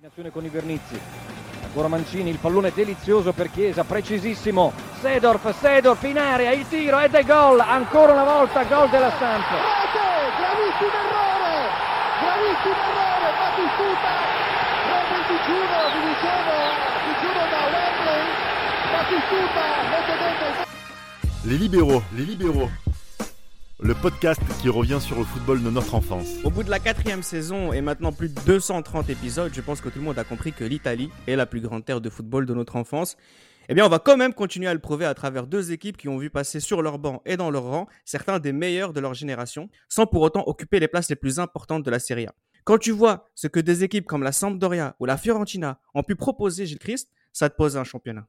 Combinazione 0.00 0.30
con 0.30 0.44
i 0.46 0.48
Vernizzi. 0.48 0.98
Ancora 1.62 1.86
Mancini, 1.88 2.30
il 2.30 2.38
pallone 2.38 2.72
delizioso 2.72 3.34
per 3.34 3.50
Chiesa, 3.50 3.84
precisissimo. 3.84 4.72
Sedorf, 4.98 5.54
Sedorf 5.60 6.02
in 6.04 6.16
area, 6.16 6.52
il 6.52 6.66
tiro 6.66 6.98
ed 7.00 7.12
è 7.12 7.22
gol. 7.22 7.60
Ancora 7.60 8.12
una 8.12 8.24
volta 8.24 8.64
gol 8.64 8.88
della 8.88 9.10
Stampa. 9.10 9.56
Rete, 9.60 10.08
gravissimo 10.40 10.96
errore, 11.04 11.68
gravissimo 12.16 12.80
errore, 12.80 13.28
Battistuta, 13.36 14.12
rompe 14.88 15.16
il 15.20 15.24
digiuno, 15.36 15.78
vi 15.92 16.00
dicevo, 16.08 16.56
digiuno 17.04 17.42
da 17.52 17.60
Wembley, 17.68 18.24
Battistuta 18.96 19.64
mette 19.90 20.14
dentro 20.16 20.48
Les 21.44 21.58
libéraux, 21.58 22.02
les 22.12 22.24
libéraux. 22.24 22.70
Le 23.82 23.94
podcast 23.94 24.42
qui 24.60 24.68
revient 24.68 24.98
sur 25.00 25.18
le 25.18 25.24
football 25.24 25.62
de 25.62 25.70
notre 25.70 25.94
enfance. 25.94 26.26
Au 26.44 26.50
bout 26.50 26.62
de 26.62 26.68
la 26.68 26.78
quatrième 26.78 27.22
saison 27.22 27.72
et 27.72 27.80
maintenant 27.80 28.12
plus 28.12 28.28
de 28.28 28.38
230 28.44 29.08
épisodes, 29.08 29.50
je 29.54 29.60
pense 29.62 29.80
que 29.80 29.88
tout 29.88 30.00
le 30.00 30.04
monde 30.04 30.18
a 30.18 30.24
compris 30.24 30.52
que 30.52 30.64
l'Italie 30.64 31.08
est 31.26 31.34
la 31.34 31.46
plus 31.46 31.62
grande 31.62 31.82
terre 31.86 32.02
de 32.02 32.10
football 32.10 32.44
de 32.44 32.52
notre 32.52 32.76
enfance. 32.76 33.16
Eh 33.70 33.74
bien, 33.74 33.86
on 33.86 33.88
va 33.88 33.98
quand 33.98 34.18
même 34.18 34.34
continuer 34.34 34.68
à 34.68 34.74
le 34.74 34.80
prouver 34.80 35.06
à 35.06 35.14
travers 35.14 35.46
deux 35.46 35.72
équipes 35.72 35.96
qui 35.96 36.10
ont 36.10 36.18
vu 36.18 36.28
passer 36.28 36.60
sur 36.60 36.82
leur 36.82 36.98
banc 36.98 37.22
et 37.24 37.38
dans 37.38 37.50
leur 37.50 37.62
rang 37.62 37.86
certains 38.04 38.38
des 38.38 38.52
meilleurs 38.52 38.92
de 38.92 39.00
leur 39.00 39.14
génération, 39.14 39.70
sans 39.88 40.06
pour 40.06 40.20
autant 40.20 40.44
occuper 40.46 40.78
les 40.78 40.88
places 40.88 41.08
les 41.08 41.16
plus 41.16 41.38
importantes 41.38 41.82
de 41.82 41.90
la 41.90 42.00
Serie 42.00 42.26
A. 42.26 42.34
Quand 42.64 42.76
tu 42.76 42.90
vois 42.90 43.30
ce 43.34 43.46
que 43.46 43.60
des 43.60 43.82
équipes 43.82 44.06
comme 44.06 44.22
la 44.22 44.32
Sampdoria 44.32 44.94
ou 45.00 45.06
la 45.06 45.16
Fiorentina 45.16 45.80
ont 45.94 46.02
pu 46.02 46.16
proposer, 46.16 46.66
Gilles 46.66 46.78
Christ, 46.78 47.10
ça 47.32 47.48
te 47.48 47.56
pose 47.56 47.78
un 47.78 47.84
championnat. 47.84 48.26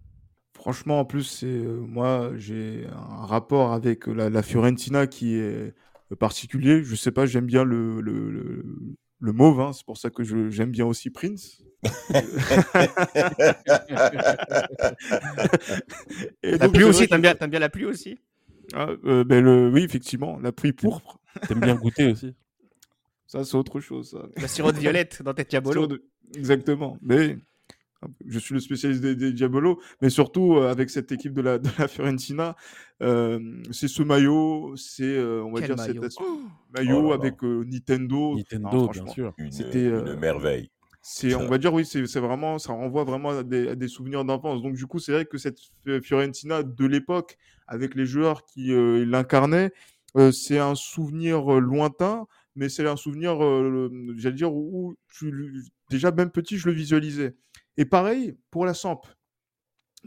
Franchement, 0.61 0.99
en 0.99 1.05
plus, 1.05 1.23
c'est 1.23 1.47
euh, 1.47 1.79
moi, 1.79 2.31
j'ai 2.37 2.85
un 2.91 3.25
rapport 3.25 3.73
avec 3.73 4.05
la, 4.05 4.29
la 4.29 4.43
Fiorentina 4.43 5.07
qui 5.07 5.33
est 5.35 5.73
euh, 6.11 6.15
particulier. 6.19 6.83
Je 6.83 6.95
sais 6.95 7.11
pas, 7.11 7.25
j'aime 7.25 7.47
bien 7.47 7.63
le, 7.63 7.99
le, 7.99 8.29
le, 8.29 8.63
le 9.21 9.33
mauve, 9.33 9.59
hein, 9.59 9.73
c'est 9.73 9.83
pour 9.85 9.97
ça 9.97 10.11
que 10.11 10.23
je- 10.23 10.51
j'aime 10.51 10.69
bien 10.69 10.85
aussi 10.85 11.09
Prince. 11.09 11.63
Et 16.43 16.51
La 16.51 16.57
donc, 16.59 16.73
pluie 16.73 16.83
aussi, 16.83 17.07
t'aimes 17.07 17.21
bien, 17.21 17.33
t'aimes 17.33 17.49
bien 17.49 17.59
la 17.59 17.69
pluie 17.69 17.85
aussi? 17.85 18.19
Ah, 18.73 18.87
euh, 19.05 19.23
ben 19.23 19.43
le, 19.43 19.69
oui, 19.71 19.81
effectivement, 19.83 20.39
la 20.39 20.51
pluie 20.51 20.73
pourpre, 20.73 21.19
T'aimes 21.47 21.61
bien 21.61 21.75
goûter 21.75 22.11
aussi 22.11 22.33
ça 23.25 23.45
c'est 23.45 23.55
autre 23.55 23.79
chose. 23.79 24.11
Ça. 24.11 24.27
La 24.41 24.47
sirop 24.49 24.73
de 24.73 24.77
violette 24.77 25.23
dans 25.23 25.33
tes 25.33 25.45
diabolos. 25.45 25.87
De- 25.87 26.03
Exactement. 26.35 26.97
Mais 27.01 27.37
je 28.25 28.39
suis 28.39 28.53
le 28.53 28.59
spécialiste 28.59 29.01
des, 29.01 29.15
des 29.15 29.31
Diabolos, 29.31 29.79
mais 30.01 30.09
surtout 30.09 30.55
euh, 30.55 30.71
avec 30.71 30.89
cette 30.89 31.11
équipe 31.11 31.33
de 31.33 31.41
la, 31.41 31.57
de 31.59 31.69
la 31.77 31.87
Fiorentina, 31.87 32.55
euh, 33.01 33.39
c'est 33.71 33.87
ce 33.87 34.03
maillot, 34.03 34.75
c'est 34.75 35.03
euh, 35.03 35.43
on 35.43 35.51
va 35.51 35.59
Quel 35.59 35.69
dire 35.69 35.77
maillot? 35.77 35.93
cet 35.95 36.03
aspect- 36.05 36.23
Oh 36.27 36.41
maillot 36.73 36.97
Oh 36.99 37.01
là 37.03 37.09
là. 37.09 37.13
avec 37.15 37.43
euh, 37.43 37.63
Nintendo. 37.65 38.35
Nintendo, 38.37 38.63
Non, 38.63 38.69
bien 38.85 38.93
franchement, 38.93 39.11
sûr. 39.13 39.33
C'était, 39.51 39.85
une 39.85 39.93
euh, 39.93 40.17
merveille. 40.17 40.69
C'est, 41.03 41.33
on 41.33 41.47
va 41.47 41.57
dire 41.57 41.73
oui, 41.73 41.83
c'est 41.83 42.19
vraiment, 42.19 42.59
ça 42.59 42.73
renvoie 42.73 43.03
vraiment 43.03 43.29
à 43.29 43.41
des, 43.43 43.69
à 43.69 43.75
des 43.75 43.87
souvenirs 43.87 44.23
d'enfance. 44.23 44.61
Donc 44.61 44.75
du 44.75 44.85
coup, 44.85 44.99
c'est 44.99 45.11
vrai 45.11 45.25
que 45.25 45.39
cette 45.39 45.57
Fiorentina 46.03 46.61
de 46.61 46.85
l'époque, 46.85 47.37
avec 47.67 47.95
les 47.95 48.05
joueurs 48.05 48.45
qui 48.45 48.71
euh, 48.71 49.03
l'incarnaient, 49.05 49.71
euh, 50.15 50.31
c'est 50.31 50.59
un 50.59 50.75
souvenir 50.75 51.53
euh, 51.55 51.59
lointain, 51.59 52.27
mais 52.55 52.69
c'est 52.69 52.85
un 52.87 52.97
souvenir, 52.97 53.43
euh, 53.43 53.89
j'allais 54.17 54.35
dire, 54.35 54.53
où 54.53 54.93
tu, 55.11 55.63
déjà 55.89 56.11
même 56.11 56.29
petit, 56.29 56.57
je 56.57 56.67
le 56.67 56.73
visualisais. 56.75 57.33
Et 57.77 57.85
pareil 57.85 58.37
pour 58.51 58.65
la 58.65 58.73
Samp, 58.73 59.01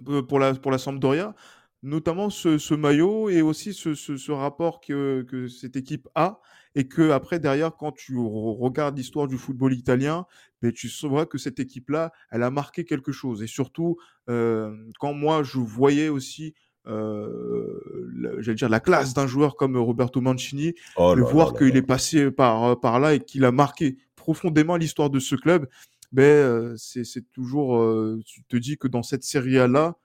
euh, 0.08 0.22
pour 0.22 0.38
la, 0.38 0.54
pour 0.54 0.70
la 0.70 0.78
Sampdoria, 0.78 1.34
notamment 1.82 2.30
ce, 2.30 2.56
ce 2.58 2.74
maillot 2.74 3.28
et 3.28 3.42
aussi 3.42 3.74
ce, 3.74 3.94
ce- 3.94 4.16
ce 4.16 4.32
rapport 4.32 4.80
que, 4.80 5.22
que 5.22 5.48
cette 5.48 5.76
équipe 5.76 6.08
a. 6.14 6.40
Et 6.76 6.88
que 6.88 7.10
après, 7.10 7.38
derrière, 7.38 7.76
quand 7.76 7.92
tu 7.92 8.14
re- 8.16 8.58
regardes 8.58 8.96
l'histoire 8.96 9.28
du 9.28 9.38
football 9.38 9.72
italien, 9.74 10.26
mais 10.62 10.72
tu 10.72 10.88
sauras 10.88 11.24
que 11.26 11.38
cette 11.38 11.60
équipe-là, 11.60 12.10
elle 12.30 12.42
a 12.42 12.50
marqué 12.50 12.84
quelque 12.84 13.12
chose. 13.12 13.42
Et 13.42 13.46
surtout, 13.46 13.96
euh, 14.28 14.74
quand 14.98 15.12
moi, 15.14 15.42
je 15.44 15.58
voyais 15.58 16.08
aussi, 16.08 16.54
euh, 16.86 17.80
la- 18.16 18.40
j'allais 18.40 18.56
dire, 18.56 18.68
la 18.68 18.80
classe 18.80 19.14
d'un 19.14 19.26
joueur 19.26 19.56
comme 19.56 19.76
Roberto 19.76 20.20
Mancini, 20.20 20.74
Oh 20.96 21.14
de 21.14 21.20
là 21.20 21.26
voir 21.26 21.46
là 21.48 21.52
là 21.52 21.58
qu'il 21.58 21.68
là. 21.68 21.76
est 21.76 21.82
passé 21.86 22.30
par, 22.30 22.80
par 22.80 22.98
là 22.98 23.14
et 23.14 23.20
qu'il 23.20 23.44
a 23.44 23.52
marqué 23.52 23.96
profondément 24.16 24.76
l'histoire 24.76 25.10
de 25.10 25.18
ce 25.20 25.34
club, 25.36 25.68
ben, 26.14 26.22
euh, 26.24 26.76
c'est 26.76 27.04
toujours, 27.32 27.76
euh, 27.78 28.20
tu 28.26 28.44
te 28.44 28.56
dis 28.56 28.78
que 28.78 28.88
dans 28.88 29.02
cette 29.02 29.24
série 29.24 29.58
A-là, 29.58 29.98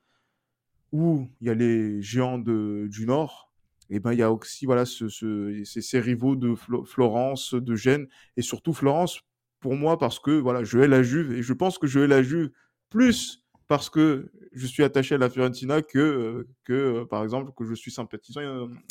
où 0.92 1.28
il 1.42 1.48
y 1.48 1.50
a 1.50 1.54
les 1.54 2.02
géants 2.02 2.40
de, 2.40 2.88
du 2.90 3.06
Nord, 3.06 3.52
et 3.90 4.00
ben, 4.00 4.14
il 4.14 4.20
y 4.20 4.24
a 4.24 4.32
aussi 4.32 4.66
voilà, 4.66 4.86
ce, 4.86 5.08
ce- 5.10 5.64
ces, 5.66 5.82
ces 5.82 6.00
rivaux 6.00 6.36
de 6.36 6.56
Flo- 6.56 6.86
Florence, 6.86 7.54
de 7.54 7.76
Gênes, 7.76 8.08
et 8.38 8.42
surtout 8.42 8.74
Florence, 8.74 9.22
pour 9.60 9.76
moi, 9.76 9.98
parce 9.98 10.20
que 10.20 10.32
voilà, 10.32 10.64
je 10.64 10.80
hais 10.80 10.88
la 10.88 11.04
Juve, 11.04 11.34
et 11.34 11.44
je 11.44 11.54
pense 11.54 11.78
que 11.78 11.88
je 11.88 12.00
hais 12.00 12.08
la 12.08 12.24
Juve 12.24 12.50
plus 12.90 13.44
parce 13.68 13.90
que 13.90 14.32
je 14.54 14.66
suis 14.66 14.84
attaché 14.84 15.14
à 15.16 15.18
la 15.20 15.30
Fiorentina 15.30 15.82
que, 15.84 16.00
euh, 16.00 16.48
que 16.64 17.04
par 17.04 17.24
exemple, 17.24 17.52
que 17.56 17.66
je 17.66 17.76
suis 17.76 17.92
sympathisant 17.92 18.42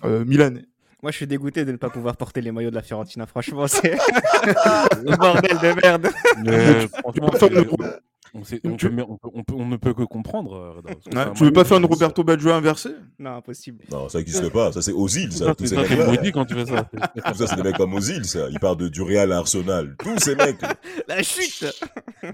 euh, 0.05 0.25
milanais. 0.25 0.67
Moi, 1.03 1.13
je 1.13 1.17
suis 1.17 1.27
dégoûté 1.29 1.65
de 1.65 1.71
ne 1.73 1.77
pas 1.77 1.91
pouvoir 1.91 2.17
porter 2.17 2.41
les 2.41 2.51
maillots 2.51 2.71
de 2.71 2.75
la 2.75 2.83
Fiorentina. 2.83 3.25
Franchement, 3.27 3.67
c'est 3.69 3.93
le 5.05 5.17
bordel 5.17 5.59
de 5.59 5.81
merde. 5.81 6.09
Mais 6.45 6.89
franchement, 6.89 7.31
on, 8.35 8.45
sait- 8.45 8.61
on 8.65 8.77
Tu- 8.77 8.91
peut- 8.91 9.03
on 9.09 9.17
peut- 9.17 9.29
on 9.33 9.43
peut- 9.45 9.55
on 9.57 9.67
ne 9.67 9.77
peut 9.77 9.95
que 9.95 10.03
comprendre. 10.03 10.55
euh, 10.55 10.91
Ouais, 11.15 11.33
tu 11.35 11.45
veux 11.45 11.53
pas 11.53 11.65
faire 11.65 11.79
une 11.79 11.87
Roberto 11.87 12.23
Baggio 12.25 12.51
inversé? 12.51 12.91
Non, 13.19 13.37
impossible. 13.37 13.85
Non, 13.91 14.09
ça 14.09 14.19
n'existe 14.19 14.51
pas. 14.51 14.71
Ça, 14.73 14.83
c'est 14.83 14.93
Ozil, 14.93 15.33
ça. 15.33 15.47
Ça, 15.47 15.55
Tous 15.55 15.67
c'est 15.67 15.77
ces 15.77 15.81
mecs-là. 15.81 16.07
maudit 16.07 16.33
quand 16.33 16.45
tu 16.45 16.55
fais 16.55 16.67
ça. 16.67 16.83
Tout 16.85 17.35
ça, 17.35 17.47
c'est 17.47 17.57
des 17.57 17.63
mecs 17.63 17.77
comme 17.77 17.95
Ozil, 17.95 18.25
ça. 18.27 18.49
Ils 18.51 18.59
partent 18.61 18.81
de, 18.81 18.89
du 18.89 19.01
Real 19.01 19.33
à 19.33 19.39
Arsenal. 19.39 19.95
Tous 19.99 20.19
ces 20.19 20.35
mecs. 20.35 20.61
La 21.09 21.23
chute 21.23 21.65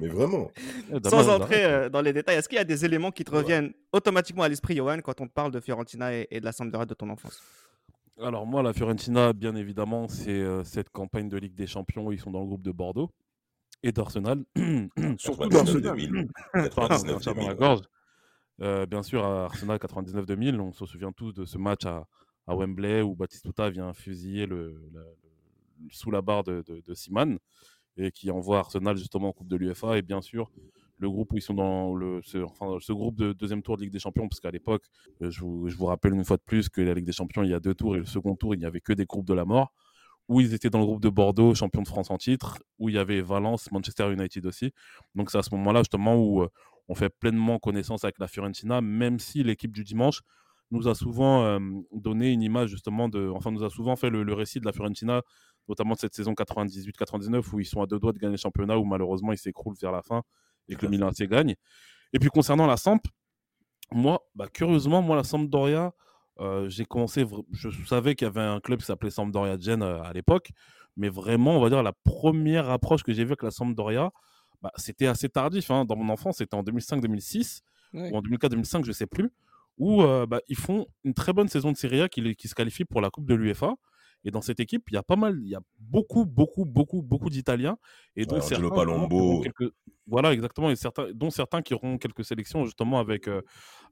Mais 0.00 0.08
vraiment. 0.08 0.50
Ouais, 0.90 0.98
Sans 1.08 1.28
entrer 1.28 1.64
euh, 1.64 1.88
dans 1.90 2.00
les 2.00 2.12
détails, 2.12 2.36
est-ce 2.38 2.48
qu'il 2.48 2.58
y 2.58 2.60
a 2.60 2.64
des 2.64 2.84
éléments 2.84 3.10
qui 3.12 3.24
te 3.24 3.30
reviennent 3.30 3.72
automatiquement 3.92 4.42
à 4.42 4.48
l'esprit, 4.48 4.74
Johan, 4.76 4.98
quand 5.04 5.20
on 5.20 5.26
te 5.28 5.32
parle 5.32 5.52
de 5.52 5.60
Fiorentina 5.60 6.12
et, 6.14 6.26
et 6.30 6.40
de 6.40 6.44
la 6.44 6.52
Sampdoria 6.52 6.86
de 6.86 6.94
ton 6.94 7.08
enfance? 7.10 7.40
Alors 8.20 8.46
moi, 8.46 8.62
la 8.62 8.72
Fiorentina, 8.72 9.32
bien 9.32 9.56
évidemment, 9.56 10.06
c'est 10.08 10.30
euh, 10.40 10.62
cette 10.64 10.90
campagne 10.90 11.28
de 11.28 11.36
Ligue 11.36 11.54
des 11.54 11.66
Champions 11.66 12.06
où 12.06 12.12
ils 12.12 12.20
sont 12.20 12.30
dans 12.30 12.40
le 12.40 12.46
groupe 12.46 12.62
de 12.62 12.70
Bordeaux 12.70 13.10
et 13.82 13.90
d'Arsenal. 13.92 14.44
Surtout 15.18 15.48
99 15.48 15.82
d'Arsenal. 15.82 15.82
2000. 15.82 16.28
Pardon, 16.76 16.94
99 16.94 17.22
ça 17.22 17.34
dans 17.34 17.40
la 17.40 17.46
2000. 17.48 17.58
gorge. 17.58 17.80
Euh, 18.60 18.86
bien 18.86 19.02
sûr, 19.02 19.24
à 19.24 19.46
Arsenal 19.46 19.78
99-2000, 19.78 20.60
on 20.60 20.72
se 20.72 20.86
souvient 20.86 21.10
tous 21.12 21.32
de 21.32 21.44
ce 21.44 21.58
match 21.58 21.84
à, 21.86 22.06
à 22.46 22.54
Wembley 22.54 23.02
où 23.02 23.16
Batistuta 23.16 23.68
vient 23.68 23.92
fusiller 23.92 24.46
le, 24.46 24.88
la- 24.92 25.00
le- 25.00 25.88
sous 25.90 26.12
la 26.12 26.22
barre 26.22 26.44
de, 26.44 26.62
de, 26.64 26.80
de 26.86 26.94
Seaman 26.94 27.36
et 27.96 28.12
qui 28.12 28.30
envoie 28.30 28.58
Arsenal 28.60 28.96
justement 28.96 29.28
en 29.28 29.32
Coupe 29.32 29.48
de 29.48 29.56
l'UFA. 29.56 29.98
Et 29.98 30.02
bien 30.02 30.20
sûr, 30.22 30.52
le 31.04 31.10
groupe 31.10 31.32
où 31.32 31.36
ils 31.36 31.42
sont 31.42 31.54
dans 31.54 31.94
le, 31.94 32.20
ce, 32.22 32.38
enfin, 32.38 32.76
ce 32.80 32.92
groupe 32.92 33.16
de 33.16 33.32
deuxième 33.32 33.62
tour 33.62 33.76
de 33.76 33.82
Ligue 33.82 33.92
des 33.92 33.98
Champions, 34.00 34.28
parce 34.28 34.40
qu'à 34.40 34.50
l'époque, 34.50 34.84
euh, 35.22 35.30
je 35.30 35.40
vous, 35.40 35.68
je 35.68 35.76
vous 35.76 35.86
rappelle 35.86 36.14
une 36.14 36.24
fois 36.24 36.36
de 36.36 36.42
plus 36.44 36.68
que 36.68 36.80
la 36.80 36.94
Ligue 36.94 37.06
des 37.06 37.12
Champions, 37.12 37.42
il 37.44 37.50
y 37.50 37.54
a 37.54 37.60
deux 37.60 37.74
tours 37.74 37.96
et 37.96 38.00
le 38.00 38.06
second 38.06 38.34
tour, 38.36 38.54
il 38.54 38.58
n'y 38.58 38.66
avait 38.66 38.80
que 38.80 38.92
des 38.92 39.04
groupes 39.04 39.26
de 39.26 39.34
la 39.34 39.44
mort 39.44 39.72
où 40.28 40.40
ils 40.40 40.54
étaient 40.54 40.70
dans 40.70 40.78
le 40.78 40.86
groupe 40.86 41.02
de 41.02 41.10
Bordeaux, 41.10 41.54
champion 41.54 41.82
de 41.82 41.86
France 41.88 42.10
en 42.10 42.16
titre, 42.16 42.58
où 42.78 42.88
il 42.88 42.94
y 42.94 42.98
avait 42.98 43.20
Valence, 43.20 43.70
Manchester 43.72 44.10
United 44.10 44.46
aussi. 44.46 44.72
Donc 45.14 45.30
c'est 45.30 45.38
à 45.38 45.42
ce 45.42 45.54
moment-là 45.54 45.80
justement 45.80 46.16
où 46.16 46.42
euh, 46.42 46.48
on 46.88 46.94
fait 46.94 47.10
pleinement 47.10 47.58
connaissance 47.58 48.04
avec 48.04 48.18
la 48.18 48.26
Fiorentina, 48.26 48.80
même 48.80 49.18
si 49.18 49.42
l'équipe 49.42 49.72
du 49.72 49.84
dimanche 49.84 50.22
nous 50.70 50.88
a 50.88 50.94
souvent 50.94 51.44
euh, 51.44 51.58
donné 51.92 52.32
une 52.32 52.42
image 52.42 52.70
justement 52.70 53.08
de, 53.08 53.28
enfin 53.34 53.50
nous 53.50 53.64
a 53.64 53.70
souvent 53.70 53.96
fait 53.96 54.10
le, 54.10 54.22
le 54.22 54.32
récit 54.32 54.60
de 54.60 54.64
la 54.64 54.72
Fiorentina, 54.72 55.20
notamment 55.68 55.94
de 55.94 55.98
cette 55.98 56.14
saison 56.14 56.32
98-99 56.32 57.44
où 57.52 57.60
ils 57.60 57.66
sont 57.66 57.82
à 57.82 57.86
deux 57.86 57.98
doigts 57.98 58.12
de 58.12 58.18
gagner 58.18 58.32
le 58.32 58.38
championnat, 58.38 58.78
où 58.78 58.84
malheureusement 58.84 59.32
ils 59.32 59.38
s'écroulent 59.38 59.76
vers 59.80 59.92
la 59.92 60.02
fin 60.02 60.22
et 60.68 60.76
que 60.76 60.86
le 60.86 60.90
Milan 60.90 61.08
AC 61.08 61.22
gagne. 61.28 61.54
Et 62.12 62.18
puis 62.18 62.28
concernant 62.30 62.66
la 62.66 62.76
Samp, 62.76 63.00
moi, 63.92 64.20
bah, 64.34 64.48
curieusement, 64.52 65.02
moi 65.02 65.16
la 65.16 65.24
Sampdoria, 65.24 65.92
euh, 66.40 66.68
j'ai 66.68 66.84
commencé, 66.84 67.24
je 67.52 67.68
savais 67.86 68.14
qu'il 68.14 68.26
y 68.26 68.28
avait 68.28 68.40
un 68.40 68.60
club 68.60 68.80
qui 68.80 68.86
s'appelait 68.86 69.10
Sampdoria 69.10 69.56
Gênes 69.58 69.82
euh, 69.82 70.02
à 70.02 70.12
l'époque, 70.12 70.50
mais 70.96 71.08
vraiment, 71.08 71.56
on 71.56 71.60
va 71.60 71.68
dire 71.68 71.82
la 71.82 71.92
première 71.92 72.70
approche 72.70 73.02
que 73.02 73.12
j'ai 73.12 73.24
vue 73.24 73.30
avec 73.32 73.42
la 73.42 73.50
Sampdoria, 73.50 74.10
bah, 74.62 74.72
c'était 74.76 75.06
assez 75.06 75.28
tardif. 75.28 75.70
hein. 75.70 75.84
Dans 75.84 75.96
mon 75.96 76.12
enfance, 76.12 76.38
c'était 76.38 76.54
en 76.56 76.62
2005-2006 76.62 77.60
Ouais. 77.92 78.10
ou 78.10 78.16
en 78.16 78.22
2004-2005, 78.22 78.84
je 78.84 78.90
sais 78.90 79.06
plus, 79.06 79.30
où 79.78 80.02
euh, 80.02 80.26
bah, 80.26 80.40
ils 80.48 80.56
font 80.56 80.86
une 81.04 81.14
très 81.14 81.32
bonne 81.32 81.46
saison 81.46 81.70
de 81.70 81.76
Serie 81.76 82.00
A 82.00 82.08
qui, 82.08 82.34
qui 82.34 82.48
se 82.48 82.54
qualifie 82.56 82.84
pour 82.84 83.00
la 83.00 83.08
Coupe 83.10 83.26
de 83.26 83.34
l'UEFA. 83.36 83.74
Et 84.24 84.32
dans 84.32 84.40
cette 84.40 84.58
équipe, 84.58 84.84
il 84.90 84.94
y 84.94 84.96
a 84.96 85.02
pas 85.04 85.14
mal, 85.14 85.38
il 85.42 85.48
y 85.50 85.54
a 85.54 85.60
beaucoup, 85.78 86.24
beaucoup, 86.24 86.64
beaucoup, 86.64 87.02
beaucoup 87.02 87.30
d'Italiens. 87.30 87.76
Et 88.16 88.24
dont 88.26 88.36
Ouais, 88.36 88.42
Angelo 88.42 88.70
Palombo. 88.72 89.42
quelques- 89.42 89.72
Voilà, 90.06 90.32
exactement. 90.34 90.70
Et 90.70 90.76
certains, 90.76 91.06
dont 91.14 91.30
certains 91.30 91.62
qui 91.62 91.72
auront 91.72 91.96
quelques 91.96 92.24
sélections 92.26 92.64
justement 92.66 92.98
avec, 93.00 93.26
euh, 93.26 93.40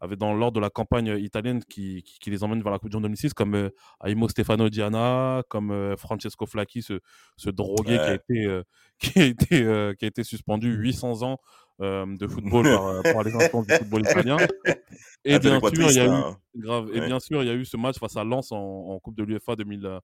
avec 0.00 0.18
dans 0.18 0.34
l'ordre 0.34 0.56
de 0.56 0.60
la 0.60 0.68
campagne 0.68 1.16
italienne 1.18 1.62
qui, 1.64 2.02
qui, 2.02 2.18
qui 2.18 2.30
les 2.30 2.44
emmène 2.44 2.62
vers 2.62 2.70
la 2.72 2.78
Coupe 2.78 2.90
du 2.90 2.96
Monde 2.96 3.04
2006, 3.04 3.32
comme 3.32 3.54
euh, 3.54 3.70
Aimo 4.04 4.28
Stefano 4.28 4.68
Diana, 4.68 5.42
comme 5.48 5.70
euh, 5.70 5.96
Francesco 5.96 6.44
Flacchi, 6.46 6.82
ce, 6.82 7.00
ce 7.36 7.48
drogué 7.48 7.98
qui 7.98 8.10
a 8.10 8.14
été, 8.14 8.44
euh, 8.46 8.62
qui 8.98 9.18
a 9.20 9.24
été, 9.24 9.62
euh, 9.62 9.94
qui 9.94 10.04
a 10.04 10.08
été 10.08 10.22
suspendu 10.22 10.74
800 10.74 11.22
ans 11.22 11.38
euh, 11.80 12.04
de 12.18 12.26
football 12.26 12.64
par, 12.70 12.86
euh, 12.86 13.02
par 13.12 13.22
les 13.22 13.34
instances 13.34 13.66
du 13.66 13.74
football 13.74 14.02
italien. 14.02 14.36
Et 15.24 15.34
Ah, 15.34 15.38
bien 15.38 15.60
sûr, 15.60 15.90
il 15.90 15.96
y 15.96 16.00
a 16.00 16.06
eu 16.06 16.08
hein. 16.08 16.36
grave. 16.56 16.90
Et 16.92 17.00
bien 17.00 17.20
sûr, 17.20 17.42
il 17.42 17.46
y 17.46 17.50
a 17.50 17.54
eu 17.54 17.64
ce 17.64 17.76
match 17.76 17.98
face 17.98 18.16
à 18.16 18.24
Lens 18.24 18.52
en, 18.52 18.58
en 18.58 18.98
Coupe 18.98 19.16
de 19.16 19.22
l'UEFA 19.24 19.56
2000, 19.56 19.86
euh, 19.86 20.00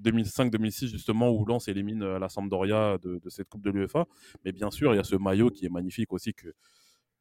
2005-2006 0.00 0.86
justement 0.88 1.30
où 1.30 1.44
Lens 1.44 1.68
élimine 1.68 2.02
euh, 2.02 2.18
la 2.18 2.28
Sampdoria 2.28 2.98
de, 3.02 3.18
de 3.18 3.30
cette 3.30 3.48
Coupe 3.48 3.62
de 3.62 3.70
l'UEFA. 3.70 4.06
Mais 4.44 4.52
bien 4.52 4.70
sûr, 4.70 4.94
il 4.94 4.96
y 4.96 5.00
a 5.00 5.04
ce 5.04 5.16
maillot 5.16 5.41
qui 5.50 5.66
est 5.66 5.70
magnifique 5.70 6.12
aussi 6.12 6.34
que 6.34 6.54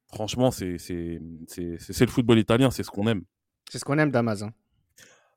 franchement, 0.07 0.51
c'est 0.51 0.77
le 0.79 2.07
football 2.07 2.39
italien, 2.39 2.71
c'est 2.71 2.83
ce 2.83 2.91
qu'on 2.91 3.07
aime. 3.07 3.23
C'est 3.69 3.79
ce 3.79 3.85
qu'on 3.85 3.97
aime, 3.97 4.11
Damas. 4.11 4.43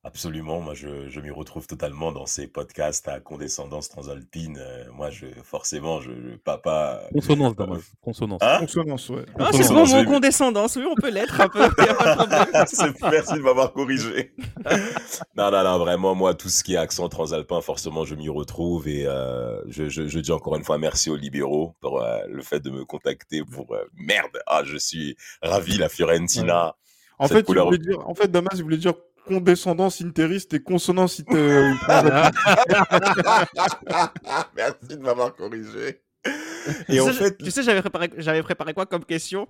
Absolument, 0.07 0.61
moi 0.61 0.75
je, 0.75 1.09
je 1.09 1.19
m'y 1.21 1.31
retrouve 1.31 1.67
totalement 1.67 2.13
dans 2.13 2.27
ces 2.27 2.47
podcasts 2.47 3.09
à 3.09 3.21
condescendance 3.21 3.89
transalpine. 3.89 4.59
Euh, 4.61 4.85
moi, 4.93 5.09
je 5.09 5.25
forcément, 5.43 6.03
je 6.03 6.11
papa. 6.45 7.01
Consonance, 7.13 7.53
euh, 7.53 7.55
Damas. 7.65 7.83
Consonance. 8.03 8.43
Hein? 8.43 8.59
Consonance, 8.61 9.09
ouais. 9.09 9.25
Ah, 9.39 9.49
Consonance. 9.51 9.89
c'est 9.89 9.95
bon, 9.97 10.05
mon 10.05 10.13
condescendance. 10.15 10.77
Oui, 10.77 10.85
on 10.91 10.95
peut 10.95 11.09
l'être 11.11 11.41
un 11.41 11.49
peu. 11.49 11.61
C'est- 12.67 13.01
Merci 13.03 13.33
de 13.35 13.39
m'avoir 13.41 13.73
corrigé. 13.73 14.35
non, 15.37 15.51
non, 15.51 15.65
non, 15.65 15.79
vraiment, 15.79 16.15
moi, 16.15 16.35
tout 16.35 16.51
ce 16.51 16.63
qui 16.63 16.75
est 16.75 16.79
accent 16.79 17.09
transalpin, 17.09 17.63
forcément, 17.63 18.05
je 18.05 18.15
m'y 18.15 18.29
retrouve 18.29 18.87
et 18.89 19.07
euh, 19.07 19.59
je, 19.69 19.89
je, 19.89 20.07
je 20.07 20.19
dis 20.19 20.33
encore 20.33 20.57
une 20.57 20.65
fois 20.65 20.77
merci 20.77 21.09
aux 21.09 21.17
libéraux 21.17 21.75
pour 21.81 22.03
euh, 22.03 22.19
le 22.29 22.43
fait 22.43 22.61
de 22.61 22.69
me 22.69 22.85
contacter 22.85 23.43
pour 23.43 23.73
euh, 23.75 23.83
merde. 23.95 24.39
Ah, 24.47 24.63
je 24.65 24.77
suis 24.77 25.17
ravi, 25.43 25.79
la 25.79 25.89
Fiorentina. 25.89 26.77
En 27.19 27.27
fait, 27.27 27.43
couleur- 27.45 27.71
dire, 27.79 28.07
en 28.07 28.15
fait, 28.15 28.29
Damas, 28.31 28.51
il 28.57 28.65
voulait 28.65 28.77
dire 28.77 28.93
condescendance 29.27 30.03
interiste 30.03 30.55
et 30.55 30.63
consonance 30.63 31.21
inter... 31.21 31.73
merci 34.57 34.89
de 34.89 34.97
m'avoir 35.03 35.35
corrigé. 35.35 36.01
Tu 36.25 36.31
Et 36.89 37.01
en 37.01 37.07
sais, 37.07 37.13
fait, 37.13 37.37
tu 37.37 37.51
sais, 37.51 37.63
j'avais 37.63 37.81
préparé, 37.81 38.11
j'avais 38.17 38.43
préparé 38.43 38.75
quoi 38.75 38.87
comme 38.87 39.05
question? 39.05 39.49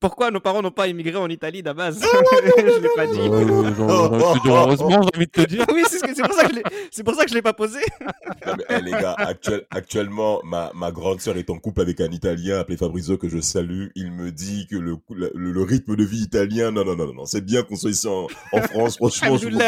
Pourquoi 0.00 0.30
nos 0.30 0.38
parents 0.38 0.62
n'ont 0.62 0.70
pas 0.70 0.86
immigré 0.86 1.16
en 1.16 1.28
Italie, 1.28 1.60
Damas 1.62 1.98
Ah, 2.00 2.06
Je 2.56 2.80
l'ai 2.80 2.88
pas 2.94 3.06
dit. 3.06 3.18
Euh, 3.18 3.74
genre, 3.74 4.14
heureusement, 4.46 4.90
j'ai 4.90 4.96
envie 5.18 5.26
de 5.26 5.30
te 5.30 5.40
dire. 5.40 5.64
Oui, 5.74 5.82
c'est 5.88 5.98
ce 5.98 6.22
pour 6.22 6.32
ça 6.34 6.46
que 6.48 6.54
c'est 6.92 7.02
pour 7.04 7.14
ça 7.14 7.24
que 7.24 7.30
je 7.30 7.34
l'ai 7.34 7.42
pas 7.42 7.52
posé. 7.52 7.80
Non, 8.46 8.54
mais, 8.56 8.64
eh, 8.70 8.80
les 8.80 8.92
gars, 8.92 9.14
actuel- 9.18 9.66
actuellement, 9.70 10.40
ma, 10.44 10.70
ma 10.74 10.90
grande 10.92 11.20
sœur 11.20 11.36
est 11.36 11.50
en 11.50 11.58
couple 11.58 11.80
avec 11.80 12.00
un 12.00 12.10
Italien 12.10 12.60
appelé 12.60 12.76
Fabrizio 12.78 13.18
que 13.18 13.28
je 13.28 13.40
salue. 13.40 13.88
Il 13.96 14.12
me 14.12 14.30
dit 14.30 14.66
que 14.70 14.76
le, 14.76 14.96
le, 15.10 15.30
le 15.34 15.62
rythme 15.62 15.96
de 15.96 16.04
vie 16.04 16.22
italien, 16.22 16.70
non, 16.70 16.84
non, 16.84 16.94
non, 16.96 17.06
non, 17.08 17.14
non, 17.14 17.26
c'est 17.26 17.40
bien 17.44 17.62
qu'on 17.64 17.76
soit 17.76 17.90
ici 17.90 18.06
en, 18.06 18.26
en 18.52 18.62
France, 18.62 18.96
franchement. 18.96 19.36
je 19.36 19.48
vous-. 19.48 19.58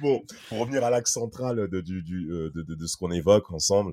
Bon, 0.00 0.22
pour 0.48 0.58
revenir 0.60 0.82
à 0.84 0.90
l'axe 0.90 1.12
central 1.12 1.68
de, 1.68 1.80
du, 1.82 2.02
du, 2.02 2.30
euh, 2.30 2.50
de, 2.54 2.62
de, 2.62 2.74
de 2.74 2.86
ce 2.86 2.96
qu'on 2.96 3.10
évoque 3.10 3.50
ensemble, 3.52 3.92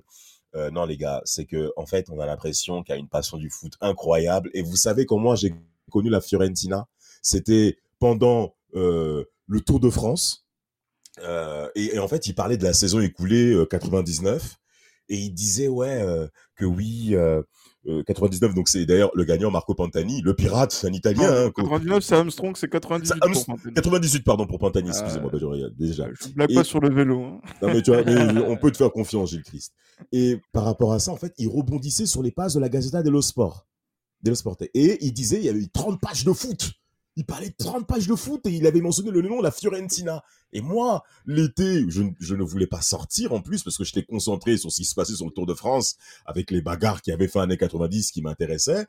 euh, 0.58 0.72
non, 0.72 0.86
les 0.86 0.98
gars, 0.98 1.22
c'est 1.26 1.46
que 1.46 1.72
en 1.78 1.86
fait, 1.86 2.10
on 2.10 2.20
a 2.20 2.26
l'impression 2.26 2.84
qu'il 2.84 2.94
y 2.94 2.98
a 2.98 3.00
une 3.00 3.08
passion 3.08 3.38
du 3.38 3.50
foot 3.50 3.74
incroyable. 3.82 4.50
Et 4.54 4.62
vous 4.62 4.76
savez 4.76 5.06
comment 5.06 5.36
j'ai 5.36 5.54
connu 5.92 6.10
la 6.10 6.22
Fiorentina 6.22 6.88
C'était 7.22 7.78
pendant 8.00 8.56
euh, 8.76 9.26
le 9.48 9.62
Tour 9.62 9.80
de 9.80 9.90
France. 9.90 10.46
Euh, 11.20 11.70
et, 11.76 11.96
et 11.96 12.00
en 12.00 12.08
fait, 12.08 12.28
il 12.28 12.36
parlait 12.36 12.58
de 12.58 12.64
la 12.64 12.74
saison 12.74 13.00
écoulée 13.00 13.54
euh, 13.54 13.66
99 13.66 14.58
et 15.10 15.16
il 15.16 15.32
disait 15.32 15.70
ouais 15.70 16.06
que 16.56 16.66
oui 16.66 17.16
euh, 17.88 18.00
euh, 18.00 18.04
99 18.04 18.54
donc 18.54 18.68
c'est 18.70 18.86
d'ailleurs 18.86 19.12
le 19.16 19.24
gagnant 19.24 19.50
Marco 19.52 19.74
Pantani 19.76 20.22
le 20.22 20.34
pirate 20.36 20.72
c'est 20.72 20.88
un 20.88 20.94
italien 20.94 21.30
hein, 21.32 21.52
qu'on- 21.52 21.64
99, 21.64 22.04
c'est 22.04 22.16
Armstrong, 22.16 22.56
c'est 22.58 22.70
98 22.70 23.08
C'est 23.08 23.20
pour 23.20 23.28
Armstrong- 23.28 23.58
Pantani. 23.58 23.74
98 23.76 24.24
pardon 24.24 24.46
pour 24.48 24.60
Pantani 24.60 24.90
excusez-moi 24.90 25.32
Euh, 25.34 25.40
bah, 25.40 25.70
déjà 25.78 26.08
Je 26.22 26.30
blague 26.34 26.52
Et- 26.52 26.56
pas 26.56 26.64
sur 26.64 26.80
le 26.80 26.94
vélo. 26.94 27.24
hein. 27.24 27.42
non 27.62 27.68
mais 27.70 27.82
tu 27.82 27.92
vois, 27.92 28.04
mais 28.04 28.42
on 28.48 28.58
peut 28.58 28.72
te 28.72 28.78
faire 28.78 28.92
confiance, 28.92 29.30
Gilles 29.32 29.44
Christ. 29.44 29.74
Et 30.12 30.38
par 30.52 30.64
rapport 30.66 30.94
à 30.94 31.00
ça, 31.00 31.12
en 31.12 31.16
fait, 31.16 31.34
il 31.38 31.48
rebondissait 31.48 32.06
sur 32.06 32.22
les 32.24 32.32
pages 32.32 32.54
de 32.54 32.60
la 32.60 32.70
Gazzetta 32.70 33.02
dello 33.04 33.22
Sport. 33.22 33.66
Dello 34.22 34.36
Sport. 34.36 34.58
Et 34.74 34.98
il 35.06 35.12
disait, 35.14 35.38
il 35.38 35.44
y 35.46 35.50
avait 35.50 35.60
eu 35.60 35.70
30 35.70 36.00
pages 36.00 36.24
de 36.26 36.34
foot. 36.34 36.72
Il 37.18 37.26
parlait 37.26 37.50
de 37.50 37.56
30 37.58 37.86
pages 37.88 38.08
de 38.08 38.16
foot 38.16 38.46
et 38.46 38.52
il 38.52 38.66
avait 38.68 38.80
mentionné 38.80 39.12
le 39.12 39.22
nom, 39.24 39.42
la 39.42 39.52
Fiorentina. 39.52 40.24
Et 40.54 40.62
moi, 40.62 41.04
l'été, 41.26 41.84
je, 41.90 42.04
ne- 42.04 42.12
je 42.20 42.36
ne 42.36 42.44
voulais 42.44 42.68
pas 42.68 42.82
sortir 42.82 43.34
en 43.34 43.42
plus 43.42 43.64
parce 43.64 43.76
que 43.78 43.84
j'étais 43.84 44.04
concentré 44.04 44.56
sur 44.56 44.72
ce 44.72 44.78
qui 44.78 44.86
se 44.86 44.94
passait 44.96 45.16
sur 45.16 45.26
le 45.26 45.32
Tour 45.32 45.46
de 45.48 45.54
France 45.56 45.98
avec 46.26 46.52
les 46.52 46.62
bagarres 46.62 47.02
qui 47.02 47.12
avaient 47.12 47.28
fait 47.28 47.40
années 47.40 47.58
90 47.58 48.12
qui 48.12 48.22
m'intéressaient. 48.22 48.86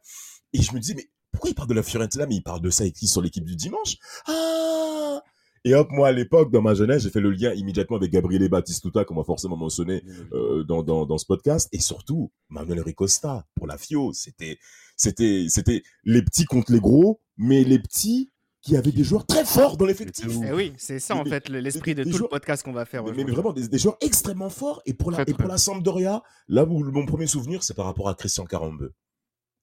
Et 0.53 0.63
je 0.63 0.73
me 0.75 0.79
disais, 0.79 0.95
mais 0.95 1.09
pourquoi 1.33 1.51
il 1.51 1.55
parle 1.55 1.69
de 1.69 1.75
la 1.75 1.83
Fiorentina, 1.83 2.27
mais 2.27 2.37
il 2.37 2.43
parle 2.43 2.61
de 2.61 2.71
ça 2.71 2.85
écrit 2.85 3.07
sur 3.07 3.23
l'équipe 3.23 3.45
du 3.45 3.57
dimanche? 3.57 3.97
Ah 4.27 5.23
Et 5.65 5.75
hop, 5.75 5.89
moi, 5.91 6.09
à 6.09 6.13
l'époque, 6.13 6.53
dans 6.53 6.63
ma 6.63 6.75
jeunesse, 6.75 7.03
j'ai 7.03 7.11
fait 7.11 7.21
le 7.21 7.31
lien 7.31 7.53
immédiatement 7.55 7.97
avec 7.97 8.11
Gabriele 8.13 8.49
Battistuta, 8.49 9.05
qu'on 9.05 9.15
m'a 9.15 9.25
forcément 9.25 9.57
mentionné 9.57 10.05
euh, 10.33 10.65
dans, 10.65 10.83
dans, 10.83 11.07
dans 11.07 11.19
ce 11.19 11.27
podcast. 11.27 11.69
Et 11.73 11.81
surtout, 11.81 12.31
Manuel 12.51 12.81
Ricosta, 12.83 13.47
pour 13.55 13.67
la 13.67 13.77
FIO. 13.79 14.13
C'était, 14.13 14.59
c'était, 14.97 15.47
c'était 15.49 15.83
les 16.05 16.23
petits 16.23 16.45
contre 16.45 16.73
les 16.73 16.81
gros, 16.81 17.21
mais 17.39 17.65
les 17.65 17.79
petits 17.79 18.31
qui 18.61 18.77
avaient 18.77 18.93
des 18.93 19.05
joueurs 19.05 19.25
très 19.25 19.45
forts 19.45 19.77
dans 19.77 19.87
l'effectif. 19.87 20.27
Eh 20.45 20.53
oui, 20.53 20.73
c'est 20.77 20.99
ça 20.99 21.15
en 21.15 21.23
Mais- 21.25 21.31
fait 21.31 21.49
le- 21.49 21.61
l'esprit 21.61 21.95
de 21.95 22.03
des 22.03 22.11
tout 22.11 22.15
le 22.17 22.19
joueurs- 22.19 22.31
podcast 22.31 22.63
qu'on 22.65 22.73
va 22.73 22.85
faire 22.85 23.05
Mais, 23.05 23.13
mais 23.25 23.31
vraiment, 23.33 23.53
des, 23.53 23.69
des 23.69 23.79
joueurs 23.79 23.97
extrêmement 24.01 24.51
forts. 24.51 24.83
Et 24.85 24.93
pour 24.95 25.11
la, 25.13 25.23
et 25.23 25.33
pour 25.33 25.49
la 25.49 25.57
Sampdoria, 25.59 26.23
là 26.49 26.65
où 26.65 26.85
mon 26.91 27.07
premier 27.07 27.27
souvenir, 27.29 27.63
c'est 27.63 27.75
par 27.75 27.87
rapport 27.87 28.09
à 28.09 28.15
Christian 28.15 28.45
Carambeu. 28.45 28.93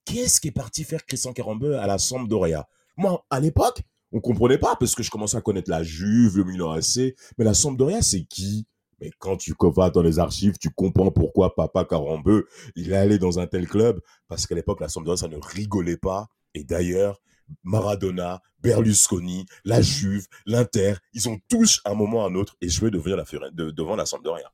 Qu'est-ce 0.05 0.39
qui 0.39 0.47
est 0.47 0.51
parti 0.51 0.83
faire 0.83 1.05
Christian 1.05 1.33
Carambeu 1.33 1.77
à 1.77 1.87
la 1.87 1.97
Sampdoria? 1.97 2.67
Moi, 2.95 3.23
à 3.29 3.39
l'époque, 3.39 3.81
on 4.11 4.21
comprenait 4.21 4.57
pas 4.59 4.75
parce 4.77 4.95
que 4.95 5.03
je 5.03 5.09
commençais 5.11 5.35
à 5.35 5.41
connaître 5.41 5.69
la 5.69 5.83
Juve, 5.83 6.37
le 6.37 6.43
Milan 6.45 6.71
AC. 6.71 7.15
Mais 7.37 7.43
la 7.43 7.53
Sampdoria, 7.53 8.01
c'est 8.01 8.23
qui? 8.23 8.65
Mais 9.01 9.11
quand 9.19 9.35
tu 9.35 9.53
vas 9.75 9.89
dans 9.89 10.03
les 10.03 10.19
archives, 10.19 10.57
tu 10.57 10.69
comprends 10.69 11.11
pourquoi 11.11 11.53
Papa 11.53 11.83
Carambeu, 11.83 12.47
il 12.77 12.93
est 12.93 12.95
allé 12.95 13.19
dans 13.19 13.39
un 13.39 13.47
tel 13.47 13.67
club. 13.67 13.99
Parce 14.29 14.47
qu'à 14.47 14.55
l'époque, 14.55 14.79
la 14.79 14.87
Sampdoria, 14.87 15.17
ça 15.17 15.27
ne 15.27 15.35
rigolait 15.37 15.97
pas. 15.97 16.27
Et 16.53 16.63
d'ailleurs, 16.63 17.19
Maradona, 17.63 18.41
Berlusconi, 18.61 19.45
la 19.63 19.81
Juve, 19.81 20.25
l'Inter, 20.45 20.95
ils 21.13 21.29
ont 21.29 21.39
tous, 21.49 21.81
à 21.85 21.91
un 21.91 21.95
moment 21.95 22.19
ou 22.19 22.21
à 22.21 22.27
un 22.27 22.35
autre, 22.35 22.55
échoué 22.61 22.91
devant 22.91 23.15
la, 23.15 23.25
Fiore- 23.25 23.51
de- 23.51 23.71
devant 23.71 23.95
la 23.95 24.05
Sampdoria. 24.05 24.51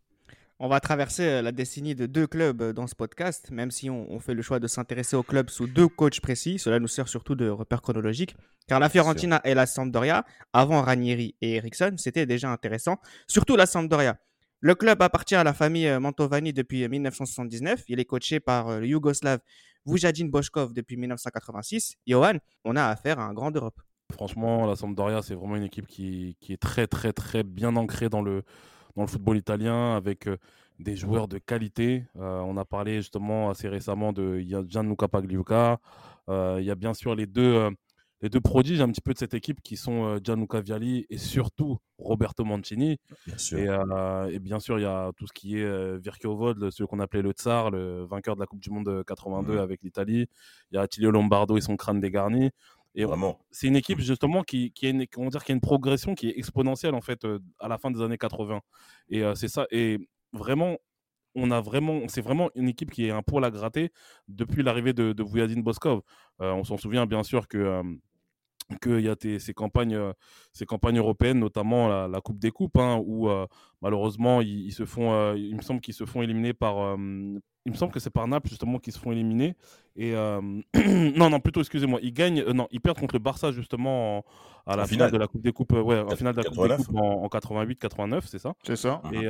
On 0.63 0.67
va 0.67 0.79
traverser 0.79 1.23
euh, 1.23 1.41
la 1.41 1.51
décennie 1.51 1.95
de 1.95 2.05
deux 2.05 2.27
clubs 2.27 2.61
euh, 2.61 2.71
dans 2.73 2.85
ce 2.85 2.93
podcast, 2.93 3.49
même 3.51 3.71
si 3.71 3.89
on, 3.89 4.11
on 4.11 4.19
fait 4.19 4.35
le 4.35 4.43
choix 4.43 4.59
de 4.59 4.67
s'intéresser 4.67 5.15
aux 5.15 5.23
clubs 5.23 5.49
sous 5.49 5.65
deux 5.65 5.87
coachs 5.87 6.19
précis. 6.21 6.59
Cela 6.59 6.79
nous 6.79 6.87
sert 6.87 7.07
surtout 7.07 7.33
de 7.33 7.49
repère 7.49 7.81
chronologique. 7.81 8.35
Car 8.67 8.79
la 8.79 8.87
Fiorentina 8.89 9.41
et 9.43 9.55
la 9.55 9.65
Sampdoria, 9.65 10.23
avant 10.53 10.83
Ranieri 10.83 11.35
et 11.41 11.55
Eriksson, 11.55 11.95
c'était 11.97 12.27
déjà 12.27 12.51
intéressant. 12.51 12.97
Surtout 13.27 13.55
la 13.55 13.65
Sampdoria. 13.65 14.17
Le 14.59 14.75
club 14.75 15.01
appartient 15.01 15.33
à 15.33 15.43
la 15.43 15.53
famille 15.53 15.87
euh, 15.87 15.99
Mantovani 15.99 16.53
depuis 16.53 16.83
euh, 16.83 16.89
1979. 16.89 17.83
Il 17.87 17.99
est 17.99 18.05
coaché 18.05 18.39
par 18.39 18.79
le 18.79 18.85
Yougoslave 18.85 19.39
Vujadin 19.85 20.25
Boshkov 20.25 20.73
depuis 20.73 20.97
1986. 20.97 21.95
Johan, 22.05 22.37
on 22.65 22.75
a 22.75 22.85
affaire 22.85 23.19
à 23.19 23.25
un 23.25 23.33
grand 23.33 23.51
d'Europe. 23.51 23.79
Franchement, 24.11 24.65
la 24.67 24.75
Sampdoria, 24.75 25.21
c'est 25.21 25.35
vraiment 25.35 25.55
une 25.55 25.63
équipe 25.63 25.87
qui, 25.87 26.35
qui 26.39 26.53
est 26.53 26.61
très, 26.61 26.87
très, 26.87 27.13
très 27.13 27.43
bien 27.43 27.75
ancrée 27.75 28.09
dans 28.09 28.21
le, 28.21 28.43
dans 28.95 29.03
le 29.03 29.07
football 29.07 29.37
italien 29.37 29.95
avec 29.95 30.27
euh, 30.27 30.37
des 30.81 30.95
joueurs 30.95 31.27
de 31.27 31.37
qualité. 31.37 32.03
Euh, 32.17 32.39
on 32.39 32.57
a 32.57 32.65
parlé 32.65 32.97
justement 32.97 33.49
assez 33.49 33.67
récemment 33.67 34.13
de 34.13 34.39
Gianluca 34.39 35.07
Pagliuca. 35.07 35.79
Euh, 36.29 36.57
il 36.59 36.65
y 36.65 36.71
a 36.71 36.75
bien 36.75 36.93
sûr 36.93 37.15
les 37.15 37.25
deux, 37.25 37.55
euh, 37.55 37.71
les 38.21 38.29
deux 38.29 38.39
prodiges 38.41 38.81
un 38.81 38.89
petit 38.89 39.01
peu 39.01 39.13
de 39.13 39.17
cette 39.17 39.33
équipe 39.33 39.61
qui 39.61 39.77
sont 39.77 40.05
euh, 40.05 40.19
Gianluca 40.23 40.61
Vialli 40.61 41.05
et 41.09 41.17
surtout 41.17 41.77
Roberto 41.97 42.43
Mancini. 42.45 42.97
Bien 43.25 43.37
sûr. 43.37 43.57
Et, 43.59 43.67
euh, 43.67 44.29
et 44.31 44.39
bien 44.39 44.59
sûr, 44.59 44.77
il 44.79 44.83
y 44.83 44.85
a 44.85 45.11
tout 45.17 45.25
ce 45.27 45.33
qui 45.33 45.57
est 45.57 45.63
euh, 45.63 45.97
Vircho 45.97 46.35
Vod, 46.35 46.69
celui 46.71 46.87
qu'on 46.87 46.99
appelait 46.99 47.21
le 47.21 47.31
Tsar, 47.31 47.71
le 47.71 48.03
vainqueur 48.05 48.35
de 48.35 48.39
la 48.41 48.45
Coupe 48.45 48.59
du 48.59 48.69
Monde 48.69 48.85
de 48.85 49.03
82 49.03 49.53
Mhm. 49.53 49.59
avec 49.59 49.81
l'Italie. 49.83 50.27
Il 50.71 50.75
y 50.75 50.77
a 50.77 50.81
Attilio 50.81 51.09
Lombardo 51.11 51.57
et 51.57 51.61
son 51.61 51.75
crâne 51.77 51.99
dégarni. 51.99 52.49
Et 52.93 53.05
Vraiment. 53.05 53.39
c'est 53.51 53.67
une 53.67 53.77
équipe 53.77 53.99
justement 53.99 54.43
qui, 54.43 54.71
qui, 54.73 54.85
a 54.85 54.89
une, 54.89 55.07
comment 55.07 55.29
dire, 55.29 55.43
qui 55.45 55.53
a 55.53 55.55
une 55.55 55.61
progression 55.61 56.13
qui 56.13 56.27
est 56.27 56.37
exponentielle 56.37 56.93
en 56.93 56.99
fait 57.01 57.23
euh, 57.25 57.39
à 57.59 57.67
la 57.69 57.77
fin 57.77 57.89
des 57.89 58.01
années 58.01 58.17
80. 58.17 58.59
Et 59.09 59.23
c'est 59.35 59.47
ça. 59.47 59.65
Et 59.71 59.97
vraiment, 60.33 60.77
on 61.33 61.49
a 61.51 61.61
vraiment, 61.61 62.01
c'est 62.09 62.19
vraiment 62.21 62.49
une 62.55 62.67
équipe 62.67 62.91
qui 62.91 63.05
est 63.05 63.11
un 63.11 63.21
poil 63.21 63.45
à 63.45 63.49
gratter 63.51 63.91
depuis 64.27 64.63
l'arrivée 64.63 64.91
de, 64.93 65.13
de 65.13 65.23
Vujadin 65.23 65.61
Boskov. 65.61 66.01
Euh, 66.41 66.51
on 66.51 66.65
s'en 66.65 66.75
souvient 66.77 67.05
bien 67.05 67.23
sûr 67.23 67.47
que 67.47 67.57
euh, 67.57 67.83
qu'il 68.79 69.01
y 69.01 69.09
a 69.09 69.15
tes- 69.15 69.39
ces 69.39 69.53
campagnes, 69.53 69.95
euh, 69.95 70.13
ces 70.53 70.65
campagnes 70.65 70.97
européennes, 70.97 71.39
notamment 71.39 71.87
la, 71.87 72.07
la 72.07 72.21
Coupe 72.21 72.39
des 72.39 72.51
Coupes, 72.51 72.77
hein, 72.77 73.01
où 73.05 73.29
euh, 73.29 73.45
malheureusement 73.81 74.41
ils, 74.41 74.65
ils 74.67 74.71
se 74.73 74.85
font, 74.85 75.13
euh, 75.13 75.35
il 75.37 75.55
me 75.55 75.61
semble 75.61 75.81
qu'ils 75.81 75.93
se 75.93 76.05
font 76.05 76.21
éliminer 76.21 76.53
par, 76.53 76.77
euh, 76.79 76.95
il 77.65 77.71
me 77.71 77.77
semble 77.77 77.91
que 77.91 77.99
c'est 77.99 78.09
par 78.09 78.27
Naples 78.27 78.49
justement 78.49 78.79
qu'ils 78.79 78.93
se 78.93 78.99
font 78.99 79.11
éliminer. 79.11 79.55
Et 79.95 80.15
euh, 80.15 80.41
non, 81.15 81.29
non, 81.29 81.39
plutôt 81.39 81.59
excusez-moi, 81.61 81.99
ils 82.01 82.13
gagnent, 82.13 82.41
euh, 82.41 82.53
non, 82.53 82.67
ils 82.71 82.81
perdent 82.81 82.99
contre 82.99 83.15
le 83.15 83.19
Barça 83.19 83.51
justement 83.51 84.19
en- 84.19 84.23
à 84.65 84.75
la 84.75 84.83
En 84.83 84.85
finale 84.87 85.07
finale. 85.07 85.11
de 85.11 85.17
la 85.17 85.27
Coupe 85.27 85.41
des 85.41 85.51
Coupes, 85.51 85.73
euh, 85.73 85.81
ouais, 85.81 85.99
en 85.99 86.15
finale 86.15 86.33
de 86.35 86.41
la 86.41 86.43
Coupe 86.49 86.57
des 86.63 86.69
89. 86.69 86.87
Coupes 86.87 86.97
en, 86.99 87.23
en 87.23 87.27
88-89, 87.27 88.21
c'est 88.27 88.39
ça? 88.39 88.53
C'est 88.63 88.75
ça. 88.75 89.01
Et, 89.11 89.27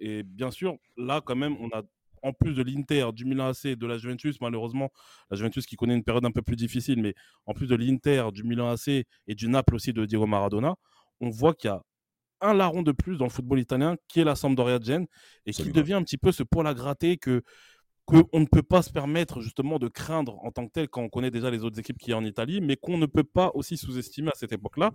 et 0.00 0.22
bien 0.22 0.50
sûr, 0.50 0.76
là, 0.96 1.20
quand 1.24 1.36
même, 1.36 1.56
on 1.60 1.68
a, 1.68 1.82
en 2.22 2.32
plus 2.32 2.54
de 2.54 2.62
l'Inter, 2.62 3.08
du 3.12 3.24
Milan 3.24 3.48
AC, 3.48 3.76
de 3.76 3.86
la 3.86 3.98
Juventus, 3.98 4.40
malheureusement, 4.40 4.90
la 5.30 5.36
Juventus 5.36 5.66
qui 5.66 5.76
connaît 5.76 5.94
une 5.94 6.04
période 6.04 6.24
un 6.24 6.30
peu 6.30 6.42
plus 6.42 6.56
difficile, 6.56 7.00
mais 7.00 7.14
en 7.46 7.54
plus 7.54 7.66
de 7.66 7.74
l'Inter, 7.74 8.28
du 8.32 8.44
Milan 8.44 8.70
AC 8.70 8.88
et 8.88 9.34
du 9.34 9.48
Naples 9.48 9.74
aussi 9.74 9.92
de 9.92 10.04
Diego 10.04 10.26
Maradona, 10.26 10.74
on 11.20 11.30
voit 11.30 11.54
qu'il 11.54 11.68
y 11.68 11.72
a 11.72 11.82
un 12.40 12.54
larron 12.54 12.82
de 12.82 12.92
plus 12.92 13.18
dans 13.18 13.26
le 13.26 13.30
football 13.30 13.60
italien 13.60 13.96
qui 14.08 14.20
est 14.20 14.24
la 14.24 14.34
Sampdoria 14.34 14.78
de 14.78 14.84
Gênes 14.84 15.06
et 15.46 15.52
qui 15.52 15.70
devient 15.72 15.94
un 15.94 16.02
petit 16.02 16.16
peu 16.16 16.32
ce 16.32 16.42
poil 16.42 16.66
à 16.66 16.74
gratter 16.74 17.18
que 17.18 17.42
qu'on 18.06 18.40
ne 18.40 18.46
peut 18.46 18.62
pas 18.62 18.82
se 18.82 18.90
permettre 18.90 19.40
justement 19.40 19.78
de 19.78 19.86
craindre 19.86 20.44
en 20.44 20.50
tant 20.50 20.66
que 20.66 20.72
tel 20.72 20.88
quand 20.88 21.02
on 21.02 21.08
connaît 21.08 21.30
déjà 21.30 21.48
les 21.48 21.62
autres 21.62 21.78
équipes 21.78 21.98
qui 21.98 22.10
y 22.10 22.12
a 22.12 22.16
en 22.16 22.24
Italie, 22.24 22.60
mais 22.60 22.76
qu'on 22.76 22.98
ne 22.98 23.06
peut 23.06 23.24
pas 23.24 23.52
aussi 23.54 23.76
sous-estimer 23.76 24.30
à 24.30 24.36
cette 24.36 24.50
époque-là, 24.50 24.90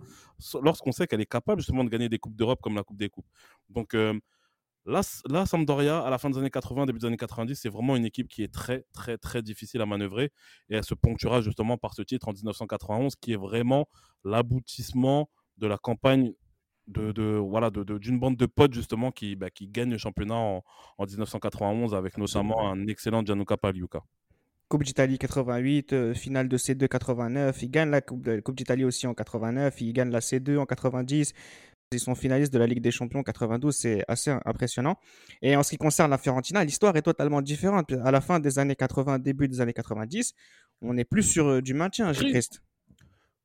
lorsqu'on 0.60 0.92
sait 0.92 1.06
qu'elle 1.06 1.22
est 1.22 1.30
capable 1.30 1.62
justement 1.62 1.82
de 1.82 1.88
gagner 1.88 2.10
des 2.10 2.18
Coupes 2.18 2.36
d'Europe 2.36 2.60
comme 2.60 2.74
la 2.74 2.82
Coupe 2.82 2.98
des 2.98 3.08
Coupes. 3.08 3.26
Donc 3.70 3.94
euh, 3.94 4.18
là, 4.86 5.00
là, 5.28 5.44
Sampdoria, 5.46 6.00
à 6.00 6.10
la 6.10 6.18
fin 6.18 6.30
des 6.30 6.38
années 6.38 6.50
80, 6.50 6.86
début 6.86 6.98
des 6.98 7.06
années 7.06 7.16
90, 7.16 7.54
c'est 7.56 7.68
vraiment 7.68 7.96
une 7.96 8.04
équipe 8.04 8.28
qui 8.28 8.42
est 8.42 8.52
très, 8.52 8.84
très, 8.92 9.18
très 9.18 9.42
difficile 9.42 9.80
à 9.82 9.86
manœuvrer 9.86 10.32
et 10.70 10.76
elle 10.76 10.84
se 10.84 10.94
ponctuera 10.94 11.40
justement 11.42 11.76
par 11.76 11.94
ce 11.94 12.02
titre 12.02 12.28
en 12.28 12.32
1991 12.32 13.16
qui 13.16 13.32
est 13.32 13.36
vraiment 13.36 13.88
l'aboutissement 14.24 15.28
de 15.58 15.66
la 15.66 15.78
campagne 15.78 16.32
de, 16.86 17.10
de- 17.12 17.36
voilà 17.36 17.70
de- 17.70 17.82
de- 17.82 17.98
d'une 17.98 18.20
bande 18.20 18.36
de 18.36 18.46
potes 18.46 18.72
justement 18.72 19.10
qui, 19.10 19.34
bah, 19.34 19.50
qui 19.50 19.66
gagne 19.66 19.90
le 19.90 19.98
championnat 19.98 20.34
en, 20.36 20.62
en 20.98 21.04
1991 21.04 21.94
avec 21.94 22.16
notamment 22.18 22.70
un 22.70 22.86
excellent 22.86 23.24
Gianluca 23.24 23.56
Pagliuca. 23.56 24.02
Coupe 24.68 24.82
d'Italie 24.82 25.16
88, 25.18 25.92
euh, 25.92 26.14
finale 26.14 26.48
de 26.48 26.56
C2 26.58 26.88
89. 26.88 27.62
Ils 27.62 27.70
gagnent 27.70 27.90
la 27.90 28.00
Coupe, 28.00 28.28
d'Italie 28.56 28.84
aussi 28.84 29.06
en 29.06 29.14
89. 29.14 29.80
Ils 29.80 29.92
gagnent 29.92 30.10
la 30.10 30.18
C2 30.20 30.58
en 30.58 30.66
90. 30.66 31.32
Ils 31.92 32.00
sont 32.00 32.16
finalistes 32.16 32.52
de 32.52 32.58
la 32.58 32.66
Ligue 32.66 32.80
des 32.80 32.90
Champions 32.90 33.20
en 33.20 33.22
92. 33.22 33.72
C'est 33.74 34.04
assez 34.08 34.34
impressionnant. 34.44 34.96
Et 35.40 35.54
en 35.54 35.62
ce 35.62 35.70
qui 35.70 35.76
concerne 35.76 36.10
la 36.10 36.18
Fiorentina, 36.18 36.64
l'histoire 36.64 36.96
est 36.96 37.02
totalement 37.02 37.40
différente. 37.42 37.92
À 38.04 38.10
la 38.10 38.20
fin 38.20 38.40
des 38.40 38.58
années 38.58 38.74
80, 38.74 39.20
début 39.20 39.46
des 39.46 39.60
années 39.60 39.72
90, 39.72 40.34
on 40.82 40.96
est 40.98 41.04
plus 41.04 41.22
sur 41.22 41.46
euh, 41.46 41.62
du 41.62 41.74
maintien, 41.74 42.10
Oui. 42.20 42.32
Christ. 42.32 42.60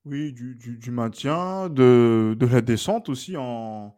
Oui, 0.06 0.34
du, 0.34 0.56
du, 0.56 0.78
du 0.80 0.90
maintien, 0.90 1.70
de, 1.70 2.36
de 2.36 2.46
la 2.48 2.62
descente 2.62 3.10
aussi 3.10 3.38
en, 3.38 3.96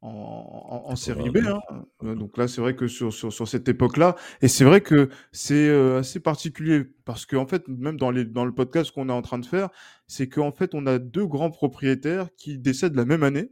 en, 0.00 0.08
en, 0.08 0.84
en 0.92 0.94
série 0.94 1.30
B. 1.30 1.38
hein. 1.38 2.14
Donc 2.14 2.38
là, 2.38 2.46
c'est 2.46 2.60
vrai 2.60 2.76
que 2.76 2.86
sur, 2.86 3.12
sur, 3.12 3.32
sur 3.32 3.48
cette 3.48 3.68
époque-là, 3.68 4.14
et 4.42 4.46
c'est 4.46 4.62
vrai 4.64 4.80
que 4.80 5.08
c'est 5.32 5.68
euh, 5.68 5.98
assez 5.98 6.20
particulier 6.20 6.84
parce 7.04 7.26
qu'en 7.26 7.48
fait, 7.48 7.66
même 7.66 7.96
dans, 7.96 8.12
les, 8.12 8.24
dans 8.24 8.44
le 8.44 8.54
podcast 8.54 8.92
qu'on 8.92 9.08
est 9.08 9.12
en 9.12 9.22
train 9.22 9.40
de 9.40 9.46
faire, 9.46 9.70
c'est 10.06 10.28
qu'en 10.28 10.52
fait, 10.52 10.72
on 10.76 10.86
a 10.86 11.00
deux 11.00 11.26
grands 11.26 11.50
propriétaires 11.50 12.28
qui 12.36 12.58
décèdent 12.60 12.94
la 12.94 13.04
même 13.04 13.24
année. 13.24 13.50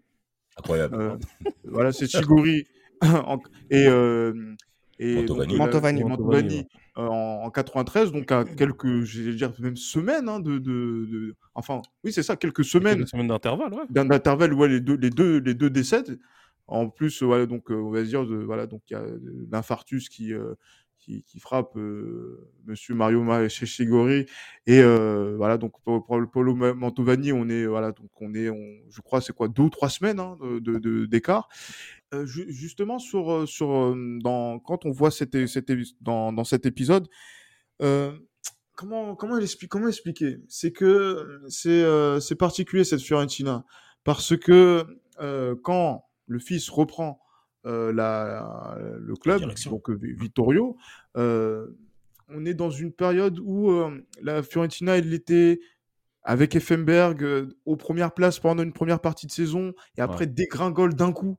Incroyable. 0.58 0.94
Euh, 0.96 1.16
voilà, 1.64 1.92
c'est 1.92 2.06
Chigori 2.10 2.66
en- 3.02 3.38
et, 3.70 3.86
euh, 3.86 4.54
et 4.98 5.14
Mantovani. 5.16 5.54
euh, 5.54 5.58
Mantovani. 5.58 6.04
Mantovani, 6.04 6.66
en, 6.96 7.02
en 7.44 7.50
93, 7.50 8.12
donc 8.12 8.30
à 8.32 8.44
quelques, 8.44 9.02
je 9.04 9.22
vais 9.22 9.34
dire 9.34 9.52
même 9.60 9.76
semaines 9.76 10.28
hein, 10.28 10.40
de, 10.40 10.58
de, 10.58 11.06
de- 11.10 11.34
enfin, 11.54 11.80
oui, 12.04 12.12
c'est 12.12 12.22
ça, 12.22 12.36
quelques 12.36 12.64
semaines 12.64 12.96
Quelques 12.98 13.08
semaines 13.10 13.28
d'intervalle, 13.28 13.72
ouais. 13.72 13.84
d'un 13.88 14.10
intervalle 14.10 14.52
où 14.52 14.64
les 14.66 14.80
deux, 14.80 14.96
les 14.96 15.10
deux, 15.10 15.38
les 15.38 15.54
deux 15.54 15.70
décèdent. 15.70 16.18
En 16.66 16.88
plus, 16.88 17.22
voilà, 17.24 17.46
donc, 17.46 17.70
on 17.70 17.90
va 17.90 18.02
dire, 18.04 18.24
de, 18.26 18.36
voilà, 18.36 18.66
donc 18.66 18.82
il 18.90 18.92
y 18.92 18.96
a 18.96 19.02
l'infarctus 19.50 20.08
qui, 20.08 20.32
euh, 20.32 20.54
qui, 21.10 21.22
qui 21.24 21.40
frappe 21.40 21.76
euh, 21.76 22.48
Monsieur 22.66 22.94
Mario 22.94 23.24
Shishigori. 23.48 24.26
Et 24.66 24.80
euh, 24.80 25.34
voilà, 25.36 25.58
donc 25.58 25.72
pour, 25.82 26.04
pour 26.04 26.18
le 26.20 26.26
Polo 26.26 26.54
Mantovani, 26.54 27.32
on 27.32 27.48
est, 27.48 27.66
voilà, 27.66 27.92
donc 27.92 28.10
on 28.20 28.34
est, 28.34 28.48
on, 28.48 28.64
je 28.88 29.00
crois, 29.00 29.20
c'est 29.20 29.32
quoi, 29.32 29.48
deux 29.48 29.64
ou 29.64 29.70
trois 29.70 29.88
semaines 29.88 30.20
hein, 30.20 30.36
de- 30.40 31.06
d'écart. 31.06 31.48
Euh, 32.14 32.26
ju- 32.26 32.50
justement, 32.50 32.98
sur, 32.98 33.32
euh, 33.32 33.46
sur, 33.46 33.94
dans, 34.22 34.58
quand 34.58 34.84
on 34.84 34.90
voit 34.90 35.10
cet, 35.10 35.34
é- 35.34 35.46
cet 35.46 35.70
é- 35.70 35.82
dans, 36.00 36.32
dans 36.32 36.44
cet 36.44 36.66
épisode, 36.66 37.08
euh, 37.82 38.12
comment, 38.76 39.16
comment, 39.16 39.38
expliquer, 39.38 39.68
comment 39.68 39.88
expliquer? 39.88 40.38
C'est 40.48 40.72
que 40.72 41.40
c'est 41.48 41.82
euh, 41.82 42.20
c'est 42.20 42.36
particulier 42.36 42.84
cette 42.84 43.00
Fiorentina. 43.00 43.64
Parce 44.04 44.36
que 44.36 44.84
quand 45.62 46.04
le 46.26 46.38
fils 46.38 46.70
reprend 46.70 47.20
euh, 47.66 47.92
la, 47.92 48.78
le 48.98 49.14
club, 49.16 49.42
donc 49.68 49.90
Vittorio, 49.90 50.78
on 52.28 52.44
est 52.46 52.54
dans 52.54 52.70
une 52.70 52.92
période 52.92 53.38
où 53.40 53.70
euh, 53.70 54.00
la 54.22 54.42
Fiorentina, 54.42 54.96
elle 54.98 55.12
était 55.12 55.60
avec 56.22 56.56
Effenberg 56.56 57.24
euh, 57.24 57.48
aux 57.66 57.76
premières 57.76 58.12
places 58.14 58.40
pendant 58.40 58.62
une 58.62 58.72
première 58.72 59.00
partie 59.00 59.26
de 59.26 59.32
saison 59.32 59.74
et 59.96 60.02
après 60.02 60.26
dégringole 60.26 60.94
d'un 60.94 61.12
coup. 61.12 61.38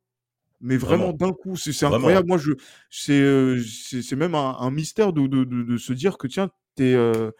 Mais 0.62 0.78
vraiment, 0.78 1.08
Vraiment. 1.08 1.14
d'un 1.14 1.34
coup, 1.34 1.56
c'est 1.58 1.86
incroyable. 1.86 2.28
Moi, 2.28 2.38
je, 2.38 2.54
c'est, 2.90 3.22
euh, 3.22 3.62
c'est 3.64 4.02
c'est 4.02 4.16
même 4.18 4.36
un, 4.36 4.58
un 4.60 4.72
mystère 4.72 5.14
de, 5.14 5.28
de, 5.28 5.44
de, 5.44 5.64
de 5.64 5.78
se 5.78 5.94
dire 5.94 6.18
que 6.18 6.28
tiens, 6.28 6.52
t'es, 6.76 6.96
euh, 6.96 7.32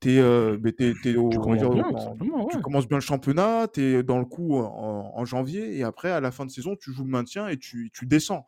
t'es, 0.00 0.18
euh, 0.18 0.58
mais 0.62 0.72
t'es, 0.72 0.94
t'es 0.94 1.16
au- 1.16 1.28
Tu 1.30 1.38
commences 1.38 1.58
dire, 1.58 1.70
bien, 1.70 1.84
tu 2.48 2.58
commences 2.60 2.88
bien 2.88 2.98
le 2.98 3.02
championnat, 3.02 3.68
t'es 3.68 4.02
dans 4.02 4.18
le 4.18 4.24
coup 4.24 4.56
en, 4.58 5.12
en 5.14 5.24
janvier 5.24 5.76
et 5.78 5.82
après 5.84 6.10
à 6.10 6.20
la 6.20 6.30
fin 6.30 6.46
de 6.46 6.50
saison, 6.50 6.76
tu 6.76 6.92
joues 6.92 7.04
le 7.04 7.10
maintien 7.10 7.48
et 7.48 7.58
tu, 7.58 7.90
tu 7.92 8.06
descends. 8.06 8.46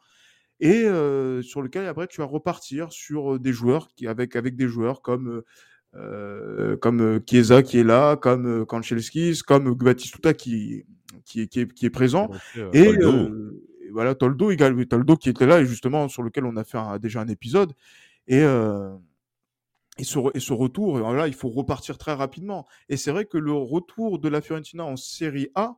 Et 0.61 0.85
euh, 0.85 1.41
sur 1.43 1.63
lequel 1.63 1.87
après 1.87 2.07
tu 2.09 2.21
vas 2.21 2.27
repartir 2.27 2.93
sur 2.93 3.39
des 3.39 3.53
joueurs 3.53 3.89
qui 3.95 4.07
avec 4.07 4.35
avec 4.37 4.57
des 4.57 4.67
joueurs 4.69 5.03
comme 5.03 5.43
euh, 5.95 6.77
comme 6.77 7.21
Chiesa 7.27 7.63
qui 7.63 7.79
est 7.79 7.85
là, 7.85 8.17
comme 8.17 8.67
Kanchelskis, 8.67 9.41
comme 9.47 9.73
Batistuta 9.75 10.35
qui 10.35 10.85
qui 11.25 11.43
est, 11.43 11.47
qui 11.47 11.61
est, 11.61 11.73
qui 11.73 11.87
est 11.87 11.91
présent. 11.91 12.31
Euh, 12.57 12.71
Et, 12.73 12.85
Toldo. 12.99 13.55
voilà, 13.93 14.15
Toldo 14.15 14.51
également, 14.51 14.85
Toldo 14.85 15.17
qui 15.17 15.31
était 15.31 15.47
là 15.47 15.61
et 15.61 15.67
justement 15.67 16.09
sur 16.09 16.23
lequel 16.23 16.45
on 16.45 16.57
a 16.57 16.65
fait 16.65 16.79
un- 16.79 16.99
déjà 16.99 17.21
un 17.21 17.29
épisode. 17.29 17.73
Et, 18.27 18.43
et, 19.99 20.05
ce, 20.05 20.19
et 20.35 20.41
ce 20.41 20.53
retour, 20.53 20.99
là, 21.01 21.27
il 21.29 21.35
faut 21.35 21.49
repartir 21.49 21.97
très 21.99 22.13
rapidement. 22.13 22.67
Et 22.91 22.97
c'est 22.99 23.11
vrai 23.11 23.25
que 23.25 23.39
le 23.39 23.53
retour 23.53 24.19
de 24.19 24.29
la 24.29 24.41
Fiorentina 24.43 24.85
en 24.85 24.97
Série 24.97 25.49
A 25.55 25.77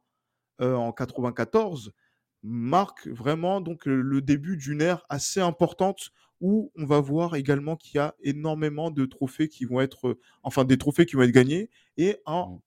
euh, 0.60 0.74
en 0.74 0.92
94 0.92 1.92
marque 2.42 3.06
vraiment 3.08 3.60
donc 3.60 3.86
le, 3.86 4.00
le 4.02 4.20
début 4.22 4.56
d'une 4.56 4.82
ère 4.82 5.04
assez 5.08 5.40
importante 5.40 6.10
où 6.40 6.72
on 6.76 6.86
va 6.86 7.00
voir 7.00 7.36
également 7.36 7.76
qu'il 7.76 7.96
y 7.96 7.98
a 7.98 8.14
énormément 8.22 8.90
de 8.90 9.04
trophées 9.06 9.48
qui 9.48 9.64
vont 9.66 9.80
être, 9.80 10.08
euh, 10.08 10.20
enfin 10.42 10.64
des 10.64 10.78
trophées 10.78 11.06
qui 11.06 11.16
vont 11.16 11.22
être 11.22 11.30
gagnés 11.32 11.70
et 11.98 12.18
un, 12.26 12.46
Mm. 12.46 12.60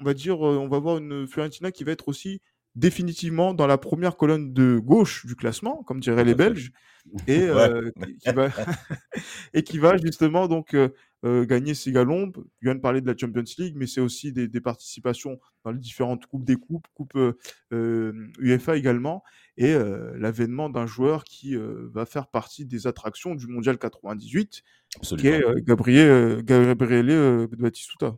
on 0.00 0.04
va 0.04 0.14
dire, 0.14 0.46
euh, 0.46 0.58
on 0.58 0.68
va 0.68 0.78
voir 0.78 0.98
une 0.98 1.26
Fiorentina 1.26 1.72
qui 1.72 1.84
va 1.84 1.92
être 1.92 2.08
aussi 2.08 2.40
définitivement 2.76 3.54
dans 3.54 3.66
la 3.66 3.78
première 3.78 4.16
colonne 4.16 4.52
de 4.52 4.78
gauche 4.78 5.26
du 5.26 5.34
classement, 5.34 5.82
comme 5.82 5.98
diraient 5.98 6.24
les. 6.24 6.34
Belges, 6.34 6.72
et, 7.26 7.42
euh, 7.48 7.90
qui, 8.04 8.18
qui 8.18 8.32
va, 8.32 8.48
et 9.54 9.62
qui 9.62 9.78
va 9.78 9.96
justement 9.96 10.46
donc 10.46 10.74
euh, 10.74 10.90
euh, 11.24 11.46
gagner 11.46 11.74
ses 11.74 11.90
galons. 11.90 12.30
Viens 12.60 12.74
de 12.74 12.80
parler 12.80 13.00
de 13.00 13.06
la 13.06 13.16
Champions 13.16 13.44
League, 13.58 13.74
mais 13.76 13.86
c'est 13.86 14.02
aussi 14.02 14.32
des, 14.32 14.46
des 14.46 14.60
participations 14.60 15.40
dans 15.64 15.70
les 15.70 15.78
différentes 15.78 16.26
coupes 16.26 16.44
des 16.44 16.56
coupes, 16.56 16.86
coupe 16.94 17.16
euh, 17.72 18.12
UEFA 18.38 18.76
également, 18.76 19.24
et 19.56 19.74
l'avènement 20.14 20.68
d'un 20.68 20.86
joueur 20.86 21.24
qui 21.24 21.56
va 21.56 22.04
faire 22.04 22.26
partie 22.28 22.66
des 22.66 22.86
attractions 22.86 23.34
du 23.34 23.46
Mondial 23.46 23.78
98, 23.78 24.62
qui 25.16 25.28
est 25.28 25.42
Gabriel, 25.64 26.42
Gabriele 26.44 27.48
Batistuta. 27.58 28.16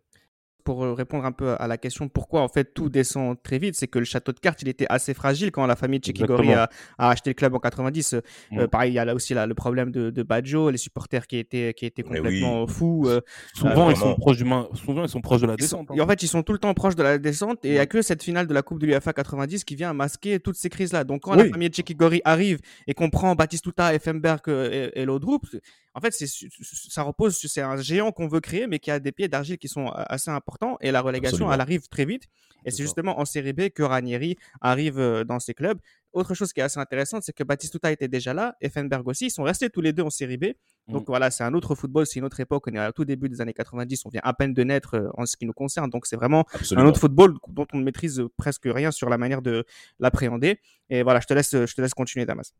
Pour 0.68 0.84
euh, 0.84 0.92
répondre 0.92 1.24
un 1.24 1.32
peu 1.32 1.54
à 1.58 1.66
la 1.66 1.78
question 1.78 2.08
pourquoi 2.10 2.42
en 2.42 2.48
fait 2.48 2.74
tout 2.74 2.90
descend 2.90 3.42
très 3.42 3.58
vite, 3.58 3.74
c'est 3.74 3.86
que 3.88 3.98
le 3.98 4.04
château 4.04 4.32
de 4.32 4.38
cartes 4.38 4.60
il 4.60 4.68
était 4.68 4.86
assez 4.90 5.14
fragile 5.14 5.50
quand 5.50 5.64
la 5.66 5.76
famille 5.76 5.98
Tchekigori 5.98 6.52
a, 6.52 6.68
a 6.98 7.08
acheté 7.08 7.30
le 7.30 7.34
club 7.34 7.54
en 7.54 7.58
90. 7.58 8.12
Euh, 8.14 8.20
Mm. 8.50 8.66
pareil, 8.68 8.90
il 8.92 8.94
y 8.94 8.98
a 8.98 9.04
là 9.06 9.14
aussi 9.14 9.32
là, 9.34 9.46
le 9.46 9.54
problème 9.54 9.90
de, 9.90 10.10
de 10.10 10.22
Baggio, 10.22 10.68
les 10.70 10.76
supporters 10.76 11.26
qui 11.26 11.38
étaient, 11.38 11.72
qui 11.74 11.86
étaient 11.86 12.02
complètement 12.02 12.66
fous. 12.66 13.04
euh, 13.06 13.20
Souvent, 13.54 13.88
Euh, 13.88 13.92
ils 13.92 13.96
sont 13.96 14.14
proches 14.16 14.36
du 14.36 14.44
main- 14.44 14.68
souvent, 14.74 15.04
ils 15.04 15.08
sont 15.08 15.22
proches 15.22 15.40
de 15.40 15.46
la 15.46 15.52
sont- 15.54 15.56
descente. 15.56 15.86
hein. 15.90 15.94
et 15.96 16.00
en 16.02 16.06
fait, 16.06 16.22
ils 16.22 16.28
sont 16.28 16.42
tout 16.42 16.52
le 16.52 16.58
temps 16.58 16.74
proches 16.74 16.96
de 16.96 17.02
la 17.02 17.16
descente 17.16 17.64
et 17.64 17.68
il 17.68 17.72
n'y 17.72 17.78
a 17.78 17.86
que 17.86 18.02
cette 18.02 18.22
finale 18.22 18.46
de 18.46 18.52
la 18.54 18.60
Coupe 18.62 18.78
de 18.80 18.86
l'UEFA 18.86 19.12
90 19.14 19.64
qui 19.64 19.74
vient 19.74 19.94
masquer 19.94 20.38
toutes 20.38 20.56
ces 20.56 20.68
crises-là. 20.68 21.04
Donc, 21.04 21.22
quand 21.22 21.34
la 21.34 21.48
famille 21.48 21.68
Tchekigori 21.70 22.20
arrive 22.26 22.58
et 22.86 22.92
qu'on 22.92 23.08
prend 23.08 23.34
Batistuta, 23.34 23.94
Effenberg 23.94 24.40
et, 24.48 24.90
et 25.00 25.04
l'autre 25.06 25.24
groupe, 25.24 25.46
en 25.94 26.00
fait, 26.00 26.12
c'est, 26.12 26.26
ça 26.28 27.02
repose 27.02 27.36
sur 27.36 27.48
c'est 27.48 27.60
un 27.62 27.76
géant 27.76 28.12
qu'on 28.12 28.28
veut 28.28 28.40
créer, 28.40 28.66
mais 28.66 28.78
qui 28.78 28.90
a 28.90 29.00
des 29.00 29.12
pieds 29.12 29.28
d'argile 29.28 29.58
qui 29.58 29.68
sont 29.68 29.86
euh, 29.86 29.92
assez 30.06 30.30
importants 30.30 30.76
et 30.80 30.90
la 30.90 31.00
relégation, 31.00 31.36
Absolument. 31.36 31.52
elle 31.54 31.60
arrive 31.60 31.88
très 31.88 32.04
vite. 32.04 32.24
Et 32.64 32.70
C'est 32.70 32.82
justement 32.82 33.18
en 33.20 33.24
Série 33.24 33.52
B 33.52 33.68
que 33.68 33.82
Ranieri 33.82 34.36
arrive 34.60 34.98
euh, 34.98 35.24
dans 35.24 35.38
ces 35.38 35.54
clubs. 35.54 35.78
Autre 36.12 36.34
chose 36.34 36.52
qui 36.52 36.60
est 36.60 36.62
assez 36.62 36.80
intéressante, 36.80 37.22
c'est 37.22 37.32
que 37.32 37.44
Batistuta 37.44 37.92
était 37.92 38.08
déjà 38.08 38.34
là, 38.34 38.56
Effenberg 38.60 39.06
aussi. 39.06 39.26
Ils 39.26 39.30
sont 39.30 39.42
restés 39.44 39.70
tous 39.70 39.80
les 39.80 39.92
deux 39.92 40.02
en 40.02 40.10
Série 40.10 40.36
B. 40.36 40.46
Donc 40.88 41.02
Mm. 41.02 41.04
voilà, 41.06 41.30
c'est 41.30 41.44
un 41.44 41.54
autre 41.54 41.74
football, 41.74 42.06
c'est 42.06 42.18
une 42.18 42.24
autre 42.24 42.40
époque. 42.40 42.64
On 42.66 42.72
est 42.74 42.78
à 42.78 42.92
tout 42.92 43.04
début 43.04 43.28
des 43.28 43.40
années 43.40 43.52
90, 43.52 44.06
on 44.06 44.08
vient 44.08 44.20
à 44.24 44.32
peine 44.34 44.54
de 44.54 44.64
naître 44.64 44.94
euh, 44.96 45.08
en 45.16 45.26
ce 45.26 45.36
qui 45.36 45.46
nous 45.46 45.52
concerne. 45.52 45.90
Donc 45.90 46.06
c'est 46.06 46.16
vraiment 46.16 46.44
un 46.72 46.86
autre 46.86 46.98
football 47.00 47.34
dont 47.48 47.66
on 47.72 47.78
ne 47.78 47.84
maîtrise 47.84 48.22
presque 48.36 48.64
rien 48.66 48.90
sur 48.90 49.08
la 49.08 49.18
manière 49.18 49.42
de 49.42 49.64
l'appréhender. 49.98 50.60
Et 50.90 51.02
voilà, 51.02 51.20
je 51.20 51.26
te 51.26 51.34
laisse, 51.34 51.52
je 51.52 51.74
te 51.74 51.80
laisse 51.80 51.94
continuer, 51.94 52.26
Damas. 52.26 52.54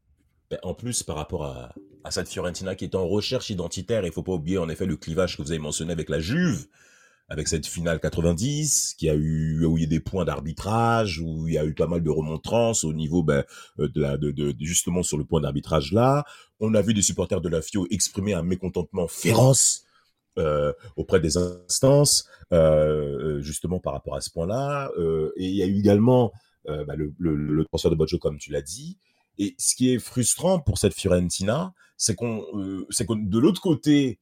Ben, 0.50 0.58
en 0.62 0.72
plus, 0.74 1.02
par 1.02 1.16
rapport 1.16 1.44
à, 1.44 1.74
à 2.04 2.10
cette 2.10 2.28
Fiorentina 2.28 2.74
qui 2.74 2.84
est 2.84 2.94
en 2.94 3.06
recherche 3.06 3.50
identitaire, 3.50 4.04
il 4.04 4.12
faut 4.12 4.22
pas 4.22 4.32
oublier 4.32 4.58
en 4.58 4.68
effet 4.68 4.86
le 4.86 4.96
clivage 4.96 5.36
que 5.36 5.42
vous 5.42 5.50
avez 5.50 5.58
mentionné 5.58 5.92
avec 5.92 6.08
la 6.08 6.20
Juve. 6.20 6.66
avec 7.30 7.46
cette 7.46 7.66
finale 7.66 8.00
90, 8.00 8.94
qui 8.96 9.10
a 9.10 9.14
eu 9.14 9.62
où 9.66 9.76
il 9.76 9.82
y 9.82 9.84
a 9.84 9.88
des 9.88 10.00
points 10.00 10.24
d'arbitrage, 10.24 11.20
où 11.20 11.46
il 11.46 11.54
y 11.54 11.58
a 11.58 11.64
eu 11.66 11.74
pas 11.74 11.86
mal 11.86 12.02
de 12.02 12.08
remontrances 12.08 12.84
au 12.84 12.94
niveau 12.94 13.22
ben, 13.22 13.44
euh, 13.80 13.88
de, 14.16 14.54
justement 14.60 15.02
sur 15.02 15.18
le 15.18 15.24
point 15.24 15.42
d'arbitrage 15.42 15.92
là. 15.92 16.24
On 16.58 16.72
a 16.74 16.80
vu 16.80 16.94
des 16.94 17.02
supporters 17.02 17.42
de 17.42 17.50
la 17.50 17.60
FIO 17.60 17.86
exprimer 17.90 18.32
un 18.32 18.42
mécontentement 18.42 19.08
féroce 19.08 19.84
euh, 20.38 20.72
auprès 20.96 21.20
des 21.20 21.36
instances, 21.36 22.26
euh, 22.52 23.42
justement 23.42 23.78
par 23.78 23.92
rapport 23.92 24.14
à 24.14 24.22
ce 24.22 24.30
point-là. 24.30 24.90
Et 25.36 25.48
il 25.48 25.54
y 25.54 25.62
a 25.62 25.66
eu 25.66 25.78
également 25.78 26.32
bah, 26.66 26.96
le, 26.96 27.12
le, 27.18 27.64
transfert 27.66 27.90
de 27.90 27.96
Boggio, 27.96 28.18
comme 28.18 28.38
tu 28.38 28.52
l'as 28.52 28.62
dit. 28.62 28.96
Et 29.38 29.54
ce 29.58 29.74
qui 29.74 29.92
est 29.92 29.98
frustrant 29.98 30.58
pour 30.58 30.78
cette 30.78 30.94
Fiorentina, 30.94 31.72
c'est 31.98 32.14
qu'on, 32.14 32.46
euh, 32.54 32.86
c'est 32.88 33.06
que 33.06 33.12
de 33.12 33.38
l'autre 33.38 33.60
côté, 33.60 34.18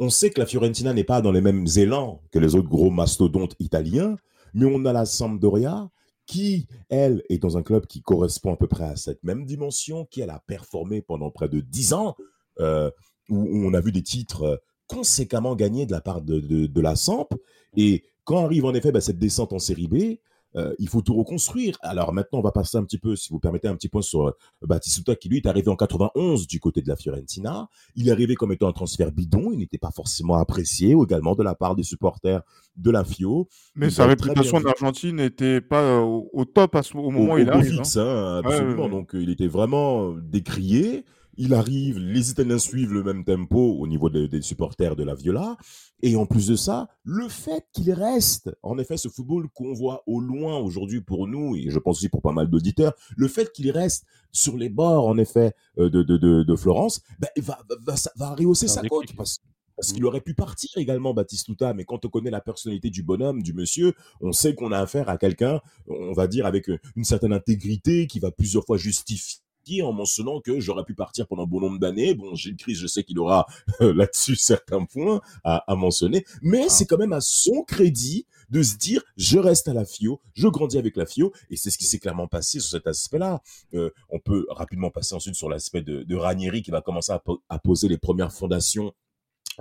on 0.00 0.10
sait 0.10 0.30
que 0.30 0.40
la 0.40 0.46
Fiorentina 0.46 0.92
n'est 0.92 1.04
pas 1.04 1.20
dans 1.20 1.30
les 1.30 1.42
mêmes 1.42 1.66
élans 1.76 2.22
que 2.32 2.40
les 2.40 2.56
autres 2.56 2.68
gros 2.68 2.90
mastodontes 2.90 3.54
italiens, 3.60 4.16
mais 4.54 4.66
on 4.66 4.84
a 4.84 4.92
la 4.92 5.04
Sampdoria 5.04 5.88
qui, 6.26 6.66
elle, 6.88 7.22
est 7.28 7.38
dans 7.38 7.58
un 7.58 7.62
club 7.62 7.86
qui 7.86 8.00
correspond 8.00 8.54
à 8.54 8.56
peu 8.56 8.66
près 8.66 8.84
à 8.84 8.96
cette 8.96 9.22
même 9.22 9.44
dimension, 9.44 10.06
qui 10.06 10.22
elle 10.22 10.30
a 10.30 10.42
performé 10.46 11.02
pendant 11.02 11.30
près 11.30 11.48
de 11.48 11.60
dix 11.60 11.92
ans, 11.92 12.16
euh, 12.60 12.90
où 13.28 13.66
on 13.66 13.74
a 13.74 13.80
vu 13.80 13.92
des 13.92 14.02
titres 14.02 14.62
conséquemment 14.86 15.56
gagnés 15.56 15.86
de 15.86 15.92
la 15.92 16.00
part 16.00 16.22
de, 16.22 16.40
de, 16.40 16.80
la 16.80 16.96
Samp. 16.96 17.28
Et 17.76 18.04
quand 18.24 18.44
arrive 18.44 18.64
en 18.64 18.74
effet 18.74 18.92
bah, 18.92 19.00
cette 19.00 19.18
descente 19.18 19.52
en 19.52 19.58
série 19.58 19.88
B, 19.88 20.18
euh, 20.56 20.74
il 20.78 20.88
faut 20.88 21.02
tout 21.02 21.14
reconstruire. 21.14 21.76
Alors 21.80 22.12
maintenant, 22.12 22.40
on 22.40 22.42
va 22.42 22.52
passer 22.52 22.76
un 22.76 22.84
petit 22.84 22.98
peu, 22.98 23.16
si 23.16 23.30
vous 23.30 23.38
permettez, 23.38 23.68
un 23.68 23.76
petit 23.76 23.88
point 23.88 24.02
sur 24.02 24.28
euh, 24.28 24.32
Batistuta, 24.62 25.14
qui 25.16 25.28
lui 25.28 25.38
est 25.38 25.46
arrivé 25.46 25.68
en 25.68 25.76
91 25.76 26.46
du 26.46 26.60
côté 26.60 26.82
de 26.82 26.88
la 26.88 26.96
Fiorentina. 26.96 27.68
Il 27.96 28.08
est 28.08 28.12
arrivé 28.12 28.34
comme 28.34 28.52
étant 28.52 28.68
un 28.68 28.72
transfert 28.72 29.12
bidon. 29.12 29.50
Il 29.52 29.58
n'était 29.58 29.78
pas 29.78 29.90
forcément 29.90 30.36
apprécié 30.36 30.94
également 31.00 31.34
de 31.34 31.42
la 31.42 31.54
part 31.54 31.74
des 31.74 31.82
supporters 31.82 32.42
de 32.76 32.90
la 32.90 33.04
Fio. 33.04 33.48
Mais 33.74 33.86
il 33.86 33.92
sa 33.92 34.06
réputation 34.06 34.58
en 34.58 34.64
Argentine 34.64 35.16
n'était 35.16 35.60
pas 35.60 35.82
euh, 35.82 36.00
au, 36.00 36.30
au, 36.32 36.44
top 36.44 36.76
à 36.76 36.82
ce, 36.82 36.96
au 36.96 37.10
moment 37.10 37.34
où 37.34 37.38
il 37.38 37.48
arrive. 37.48 37.72
Fixe, 37.72 37.96
hein, 37.96 38.42
absolument. 38.44 38.74
Ouais, 38.74 38.82
ouais, 38.84 38.90
Donc 38.90 39.10
il 39.14 39.30
était 39.30 39.46
vraiment 39.46 40.12
décrié. 40.12 41.04
Il 41.38 41.54
arrive, 41.54 41.98
les 41.98 42.30
Italiens 42.30 42.58
suivent 42.58 42.92
le 42.92 43.02
même 43.02 43.24
tempo 43.24 43.58
au 43.58 43.86
niveau 43.86 44.10
des, 44.10 44.28
des, 44.28 44.42
supporters 44.42 44.96
de 44.96 45.02
la 45.02 45.14
Viola. 45.14 45.56
Et 46.02 46.16
en 46.16 46.26
plus 46.26 46.48
de 46.48 46.56
ça, 46.56 46.88
le 47.04 47.28
fait 47.28 47.64
qu'il 47.72 47.92
reste, 47.92 48.50
en 48.62 48.76
effet, 48.78 48.96
ce 48.96 49.08
football 49.08 49.48
qu'on 49.54 49.72
voit 49.72 50.02
au 50.06 50.20
loin 50.20 50.58
aujourd'hui 50.58 51.00
pour 51.00 51.28
nous, 51.28 51.54
et 51.54 51.70
je 51.70 51.78
pense 51.78 51.98
aussi 51.98 52.08
pour 52.08 52.22
pas 52.22 52.32
mal 52.32 52.48
d'auditeurs, 52.50 52.92
le 53.16 53.28
fait 53.28 53.52
qu'il 53.52 53.70
reste 53.70 54.04
sur 54.32 54.56
les 54.56 54.68
bords, 54.68 55.06
en 55.06 55.16
effet, 55.16 55.54
de, 55.76 55.88
de, 55.88 56.02
de, 56.02 56.42
de 56.42 56.56
Florence, 56.56 57.02
ben, 57.20 57.28
va, 57.36 57.60
va, 57.68 57.76
va, 57.86 57.94
va 58.16 58.34
rehausser 58.34 58.66
sa 58.66 58.82
cote. 58.82 59.14
Parce, 59.16 59.38
parce 59.76 59.92
qu'il 59.92 60.04
aurait 60.04 60.20
pu 60.20 60.34
partir 60.34 60.70
également, 60.76 61.14
Batistuta, 61.14 61.72
mais 61.72 61.84
quand 61.84 62.04
on 62.04 62.08
connaît 62.08 62.30
la 62.30 62.40
personnalité 62.40 62.90
du 62.90 63.02
bonhomme, 63.02 63.42
du 63.42 63.52
monsieur, 63.52 63.94
on 64.20 64.32
sait 64.32 64.54
qu'on 64.54 64.72
a 64.72 64.78
affaire 64.78 65.08
à 65.08 65.18
quelqu'un, 65.18 65.60
on 65.86 66.12
va 66.12 66.26
dire, 66.26 66.46
avec 66.46 66.68
une 66.96 67.04
certaine 67.04 67.32
intégrité, 67.32 68.06
qui 68.06 68.18
va 68.18 68.30
plusieurs 68.30 68.64
fois 68.64 68.76
justifier 68.76 69.40
en 69.82 69.92
mentionnant 69.92 70.40
que 70.40 70.60
j'aurais 70.60 70.84
pu 70.84 70.94
partir 70.94 71.26
pendant 71.26 71.46
bon 71.46 71.60
nombre 71.60 71.78
d'années. 71.78 72.14
Bon, 72.14 72.34
Gilles 72.34 72.56
Christ, 72.56 72.80
je 72.80 72.86
sais 72.86 73.04
qu'il 73.04 73.18
aura 73.18 73.46
euh, 73.80 73.92
là-dessus 73.94 74.36
certains 74.36 74.84
points 74.84 75.20
à, 75.44 75.64
à 75.70 75.76
mentionner, 75.76 76.24
mais 76.42 76.64
ah. 76.66 76.68
c'est 76.68 76.86
quand 76.86 76.98
même 76.98 77.12
à 77.12 77.20
son 77.20 77.62
crédit 77.62 78.26
de 78.50 78.62
se 78.62 78.76
dire 78.76 79.02
je 79.16 79.38
reste 79.38 79.68
à 79.68 79.72
la 79.72 79.84
FIO, 79.84 80.20
je 80.34 80.48
grandis 80.48 80.78
avec 80.78 80.96
la 80.96 81.06
FIO, 81.06 81.32
et 81.50 81.56
c'est 81.56 81.70
ce 81.70 81.78
qui 81.78 81.86
s'est 81.86 81.98
clairement 81.98 82.26
passé 82.26 82.60
sur 82.60 82.70
cet 82.70 82.86
aspect-là. 82.86 83.40
Euh, 83.74 83.90
on 84.10 84.18
peut 84.18 84.46
rapidement 84.50 84.90
passer 84.90 85.14
ensuite 85.14 85.34
sur 85.34 85.48
l'aspect 85.48 85.82
de, 85.82 86.02
de 86.02 86.16
Ranieri 86.16 86.62
qui 86.62 86.70
va 86.70 86.82
commencer 86.82 87.12
à, 87.12 87.18
po 87.18 87.42
à 87.48 87.58
poser 87.58 87.88
les 87.88 87.98
premières 87.98 88.32
fondations 88.32 88.92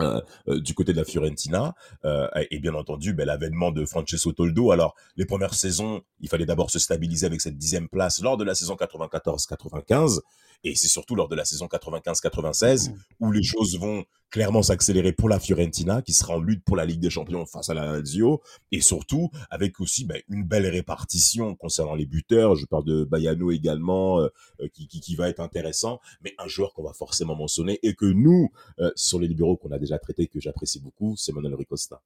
euh, 0.01 0.21
euh, 0.47 0.59
du 0.59 0.73
côté 0.73 0.93
de 0.93 0.97
la 0.97 1.05
Fiorentina 1.05 1.75
euh, 2.05 2.27
et 2.49 2.59
bien 2.59 2.73
entendu 2.73 3.13
ben, 3.13 3.25
l'avènement 3.25 3.71
de 3.71 3.85
Francesco 3.85 4.31
Toldo. 4.31 4.71
Alors 4.71 4.95
les 5.17 5.25
premières 5.25 5.53
saisons, 5.53 6.01
il 6.19 6.29
fallait 6.29 6.45
d'abord 6.45 6.71
se 6.71 6.79
stabiliser 6.79 7.25
avec 7.25 7.41
cette 7.41 7.57
dixième 7.57 7.87
place 7.87 8.21
lors 8.21 8.37
de 8.37 8.43
la 8.43 8.55
saison 8.55 8.75
94-95 8.75 10.21
et 10.63 10.75
c'est 10.75 10.87
surtout 10.87 11.15
lors 11.15 11.27
de 11.27 11.35
la 11.35 11.45
saison 11.45 11.67
95-96 11.67 12.93
où 13.19 13.31
les 13.31 13.43
choses 13.43 13.77
vont 13.79 14.05
clairement 14.29 14.63
s'accélérer 14.63 15.11
pour 15.11 15.29
la 15.29 15.39
Fiorentina 15.39 16.01
qui 16.01 16.13
sera 16.13 16.35
en 16.35 16.39
lutte 16.39 16.63
pour 16.63 16.77
la 16.77 16.85
Ligue 16.85 17.01
des 17.01 17.09
Champions 17.09 17.45
face 17.45 17.69
à 17.69 17.73
la 17.73 17.85
Lazio 17.85 18.41
et 18.71 18.79
surtout 18.81 19.29
avec 19.49 19.79
aussi 19.79 20.05
ben, 20.05 20.21
une 20.29 20.45
belle 20.45 20.67
répartition 20.67 21.55
concernant 21.55 21.95
les 21.95 22.05
buteurs. 22.05 22.55
Je 22.55 22.65
parle 22.65 22.85
de 22.85 23.03
Bayano 23.03 23.51
également 23.51 24.19
euh, 24.21 24.29
qui, 24.73 24.87
qui, 24.87 25.01
qui, 25.01 25.15
va 25.15 25.29
être 25.29 25.41
intéressant, 25.41 25.99
mais 26.23 26.33
un 26.37 26.47
joueur 26.47 26.73
qu'on 26.73 26.83
va 26.83 26.93
forcément 26.93 27.35
mentionner 27.35 27.79
et 27.83 27.93
que 27.93 28.05
nous, 28.05 28.49
euh, 28.79 28.91
sur 28.95 29.19
les 29.19 29.27
libéraux 29.27 29.57
qu'on 29.57 29.71
a 29.71 29.79
déjà 29.79 29.99
traité, 29.99 30.27
que 30.27 30.39
j'apprécie 30.39 30.79
beaucoup, 30.79 31.15
c'est 31.17 31.33
Manuel 31.33 31.55
Ricosta. 31.55 32.01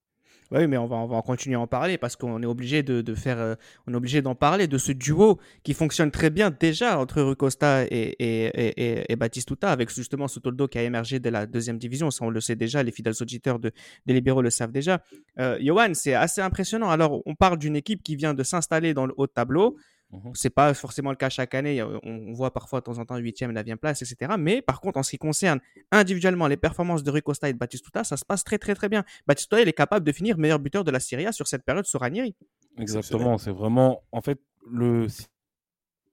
Oui, 0.51 0.67
mais 0.67 0.77
on 0.77 0.85
va, 0.85 0.97
on 0.97 1.07
va 1.07 1.21
continuer 1.23 1.55
à 1.55 1.59
en 1.59 1.67
parler 1.67 1.97
parce 1.97 2.15
qu'on 2.15 2.41
est 2.43 2.45
obligé 2.45 2.83
de, 2.83 3.01
de 3.01 3.15
faire, 3.15 3.39
euh, 3.39 3.55
on 3.87 3.93
est 3.93 3.95
obligé 3.95 4.21
d'en 4.21 4.35
parler 4.35 4.67
de 4.67 4.77
ce 4.77 4.91
duo 4.91 5.39
qui 5.63 5.73
fonctionne 5.73 6.11
très 6.11 6.29
bien 6.29 6.51
déjà 6.51 6.99
entre 6.99 7.21
Rui 7.21 7.35
Costa 7.35 7.83
et, 7.85 8.15
et, 8.19 8.45
et, 8.45 9.11
et, 9.11 9.17
avec 9.63 9.89
justement 9.89 10.27
ce 10.27 10.39
Toldo 10.39 10.67
qui 10.67 10.77
a 10.77 10.83
émergé 10.83 11.19
de 11.19 11.29
la 11.29 11.47
deuxième 11.47 11.79
division. 11.79 12.11
Ça, 12.11 12.25
on 12.25 12.29
le 12.29 12.41
sait 12.41 12.55
déjà, 12.55 12.83
les 12.83 12.91
fidèles 12.91 13.15
auditeurs 13.19 13.57
de, 13.57 13.71
des 14.05 14.13
libéraux 14.13 14.43
le 14.43 14.51
savent 14.51 14.71
déjà. 14.71 15.01
Euh, 15.39 15.57
Johan, 15.61 15.93
c'est 15.93 16.13
assez 16.13 16.41
impressionnant. 16.41 16.89
Alors, 16.89 17.23
on 17.25 17.33
parle 17.33 17.57
d'une 17.57 17.75
équipe 17.75 18.03
qui 18.03 18.15
vient 18.15 18.35
de 18.35 18.43
s'installer 18.43 18.93
dans 18.93 19.07
le 19.07 19.13
haut 19.17 19.25
de 19.25 19.31
tableau. 19.31 19.77
Mmh. 20.11 20.31
C'est 20.33 20.49
pas 20.49 20.73
forcément 20.73 21.09
le 21.09 21.15
cas 21.15 21.29
chaque 21.29 21.53
année. 21.55 21.81
On 21.81 22.33
voit 22.33 22.53
parfois 22.53 22.79
de 22.79 22.85
temps 22.85 22.97
en 22.99 23.05
temps 23.05 23.17
8e, 23.17 23.51
9e 23.51 23.77
place, 23.77 24.01
etc. 24.01 24.33
Mais 24.37 24.61
par 24.61 24.81
contre, 24.81 24.99
en 24.99 25.03
ce 25.03 25.11
qui 25.11 25.17
concerne 25.17 25.59
individuellement 25.91 26.47
les 26.47 26.57
performances 26.57 27.03
de 27.03 27.11
Rui 27.11 27.21
Costa 27.21 27.49
et 27.49 27.53
de 27.53 27.57
Batistuta, 27.57 28.03
ça 28.03 28.17
se 28.17 28.25
passe 28.25 28.43
très 28.43 28.57
très 28.57 28.75
très 28.75 28.89
bien. 28.89 29.03
Batistuta, 29.27 29.61
il 29.61 29.67
est 29.67 29.73
capable 29.73 30.05
de 30.05 30.11
finir 30.11 30.37
meilleur 30.37 30.59
buteur 30.59 30.83
de 30.83 30.91
la 30.91 30.99
Serie 30.99 31.25
A 31.25 31.31
sur 31.31 31.47
cette 31.47 31.63
période 31.63 31.85
sur 31.85 32.01
Ranieri. 32.01 32.35
Exactement. 32.77 33.37
C'est 33.37 33.51
vraiment, 33.51 34.03
en 34.11 34.21
fait, 34.21 34.39
le 34.69 35.07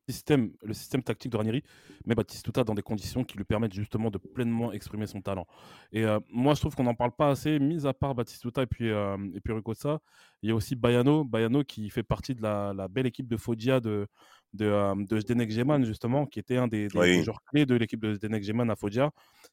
système, 0.09 0.53
le 0.63 0.75
système 0.75 1.03
tactique 1.03 1.31
de 1.31 1.37
Ranieri 1.37 1.63
met 2.07 2.15
Batistuta 2.15 2.65
dans 2.65 2.75
des 2.75 2.83
conditions 2.83 3.25
qui 3.25 3.37
lui 3.37 3.45
permettent 3.45 3.75
justement 3.75 4.11
de 4.11 4.19
pleinement 4.19 4.73
exprimer 4.73 5.07
son 5.07 5.21
talent. 5.21 5.47
Et 5.93 6.05
euh, 6.05 6.19
moi, 6.31 6.55
je 6.55 6.61
trouve 6.61 6.75
qu'on 6.75 6.85
n'en 6.85 6.95
parle 6.95 7.13
pas 7.13 7.29
assez, 7.29 7.59
mis 7.59 7.87
à 7.87 7.93
part 7.93 8.15
Batistuta 8.15 8.63
et 8.63 8.67
puis, 8.67 8.91
euh, 8.91 9.17
et 9.35 9.41
puis 9.41 9.53
Ricossa, 9.53 10.01
il 10.43 10.49
y 10.49 10.53
a 10.53 10.55
aussi 10.55 10.75
Bayano, 10.75 11.25
Bayano 11.25 11.63
qui 11.65 11.89
fait 11.91 12.03
partie 12.03 12.35
de 12.35 12.43
la, 12.43 12.73
la 12.75 12.89
belle 12.89 13.07
équipe 13.07 13.29
de 13.29 13.37
Foggia 13.37 13.81
de, 13.81 14.09
de, 14.53 14.67
euh, 14.67 14.95
de 14.97 15.21
Zdenek 15.21 15.51
Geman, 15.51 15.85
justement, 15.85 16.27
qui 16.27 16.39
était 16.39 16.57
un 16.57 16.69
des, 16.69 16.89
des, 16.89 16.99
oui. 16.99 17.17
des 17.19 17.23
joueurs 17.23 17.43
clés 17.45 17.67
de 17.67 17.75
l'équipe 17.75 18.01
de 18.01 18.15
Zdenek 18.15 18.43
Geman 18.43 18.69
à 18.71 18.77
Foggia, 18.77 19.11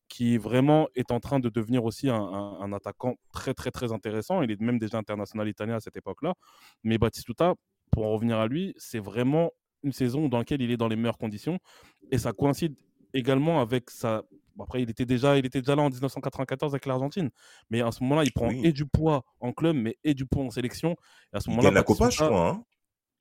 qui 0.07 0.37
vraiment 0.37 0.87
est 0.95 1.11
en 1.11 1.19
train 1.19 1.39
de 1.39 1.49
devenir 1.49 1.85
aussi 1.85 2.09
un, 2.09 2.15
un, 2.15 2.59
un, 2.61 2.73
attaquant 2.73 3.15
très, 3.31 3.53
très, 3.53 3.71
très 3.71 3.91
intéressant. 3.91 4.41
Il 4.41 4.51
est 4.51 4.59
même 4.59 4.79
déjà 4.79 4.97
international 4.97 5.47
italien 5.47 5.75
à 5.75 5.79
cette 5.79 5.95
époque-là. 5.95 6.33
Mais 6.83 6.97
Batistuta, 6.97 7.53
pour 7.91 8.05
en 8.05 8.11
revenir 8.11 8.37
à 8.37 8.47
lui, 8.47 8.73
c'est 8.77 8.99
vraiment 8.99 9.51
une 9.83 9.91
saison 9.91 10.27
dans 10.27 10.37
laquelle 10.37 10.61
il 10.61 10.71
est 10.71 10.77
dans 10.77 10.87
les 10.87 10.95
meilleures 10.95 11.17
conditions. 11.17 11.59
Et 12.11 12.17
ça 12.17 12.33
coïncide 12.33 12.75
également 13.13 13.61
avec 13.61 13.89
sa. 13.89 14.23
Après, 14.61 14.81
il 14.81 14.89
était 14.89 15.05
déjà, 15.05 15.37
il 15.37 15.45
était 15.45 15.61
déjà 15.61 15.75
là 15.75 15.83
en 15.83 15.89
1994 15.89 16.73
avec 16.73 16.85
l'Argentine. 16.85 17.29
Mais 17.69 17.81
à 17.81 17.91
ce 17.91 18.03
moment-là, 18.03 18.23
il 18.25 18.33
prend 18.33 18.49
oui. 18.49 18.61
et 18.63 18.73
du 18.73 18.85
poids 18.85 19.23
en 19.39 19.53
club, 19.53 19.75
mais 19.75 19.97
et 20.03 20.13
du 20.13 20.25
poids 20.25 20.43
en 20.43 20.49
sélection. 20.49 20.97
Et 21.33 21.37
à 21.37 21.39
ce 21.39 21.49
moment-là, 21.49 21.69
il 21.69 21.71
gagne 21.71 21.75
la 21.75 21.83
Copa, 21.83 22.09
je 22.09 22.23
crois. 22.23 22.49
Hein 22.49 22.63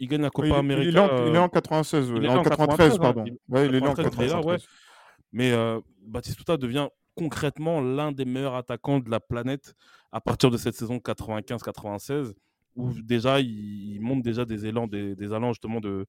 il 0.00 0.08
gagne 0.08 0.22
la 0.22 0.30
Copa 0.30 0.48
il, 0.48 0.54
América. 0.54 0.88
Il 0.88 0.96
est, 0.96 1.00
en, 1.00 1.26
il 1.26 1.34
est 1.34 1.38
en 1.38 1.48
96, 1.48 2.12
il 2.16 2.24
est 2.24 2.28
en 2.28 2.42
93, 2.42 2.92
93 2.92 2.98
pardon. 2.98 3.24
Il, 3.26 3.36
ouais, 3.48 3.66
il 3.66 3.74
est 3.74 3.82
en 3.82 3.94
93. 3.94 4.32
Là, 4.32 4.40
ouais. 4.40 4.56
Mais 5.32 5.52
euh, 5.52 5.80
Batistuta 6.02 6.56
devient 6.56 6.88
concrètement 7.14 7.80
l'un 7.80 8.12
des 8.12 8.24
meilleurs 8.24 8.54
attaquants 8.54 9.00
de 9.00 9.10
la 9.10 9.20
planète 9.20 9.74
à 10.12 10.20
partir 10.20 10.50
de 10.50 10.56
cette 10.56 10.74
saison 10.74 10.96
95-96 10.96 12.32
où 12.76 12.92
déjà 13.02 13.40
il, 13.40 13.98
monte 14.00 14.22
déjà 14.22 14.44
des 14.44 14.66
élans, 14.66 14.86
des, 14.86 15.16
des 15.16 15.24
élans 15.24 15.52
justement 15.52 15.80
de, 15.80 16.06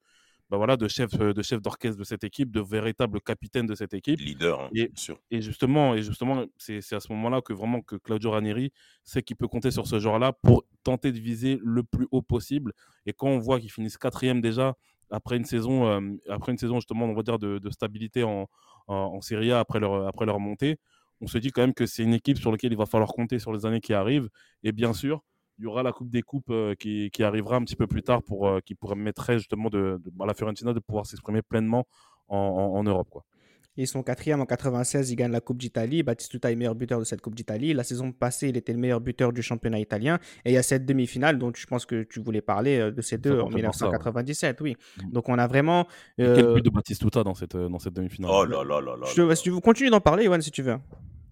bah 0.49 0.57
voilà, 0.57 0.77
de 0.77 0.87
chef 0.87 1.11
euh, 1.19 1.33
de 1.33 1.41
chef 1.43 1.61
d'orchestre 1.61 1.97
de 1.97 2.03
cette 2.03 2.23
équipe, 2.23 2.51
de 2.51 2.59
véritable 2.59 3.21
capitaine 3.21 3.67
de 3.67 3.75
cette 3.75 3.93
équipe. 3.93 4.19
Leader, 4.19 4.59
hein, 4.59 4.69
et, 4.73 4.87
bien 4.87 4.95
sûr. 4.95 5.19
Et 5.29 5.41
justement, 5.41 5.93
et 5.93 6.01
justement, 6.01 6.45
c'est 6.57 6.79
à 6.93 6.99
ce 6.99 7.11
moment-là 7.13 7.41
que 7.41 7.53
vraiment 7.53 7.81
que 7.81 7.95
Claudio 7.95 8.31
Ranieri 8.31 8.71
sait 9.03 9.21
qu'il 9.21 9.35
peut 9.35 9.47
compter 9.47 9.69
sur 9.69 9.85
ce 9.85 9.99
genre-là 9.99 10.33
pour 10.33 10.65
tenter 10.83 11.11
de 11.11 11.19
viser 11.19 11.59
le 11.63 11.83
plus 11.83 12.07
haut 12.11 12.23
possible. 12.23 12.73
Et 13.05 13.13
quand 13.13 13.27
on 13.27 13.37
voit 13.37 13.59
qu'ils 13.59 13.71
finissent 13.71 13.97
quatrième 13.97 14.41
déjà 14.41 14.75
après 15.11 15.37
une 15.37 15.45
saison, 15.45 15.87
euh, 15.87 16.17
après 16.29 16.51
une 16.51 16.57
saison 16.57 16.75
justement, 16.75 17.05
on 17.05 17.13
va 17.13 17.21
dire 17.21 17.37
de, 17.37 17.59
de 17.59 17.69
stabilité 17.69 18.23
en, 18.23 18.47
en, 18.87 18.95
en, 18.95 19.21
Serie 19.21 19.51
A 19.51 19.59
après 19.59 19.79
leur 19.79 20.07
après 20.07 20.25
leur 20.25 20.39
montée, 20.39 20.77
on 21.21 21.27
se 21.27 21.37
dit 21.37 21.51
quand 21.51 21.61
même 21.61 21.73
que 21.73 21.85
c'est 21.85 22.03
une 22.03 22.13
équipe 22.13 22.37
sur 22.37 22.51
laquelle 22.51 22.71
il 22.71 22.77
va 22.77 22.85
falloir 22.87 23.09
compter 23.09 23.37
sur 23.37 23.53
les 23.53 23.65
années 23.67 23.81
qui 23.81 23.93
arrivent. 23.93 24.29
Et 24.63 24.71
bien 24.71 24.93
sûr, 24.93 25.23
il 25.59 25.63
y 25.63 25.67
aura 25.67 25.83
la 25.83 25.91
Coupe 25.91 26.09
des 26.09 26.21
Coupes 26.21 26.49
euh, 26.49 26.73
qui, 26.75 27.09
qui, 27.11 27.23
arrivera 27.23 27.57
un 27.57 27.63
petit 27.63 27.75
peu 27.75 27.85
plus 27.85 28.01
tard 28.01 28.23
pour 28.23 28.47
euh, 28.47 28.59
qui 28.61 28.75
permettre 28.75 29.33
justement 29.33 29.69
de, 29.69 30.01
de, 30.03 30.11
à 30.21 30.25
la 30.25 30.33
Fiorentina 30.33 30.73
de 30.73 30.79
pouvoir 30.79 31.05
s'exprimer 31.05 31.41
pleinement 31.41 31.85
en, 32.29 32.37
en, 32.37 32.79
en, 32.79 32.83
Europe. 32.83 33.09
Quoi. 33.09 33.25
Ils 33.75 33.87
sont 33.87 34.03
quatrième 34.03 34.41
en 34.41 34.45
96, 34.45 35.09
ils 35.11 35.15
gagnent 35.15 35.31
la 35.31 35.41
Coupe 35.41 35.57
d'Italie. 35.57 36.03
Batistuta 36.03 36.51
est 36.51 36.55
meilleur 36.55 36.75
buteur 36.75 36.99
de 36.99 37.05
cette 37.05 37.21
Coupe 37.21 37.35
d'Italie. 37.35 37.73
La 37.73 37.83
saison 37.83 38.11
passée, 38.11 38.49
il 38.49 38.57
était 38.57 38.73
le 38.73 38.79
meilleur 38.79 38.99
buteur 38.99 39.31
du 39.31 39.41
championnat 39.41 39.79
italien. 39.79 40.19
Et 40.43 40.51
il 40.51 40.53
y 40.53 40.57
a 40.57 40.63
cette 40.63 40.85
demi-finale 40.85 41.37
dont 41.37 41.51
je 41.55 41.65
pense 41.65 41.85
que 41.85 42.03
tu 42.03 42.19
voulais 42.19 42.41
parler 42.41 42.79
euh, 42.79 42.91
de 42.91 43.01
ces 43.01 43.17
deux 43.17 43.39
en 43.39 43.49
1997, 43.49 44.57
ça, 44.57 44.63
ouais. 44.63 44.75
oui. 44.97 45.05
Mm. 45.05 45.11
Donc 45.11 45.29
on 45.29 45.37
a 45.37 45.47
vraiment. 45.47 45.87
Euh... 46.19 46.35
Quel 46.35 46.53
but 46.53 46.65
de 46.65 46.69
Batistuta 46.69 47.23
dans 47.23 47.35
cette, 47.35 47.55
dans 47.55 47.79
cette 47.79 47.93
demi-finale? 47.93 48.31
Oh 48.33 48.45
là 48.45 48.63
là 48.63 48.81
là 48.81 48.97
là. 48.97 49.07
Je, 49.15 49.35
si 49.35 49.43
tu 49.43 49.51
veux, 49.51 49.59
continue 49.59 49.89
d'en 49.89 50.01
parler, 50.01 50.25
Yoann, 50.25 50.41
si 50.41 50.51
tu 50.51 50.61
veux. 50.61 50.77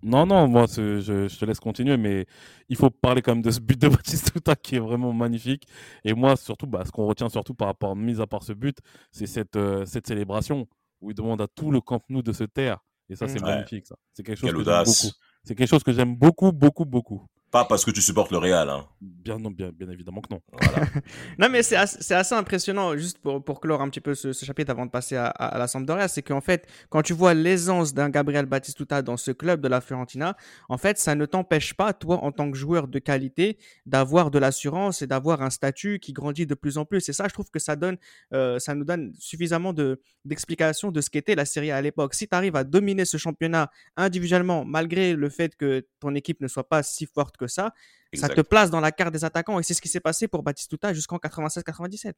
Non, 0.03 0.25
non, 0.27 0.47
moi, 0.47 0.67
c'est- 0.67 1.01
je, 1.01 1.27
je 1.27 1.37
te 1.39 1.45
laisse 1.45 1.59
continuer, 1.59 1.97
mais 1.97 2.25
il 2.69 2.75
faut 2.75 2.89
parler 2.89 3.21
quand 3.21 3.33
même 3.33 3.41
de 3.41 3.51
ce 3.51 3.59
but 3.59 3.79
de 3.81 3.87
Batistuta 4.41 4.55
qui 4.55 4.75
est 4.75 4.79
vraiment 4.79 5.11
magnifique. 5.11 5.67
Et 6.03 6.13
moi, 6.13 6.35
surtout, 6.37 6.67
bah, 6.67 6.83
ce 6.85 6.91
qu'on 6.91 7.05
retient 7.07 7.29
surtout 7.29 7.55
par 7.55 7.67
rapport, 7.67 7.95
mis 7.95 8.21
à 8.21 8.27
part 8.27 8.43
ce 8.43 8.53
but, 8.53 8.77
c'est 9.11 9.25
cette, 9.27 9.55
euh, 9.55 9.85
cette 9.85 10.07
célébration 10.07 10.67
où 11.01 11.11
il 11.11 11.15
demande 11.15 11.41
à 11.41 11.47
tout 11.47 11.71
le 11.71 11.81
Camp 11.81 12.01
Nou 12.09 12.21
de 12.21 12.31
se 12.31 12.43
taire. 12.43 12.77
Et 13.09 13.15
ça, 13.15 13.27
c'est 13.27 13.39
Mm. 13.39 13.43
Ouais. 13.45 13.55
magnifique, 13.55 13.87
ça. 13.87 13.95
C'est 14.13 14.23
quelque 14.23 14.37
chose 14.37 14.49
Quelle 14.49 14.57
que 14.57 14.63
j'aime 14.63 14.73
audace. 14.75 15.01
beaucoup. 15.03 15.13
C'est 15.43 15.55
quelque 15.55 15.69
chose 15.69 15.83
que 15.83 15.93
j'aime 15.93 16.15
beaucoup, 16.15 16.51
beaucoup, 16.51 16.85
beaucoup. 16.85 17.25
Pas 17.57 17.65
parce 17.65 17.83
que 17.83 17.89
tu 17.89 18.03
supportes 18.03 18.31
le 18.31 18.37
Real. 18.37 18.69
Hein. 18.69 18.85
Bien, 19.01 19.39
non, 19.39 19.49
bien, 19.49 19.71
bien 19.71 19.89
évidemment 19.89 20.21
que 20.21 20.31
non. 20.31 20.41
Voilà. 20.51 20.85
Non, 21.39 21.49
mais 21.49 21.63
c'est 21.63 21.75
assez, 21.75 22.35
impressionnant, 22.35 22.95
juste 22.95 23.17
pour, 23.17 23.43
pour 23.43 23.59
clore 23.59 23.81
un 23.81 23.89
petit 23.89 23.99
peu 23.99 24.13
ce, 24.13 24.31
ce 24.31 24.45
chapitre 24.45 24.69
avant 24.69 24.85
de 24.85 24.91
passer 24.91 25.15
à, 25.15 25.25
à, 25.25 25.47
à 25.47 25.57
la 25.57 25.67
Sampdoria, 25.67 26.07
c'est 26.07 26.21
qu'en 26.21 26.39
fait, 26.39 26.67
quand 26.89 27.01
tu 27.01 27.13
vois 27.13 27.33
l'aisance 27.33 27.95
d'un 27.95 28.09
Gabriel 28.11 28.45
Batistuta 28.45 29.01
dans 29.01 29.17
ce 29.17 29.31
club 29.31 29.59
de 29.59 29.67
la 29.67 29.81
Fiorentina, 29.81 30.37
en 30.69 30.77
fait, 30.77 30.99
ça 30.99 31.15
ne 31.15 31.25
t'empêche 31.25 31.73
pas, 31.73 31.93
toi, 31.93 32.23
en 32.23 32.31
tant 32.31 32.51
que 32.51 32.57
joueur 32.57 32.87
de 32.87 32.99
qualité, 32.99 33.57
d'avoir 33.87 34.29
de 34.29 34.37
l'assurance 34.37 35.01
et 35.01 35.07
d'avoir 35.07 35.41
un 35.41 35.49
statut 35.49 35.97
qui 35.97 36.13
grandit 36.13 36.45
de 36.45 36.53
plus 36.53 36.77
en 36.77 36.85
plus. 36.85 37.09
Et 37.09 37.13
ça, 37.13 37.25
je 37.27 37.33
trouve 37.33 37.49
que 37.49 37.59
ça, 37.59 37.75
donne, 37.75 37.97
euh, 38.33 38.59
ça 38.59 38.75
nous 38.75 38.85
donne 38.85 39.13
suffisamment 39.17 39.73
de, 39.73 39.99
d'explications 40.25 40.91
de 40.91 41.01
ce 41.01 41.09
qu'était 41.09 41.33
la 41.33 41.45
Serie 41.45 41.71
A 41.71 41.77
à 41.77 41.81
l'époque. 41.81 42.13
Si 42.13 42.27
tu 42.27 42.35
arrives 42.35 42.55
à 42.55 42.63
dominer 42.63 43.05
ce 43.05 43.17
championnat 43.17 43.71
individuellement, 43.95 44.63
malgré 44.63 45.15
le 45.15 45.29
fait 45.29 45.55
que 45.55 45.87
ton 45.99 46.13
équipe 46.13 46.39
ne 46.41 46.47
soit 46.47 46.69
pas 46.69 46.83
si 46.83 47.07
forte 47.07 47.35
que 47.35 47.46
ça, 47.47 47.73
ça 48.13 48.27
te 48.29 48.41
place 48.41 48.69
dans 48.69 48.79
la 48.79 48.91
carte 48.91 49.13
des 49.13 49.25
attaquants. 49.25 49.59
Et 49.59 49.63
c'est 49.63 49.73
ce 49.73 49.81
qui 49.81 49.89
s'est 49.89 49.99
passé 49.99 50.27
pour 50.27 50.43
Batistuta 50.43 50.93
jusqu'en 50.93 51.17
96-97. 51.17 52.13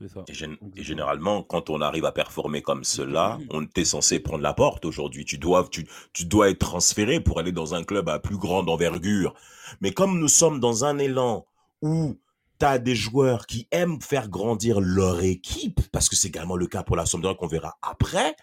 C'est 0.00 0.08
ça. 0.08 0.24
Et, 0.26 0.32
gén- 0.32 0.56
et 0.74 0.82
généralement, 0.82 1.42
quand 1.42 1.68
on 1.68 1.80
arrive 1.82 2.06
à 2.06 2.12
performer 2.12 2.62
comme 2.62 2.82
cela, 2.82 3.38
on 3.50 3.66
est 3.76 3.84
censé 3.84 4.20
prendre 4.20 4.42
la 4.42 4.54
porte 4.54 4.84
aujourd'hui. 4.86 5.24
Tu 5.26 5.36
dois, 5.36 5.68
tu, 5.70 5.86
tu 6.14 6.24
dois 6.24 6.48
être 6.48 6.60
transféré 6.60 7.20
pour 7.20 7.38
aller 7.38 7.52
dans 7.52 7.74
un 7.74 7.84
club 7.84 8.08
à 8.08 8.18
plus 8.18 8.38
grande 8.38 8.70
envergure. 8.70 9.34
Mais 9.82 9.92
comme 9.92 10.18
nous 10.18 10.28
sommes 10.28 10.60
dans 10.60 10.84
un 10.86 10.98
élan 10.98 11.46
où 11.82 12.18
tu 12.58 12.64
as 12.64 12.78
des 12.78 12.94
joueurs 12.94 13.46
qui 13.46 13.68
aiment 13.70 14.00
faire 14.00 14.28
grandir 14.30 14.80
leur 14.80 15.22
équipe, 15.22 15.80
parce 15.92 16.08
que 16.08 16.16
c'est 16.16 16.28
également 16.28 16.56
le 16.56 16.66
cas 16.68 16.82
pour 16.82 16.96
la 16.96 17.04
Sampdoria 17.04 17.36
qu'on 17.36 17.46
verra 17.48 17.76
après, 17.82 18.34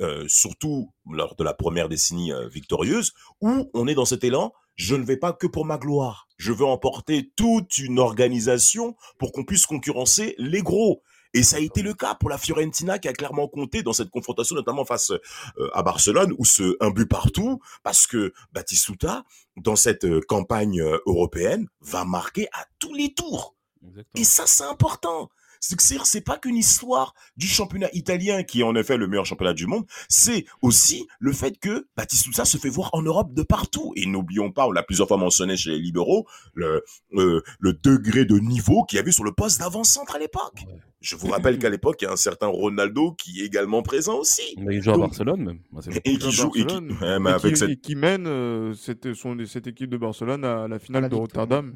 euh, 0.00 0.24
surtout 0.28 0.92
lors 1.10 1.34
de 1.36 1.44
la 1.44 1.52
première 1.52 1.88
décennie 1.90 2.32
euh, 2.32 2.48
victorieuse, 2.48 3.12
où 3.42 3.70
on 3.74 3.86
est 3.86 3.94
dans 3.94 4.04
cet 4.06 4.24
élan, 4.24 4.52
je 4.76 4.94
ne 4.94 5.04
vais 5.04 5.16
pas 5.16 5.32
que 5.32 5.46
pour 5.46 5.64
ma 5.64 5.78
gloire. 5.78 6.28
Je 6.36 6.52
veux 6.52 6.66
emporter 6.66 7.32
toute 7.34 7.78
une 7.78 7.98
organisation 7.98 8.94
pour 9.18 9.32
qu'on 9.32 9.44
puisse 9.44 9.66
concurrencer 9.66 10.34
les 10.38 10.62
gros. 10.62 11.02
Et 11.34 11.42
ça 11.42 11.56
a 11.56 11.60
été 11.60 11.82
le 11.82 11.92
cas 11.92 12.14
pour 12.14 12.30
la 12.30 12.38
Fiorentina 12.38 12.98
qui 12.98 13.08
a 13.08 13.12
clairement 13.12 13.48
compté 13.48 13.82
dans 13.82 13.92
cette 13.92 14.10
confrontation, 14.10 14.54
notamment 14.54 14.86
face 14.86 15.10
euh, 15.10 15.70
à 15.74 15.82
Barcelone, 15.82 16.34
où 16.38 16.44
ce 16.44 16.76
un 16.80 16.90
but 16.90 17.06
partout, 17.06 17.60
parce 17.82 18.06
que 18.06 18.32
Batistuta, 18.52 19.24
dans 19.56 19.76
cette 19.76 20.04
euh, 20.04 20.20
campagne 20.26 20.80
euh, 20.80 20.98
européenne, 21.04 21.68
va 21.80 22.04
marquer 22.04 22.48
à 22.52 22.64
tous 22.78 22.94
les 22.94 23.12
tours. 23.12 23.54
Exactement. 23.82 24.22
Et 24.22 24.24
ça, 24.24 24.46
c'est 24.46 24.64
important. 24.64 25.28
C'est 25.68 25.74
que 25.74 25.82
c'est- 25.82 25.98
c'est 26.04 26.20
pas 26.20 26.38
qu'une 26.38 26.56
histoire 26.56 27.12
du 27.36 27.48
championnat 27.48 27.88
italien 27.92 28.44
qui 28.44 28.60
est 28.60 28.62
en 28.62 28.76
effet 28.76 28.96
le 28.96 29.08
meilleur 29.08 29.26
championnat 29.26 29.52
du 29.52 29.66
monde, 29.66 29.84
c'est 30.08 30.44
aussi 30.62 31.08
le 31.18 31.32
fait 31.32 31.58
que 31.58 31.88
Batistuta 31.96 32.44
se 32.44 32.56
fait 32.56 32.68
voir 32.68 32.90
en 32.92 33.02
Europe 33.02 33.34
de 33.34 33.42
partout. 33.42 33.92
Et 33.96 34.06
n'oublions 34.06 34.52
pas, 34.52 34.68
on 34.68 34.70
l'a 34.70 34.84
plusieurs 34.84 35.08
fois 35.08 35.16
mentionné 35.16 35.56
chez 35.56 35.70
les 35.70 35.78
libéraux, 35.80 36.24
le, 36.54 36.84
euh, 37.14 37.42
le 37.58 37.72
degré 37.72 38.24
de 38.24 38.38
niveau 38.38 38.84
qu'il 38.84 38.96
y 38.98 39.00
avait 39.00 39.10
sur 39.10 39.24
le 39.24 39.32
poste 39.32 39.58
d'avant-centre 39.58 40.14
à 40.14 40.18
l'époque. 40.20 40.62
Ouais. 40.68 40.74
Je 41.00 41.16
vous 41.16 41.28
rappelle 41.28 41.58
qu'à 41.58 41.68
l'époque, 41.70 41.96
il 42.00 42.04
y 42.04 42.08
a 42.08 42.12
un 42.12 42.16
certain 42.16 42.46
Ronaldo 42.46 43.12
qui 43.12 43.40
est 43.40 43.46
également 43.46 43.82
présent 43.82 44.18
aussi. 44.18 44.54
Mais 44.58 44.76
il 44.76 44.82
joue 44.82 44.92
à 44.92 44.98
Barcelone 44.98 45.44
même. 45.44 45.58
Bah, 45.72 45.80
Et 46.04 46.16
qui 46.18 46.30
joue, 46.30 46.48
et 46.54 46.60
qui, 46.60 46.64
Barcelone, 46.64 46.96
ouais, 47.00 47.18
mais 47.20 47.30
et 47.30 47.32
avec 47.34 47.52
qui, 47.54 47.58
cette 47.58 47.70
et 47.70 47.76
qui 47.76 47.94
mène 47.96 48.26
euh, 48.28 48.72
cette, 48.74 49.14
son- 49.14 49.36
cette 49.46 49.66
équipe 49.66 49.90
de 49.90 49.96
Barcelone 49.96 50.44
à 50.44 50.68
la 50.68 50.78
finale 50.78 51.04
À 51.04 51.08
la 51.08 51.08
de 51.08 51.14
victoire. 51.20 51.44
Rotterdam 51.46 51.74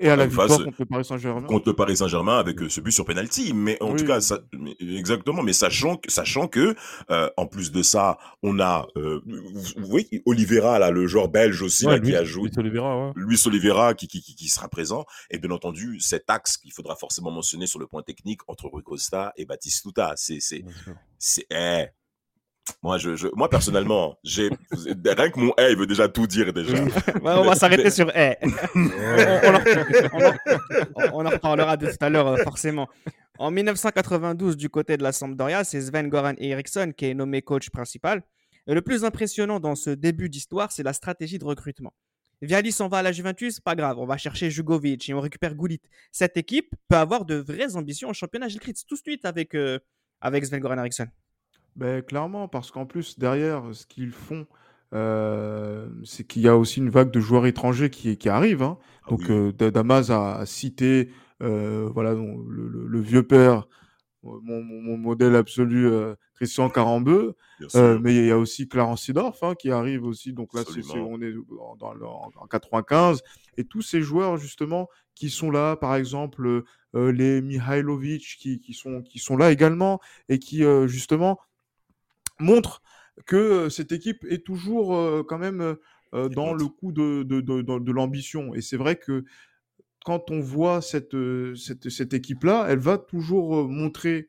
et 0.00 0.08
à 0.08 0.16
la 0.16 0.26
victoire 0.26 0.48
phase- 0.48 0.64
contre 0.64 0.76
le 0.80 0.86
Paris 0.86 1.04
Saint-Germain. 1.04 1.46
contre 1.46 1.68
le 1.68 1.74
Paris 1.76 1.96
Saint-Germain 1.96 2.38
avec 2.38 2.58
ce 2.68 2.80
but 2.80 2.90
sur 2.92 3.04
penalty. 3.04 3.52
Mais 3.54 3.80
en 3.82 3.92
Oui. 3.92 3.98
tout 4.00 4.06
cas, 4.06 4.20
ça, 4.20 4.40
exactement. 4.80 5.42
Mais 5.42 5.52
sachant 5.52 5.96
que, 5.96 6.10
sachant 6.10 6.48
que, 6.48 6.74
euh, 7.10 7.30
en 7.36 7.46
plus 7.46 7.70
de 7.72 7.82
ça, 7.82 8.18
on 8.42 8.58
a, 8.60 8.86
euh, 8.96 9.20
oui, 9.88 10.08
Oliveira 10.26 10.78
là, 10.78 10.90
le 10.90 11.06
joueur 11.06 11.28
belge 11.28 11.62
aussi 11.62 11.86
Ouais, 11.86 11.98
là, 11.98 12.00
qui 12.00 12.14
a 12.16 12.24
joué. 12.24 12.48
Luis 12.48 12.58
Oliveira, 12.58 13.06
ouais. 13.06 13.12
Luis 13.16 13.40
Oliveira 13.46 13.94
qui, 13.94 14.08
qui, 14.08 14.20
qui, 14.22 14.34
qui 14.34 14.48
sera 14.48 14.68
présent. 14.68 15.04
Et 15.30 15.38
bien 15.38 15.50
entendu, 15.50 16.00
cet 16.00 16.28
axe 16.28 16.56
qu'il 16.56 16.72
faudra 16.72 16.96
forcément 16.96 17.30
mentionner 17.30 17.66
sur 17.66 17.78
le 17.78 17.86
point 17.86 18.02
technique 18.02 18.40
entre 18.48 18.66
Rui 18.66 18.82
Costa 18.82 19.32
et 19.36 19.44
Batistuta. 19.44 20.14
C'est, 20.16 20.40
c'est, 20.40 20.64
sûr. 20.84 20.94
c'est, 21.18 21.46
eh. 21.50 21.86
Moi, 22.82 22.98
je, 22.98 23.16
je, 23.16 23.28
moi, 23.34 23.48
personnellement, 23.48 24.16
j'ai, 24.22 24.48
rien 25.04 25.30
que 25.30 25.38
mon 25.40 25.52
eh, 25.58 25.70
il 25.70 25.76
veut 25.76 25.86
déjà 25.86 26.08
tout 26.08 26.26
dire 26.26 26.52
déjà. 26.52 26.74
Ouais, 26.84 27.32
on 27.36 27.44
va 27.44 27.54
s'arrêter 27.54 27.90
sur 27.90 28.10
Eh. 28.14 28.36
on, 28.74 29.54
en, 29.54 29.60
on 30.12 30.24
en- 30.24 31.10
on 31.12 31.26
en 31.26 31.30
reparlera 31.30 31.76
de 31.76 31.88
tout 31.90 31.96
à 32.00 32.08
l'heure, 32.08 32.28
euh, 32.28 32.36
forcément. 32.38 32.88
En 33.38 33.50
1992, 33.50 34.56
du 34.56 34.68
côté 34.68 34.96
de 34.96 35.02
la 35.02 35.12
Sampdoria, 35.12 35.64
c'est 35.64 35.80
Sven 35.80 36.08
Goran 36.08 36.34
Eriksson 36.38 36.92
qui 36.96 37.06
est 37.06 37.14
nommé 37.14 37.42
coach 37.42 37.70
principal. 37.70 38.22
Et 38.66 38.74
le 38.74 38.82
plus 38.82 39.04
impressionnant 39.04 39.58
dans 39.58 39.74
ce 39.74 39.90
début 39.90 40.28
d'histoire, 40.28 40.70
c'est 40.70 40.84
la 40.84 40.92
stratégie 40.92 41.38
de 41.38 41.44
recrutement. 41.44 41.92
Viali 42.42 42.72
s'en 42.72 42.88
va 42.88 42.98
à 42.98 43.02
la 43.02 43.12
Juventus, 43.12 43.60
pas 43.60 43.74
grave, 43.74 43.98
on 43.98 44.06
va 44.06 44.16
chercher 44.16 44.50
Jugovic 44.50 45.08
et 45.08 45.14
on 45.14 45.20
récupère 45.20 45.54
Gullit. 45.54 45.80
Cette 46.10 46.36
équipe 46.36 46.74
peut 46.88 46.96
avoir 46.96 47.24
de 47.24 47.36
vraies 47.36 47.76
ambitions 47.76 48.08
en 48.08 48.12
championnat. 48.12 48.48
Kritz, 48.48 48.84
tout 48.84 48.94
de 48.96 49.00
suite 49.00 49.24
avec, 49.24 49.54
euh, 49.54 49.78
avec 50.20 50.44
Sven 50.44 50.60
Goran 50.60 50.78
Eriksson. 50.78 51.06
Ben, 51.76 52.02
clairement, 52.02 52.48
parce 52.48 52.70
qu'en 52.70 52.84
plus, 52.86 53.18
derrière, 53.18 53.62
ce 53.72 53.86
qu'ils 53.86 54.10
font, 54.12 54.46
euh, 54.92 55.88
c'est 56.04 56.24
qu'il 56.26 56.42
y 56.42 56.48
a 56.48 56.56
aussi 56.56 56.80
une 56.80 56.90
vague 56.90 57.10
de 57.10 57.20
joueurs 57.20 57.46
étrangers 57.46 57.88
qui, 57.90 58.16
qui 58.18 58.28
arrive. 58.28 58.62
hein. 58.62 58.78
Ah 59.02 59.08
Donc, 59.10 59.20
oui. 59.20 59.30
euh, 59.30 59.52
Da- 59.52 59.70
Damas 59.70 60.10
a, 60.10 60.36
a 60.36 60.46
cité 60.46 61.10
euh, 61.42 61.88
voilà, 61.92 62.14
donc, 62.14 62.38
le, 62.48 62.68
le- 62.68 62.86
le 62.86 63.00
vieux 63.00 63.22
père, 63.26 63.66
mon, 64.22 64.40
mon- 64.62 64.82
mon 64.82 64.96
modèle 64.98 65.36
absolu, 65.36 65.86
euh, 65.86 66.14
Christian 66.34 66.70
Carambeu. 66.70 67.34
Bien 67.58 67.68
sûr. 67.68 68.02
Mais 68.02 68.14
il 68.16 68.26
y 68.26 68.30
a 68.30 68.38
aussi 68.38 68.68
Clarence 68.68 69.02
Sidorf 69.02 69.42
hein, 69.42 69.54
qui 69.54 69.70
arrive 69.70 70.04
aussi. 70.04 70.32
Donc 70.32 70.54
là, 70.54 70.64
c'est- 70.64 70.82
c'est- 70.82 70.98
Absolument. 70.98 71.08
on 71.08 71.20
est 71.22 71.34
en- 71.60 71.76
dans 71.76 71.94
le- 71.94 72.06
en, 72.06 72.30
en 72.36 72.46
95. 72.46 73.22
Et 73.56 73.64
tous 73.64 73.82
ces 73.82 74.02
joueurs, 74.02 74.36
justement, 74.36 74.88
qui 75.14 75.30
sont 75.30 75.50
là, 75.50 75.76
par 75.76 75.96
exemple, 75.96 76.64
euh, 76.94 77.12
les 77.12 77.40
Mihailovic, 77.42 78.36
qui, 78.38 78.60
qui, 78.60 78.74
sont, 78.74 79.02
qui 79.02 79.18
sont 79.18 79.36
là 79.36 79.50
également 79.52 80.00
et 80.28 80.38
qui, 80.38 80.64
euh, 80.64 80.86
justement, 80.86 81.38
montrent 82.38 82.82
que 83.26 83.36
euh, 83.36 83.70
cette 83.70 83.92
équipe 83.92 84.24
est 84.28 84.44
toujours 84.44 84.96
euh, 84.96 85.22
quand 85.26 85.38
même 85.38 85.76
euh, 86.14 86.28
dans 86.28 86.52
le 86.52 86.66
coup 86.66 86.92
de, 86.92 87.22
de, 87.22 87.40
de, 87.40 87.92
l'ambition. 87.92 88.54
Et 88.54 88.60
c'est 88.60 88.76
vrai 88.76 88.96
que 88.96 89.24
quand 90.04 90.30
on 90.30 90.40
voit 90.40 90.82
cette, 90.82 91.16
cette, 91.54 91.88
cette 91.88 92.12
équipe-là, 92.12 92.66
elle 92.68 92.80
va 92.80 92.98
toujours 92.98 93.68
montrer 93.68 94.28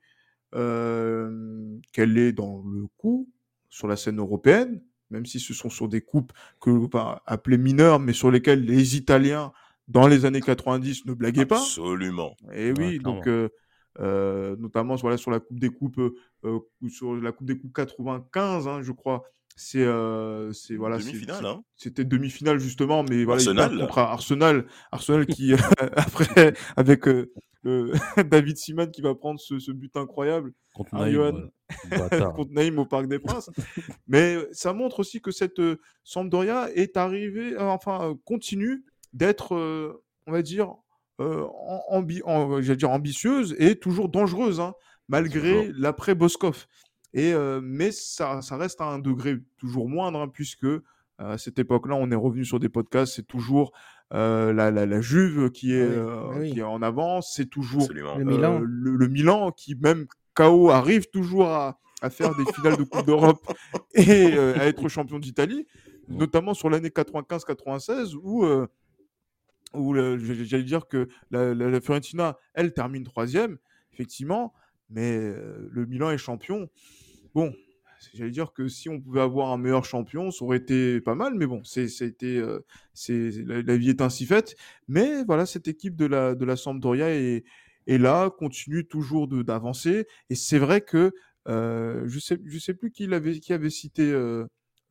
euh, 0.56 1.78
qu'elle 1.92 2.18
est 2.18 2.32
dans 2.32 2.64
le 2.66 2.86
coup 2.98 3.28
sur 3.70 3.88
la 3.88 3.96
scène 3.96 4.20
européenne, 4.20 4.84
même 5.10 5.26
si 5.26 5.40
ce 5.40 5.54
sont 5.54 5.70
sur 5.70 5.90
des 5.90 6.02
coupes 6.02 6.32
que 6.62 6.70
l'on 6.70 6.88
va 6.88 7.24
appeler 7.26 7.58
mineures, 7.58 8.00
mais 8.00 8.14
sur 8.14 8.30
lesquelles 8.30 8.64
les 8.64 8.96
Italiens, 8.96 9.52
dans 9.88 10.08
les 10.08 10.26
années 10.26 10.42
90, 10.42 11.06
ne 11.06 11.14
blaguaient 11.14 11.48
pas. 11.48 11.58
Absolument. 11.60 12.38
Et 12.54 12.72
oui, 12.72 12.86
Ouais, 12.86 13.00
donc. 13.00 13.28
Euh, 14.00 14.56
notamment 14.58 14.96
voilà, 14.96 15.18
sur 15.18 15.32
la 15.32 15.40
Coupe 15.40 15.60
des 15.60 15.70
Coupes, 15.70 16.00
euh, 16.00 16.16
euh, 16.46 16.60
sur 16.90 17.16
la 17.16 17.32
Coupe 17.32 17.48
des 17.48 17.58
Coupes 17.58 17.74
95, 17.74 18.68
hein, 18.68 18.82
je 18.82 18.92
crois. 18.92 19.24
C'est 19.56 19.84
euh, 19.84 20.52
c'est 20.52 20.76
voilà, 20.76 21.00
c'est- 21.00 21.10
Demi-finale, 21.12 21.38
c'est- 21.42 21.48
hein. 21.48 21.64
C'était 21.76 22.04
demi-finale 22.06 22.58
justement, 22.60 23.04
mais 23.04 23.24
voilà, 23.24 23.40
Arsenal. 23.42 23.78
contre 23.78 23.98
Arsenal, 24.00 24.66
Arsenal 24.92 25.26
qui 25.28 25.54
après 25.96 26.54
avec 26.76 27.08
euh, 27.08 27.32
le 27.62 27.92
David 28.32 28.58
Seaman 28.58 28.90
qui 28.90 29.02
va 29.04 29.14
prendre 29.14 29.40
ce, 29.40 29.60
ce 29.60 29.72
but 29.72 29.96
incroyable 29.96 30.54
Contre 30.74 30.96
Naïm. 30.96 31.52
Bâtard. 31.92 32.34
contre 32.36 32.52
Naïm 32.52 32.80
au 32.80 32.86
Parc 32.88 33.06
des 33.08 33.20
Princes. 33.20 33.52
Mais 34.08 34.38
ça 34.54 34.74
montre 34.74 35.00
aussi 35.02 35.22
que 35.22 35.30
cette 35.30 35.60
euh, 35.60 35.80
Sampdoria 36.04 36.72
est 36.74 36.98
arrivée, 36.98 37.54
euh, 37.54 37.62
enfin 37.70 38.18
continue 38.26 38.84
d'être, 39.14 39.54
euh, 39.56 40.04
on 40.26 40.32
va 40.32 40.42
dire, 40.42 40.74
ambi- 41.20 42.22
en- 42.26 42.62
j'allais 42.62 42.78
dire 42.78 42.90
ambitieuse 42.92 43.56
et 43.60 43.76
toujours 43.76 44.10
dangereuse, 44.10 44.60
hein, 44.60 44.74
malgré 45.08 45.72
l'après 45.78 46.16
Boskov. 46.16 46.66
Et 47.14 47.34
euh, 47.34 47.62
mais 47.64 47.92
ça, 47.92 48.42
ça 48.42 48.58
reste 48.58 48.82
à 48.82 48.86
un 48.86 49.00
degré 49.00 49.38
toujours 49.58 49.88
moindre, 49.88 50.20
hein, 50.22 50.28
puisque 50.28 50.64
euh, 50.66 50.82
à 51.20 51.38
cette 51.38 51.60
époque-là, 51.60 51.96
on 51.96 52.10
est 52.10 52.16
revenu 52.16 52.44
sur 52.44 52.60
des 52.60 52.70
podcasts, 52.70 53.14
c'est 53.16 53.28
toujours 53.28 53.72
euh, 54.14 54.52
la, 54.52 54.72
la, 54.72 54.86
la 54.88 55.02
Juve 55.02 55.52
qui 55.52 55.74
est, 55.74 55.84
Oui, 55.88 55.94
euh, 55.96 56.40
oui. 56.40 56.52
qui 56.54 56.60
est 56.60 56.64
en 56.64 56.82
avance, 56.82 57.34
c'est 57.36 57.46
toujours. 57.50 57.88
Le 57.94 58.04
euh, 58.08 58.26
Milan. 58.26 58.60
le, 58.60 58.96
le 58.96 59.08
Milan 59.08 59.52
qui 59.52 59.76
même 59.76 60.08
KO 60.34 60.72
arrive 60.72 61.08
toujours 61.12 61.48
à, 61.50 61.80
à 62.02 62.10
faire 62.10 62.36
des 62.36 62.46
finales 62.54 62.78
de 62.78 62.84
Coupe 62.84 63.06
d'Europe 63.06 63.46
et 63.94 64.34
euh, 64.36 64.56
à 64.60 64.66
être 64.66 64.88
champion 64.88 65.20
d'Italie, 65.20 65.68
notamment 66.10 66.56
sur 66.56 66.70
l'année 66.72 66.90
95-96 66.90 68.16
où, 68.22 68.44
euh, 68.44 68.68
où 69.74 69.96
j'allais 69.96 70.64
dire 70.64 70.88
que 70.88 71.08
la, 71.32 71.82
Fiorentina, 71.82 72.38
elle 72.54 72.74
termine 72.74 73.04
troisième, 73.04 73.58
effectivement, 73.94 74.54
mais 74.90 75.18
euh, 75.18 75.70
le 75.72 75.86
Milan 75.86 76.12
est 76.12 76.18
champion. 76.18 76.70
Bon, 77.34 77.54
j'allais 78.14 78.32
dire 78.32 78.54
que 78.54 78.68
si 78.68 78.90
on 78.90 79.00
pouvait 79.00 79.22
avoir 79.22 79.52
un 79.52 79.58
meilleur 79.58 79.86
champion, 79.86 80.32
ça 80.32 80.46
aurait 80.46 80.58
été 80.58 81.02
pas 81.02 81.16
mal, 81.16 81.34
mais 81.36 81.48
bon, 81.48 81.64
c'est, 81.64 81.88
c'était, 81.88 82.38
euh, 82.38 82.60
c'est, 82.94 83.32
la, 83.46 83.78
vie 83.78 83.90
est 83.90 84.02
ainsi 84.02 84.26
faite. 84.26 84.56
Mais 84.88 85.24
voilà, 85.24 85.46
cette 85.46 85.68
équipe 85.68 85.96
de 85.96 86.06
la, 86.06 86.36
de 86.36 86.46
la 86.46 86.56
Sampdoria 86.56 87.10
est, 87.10 87.44
est 87.88 87.98
là, 87.98 88.30
continue 88.30 88.86
toujours 88.86 89.28
d'avancer. 89.28 90.06
Et 90.30 90.36
c'est 90.36 90.60
vrai 90.60 90.82
que 90.82 91.12
euh, 91.50 92.04
je 92.08 92.20
sais, 92.20 92.40
je 92.46 92.58
sais 92.58 92.74
plus 92.74 92.92
qui 92.92 93.08
l'avait, 93.08 93.40
qui 93.40 93.54
avait 93.54 93.70
cité. 93.70 94.14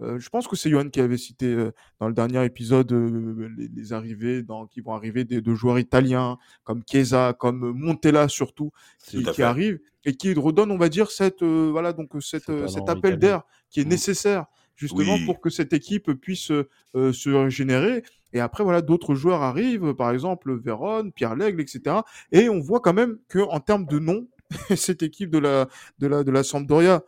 Euh, 0.03 0.19
je 0.19 0.29
pense 0.31 0.49
que 0.49 0.57
c'est 0.57 0.71
Johan 0.71 0.89
qui 0.89 1.01
avait 1.01 1.17
cité 1.17 1.47
euh, 1.47 1.73
dans 2.01 2.09
le 2.09 2.15
dernier 2.15 2.45
épisode 2.45 2.91
euh, 2.93 3.49
les, 3.57 3.69
les 3.69 3.93
arrivées 3.93 4.43
dans, 4.43 4.67
qui 4.67 4.81
vont 4.81 4.95
arriver 4.95 5.25
des, 5.25 5.41
de 5.41 5.55
joueurs 5.55 5.79
italiens 5.79 6.39
comme 6.65 6.83
Chiesa, 6.91 7.35
comme 7.39 7.73
Montella 7.73 8.29
surtout, 8.29 8.73
qui, 9.05 9.43
arrivent 9.43 9.81
et 10.05 10.15
qui 10.15 10.35
redonnent, 10.35 10.71
on 10.73 10.79
va 10.79 10.89
dire, 10.89 11.11
cette, 11.11 11.43
voilà, 11.43 11.93
donc 11.93 12.11
cette, 12.21 12.51
Cet 12.69 12.89
appel 12.89 13.19
d'air 13.19 13.43
qui 13.71 13.81
est 13.81 13.85
Mm. 13.85 13.89
nécessaire 13.89 14.47
justement 14.77 15.15
Oui. 15.15 15.27
pour 15.27 15.41
que 15.41 15.51
cette 15.51 15.73
équipe 15.73 16.11
puisse 16.13 16.51
se 16.95 17.29
régénérer. 17.29 18.03
Et 18.33 18.41
après, 18.41 18.65
voilà, 18.65 18.81
d'autres 18.83 19.15
joueurs 19.15 19.43
arrivent, 19.43 19.95
par 19.95 20.11
exemple 20.11 20.59
Véron, 20.59 21.11
Pierre 21.11 21.37
Lègle, 21.37 21.61
etc. 21.61 21.97
Et 22.33 22.49
on 22.49 22.61
voit 22.61 22.81
quand 22.81 22.95
même 22.95 23.19
que 23.29 23.39
en 23.39 23.61
termes 23.61 23.87
de 23.87 23.99
nom, 23.99 24.27
cette 24.77 25.03
équipe 25.03 25.31
de 25.31 25.39
la, 25.39 25.69
de 25.99 26.07
la, 26.07 26.25
de 26.25 26.31
la 26.31 26.43
Sampdoria 26.43 27.03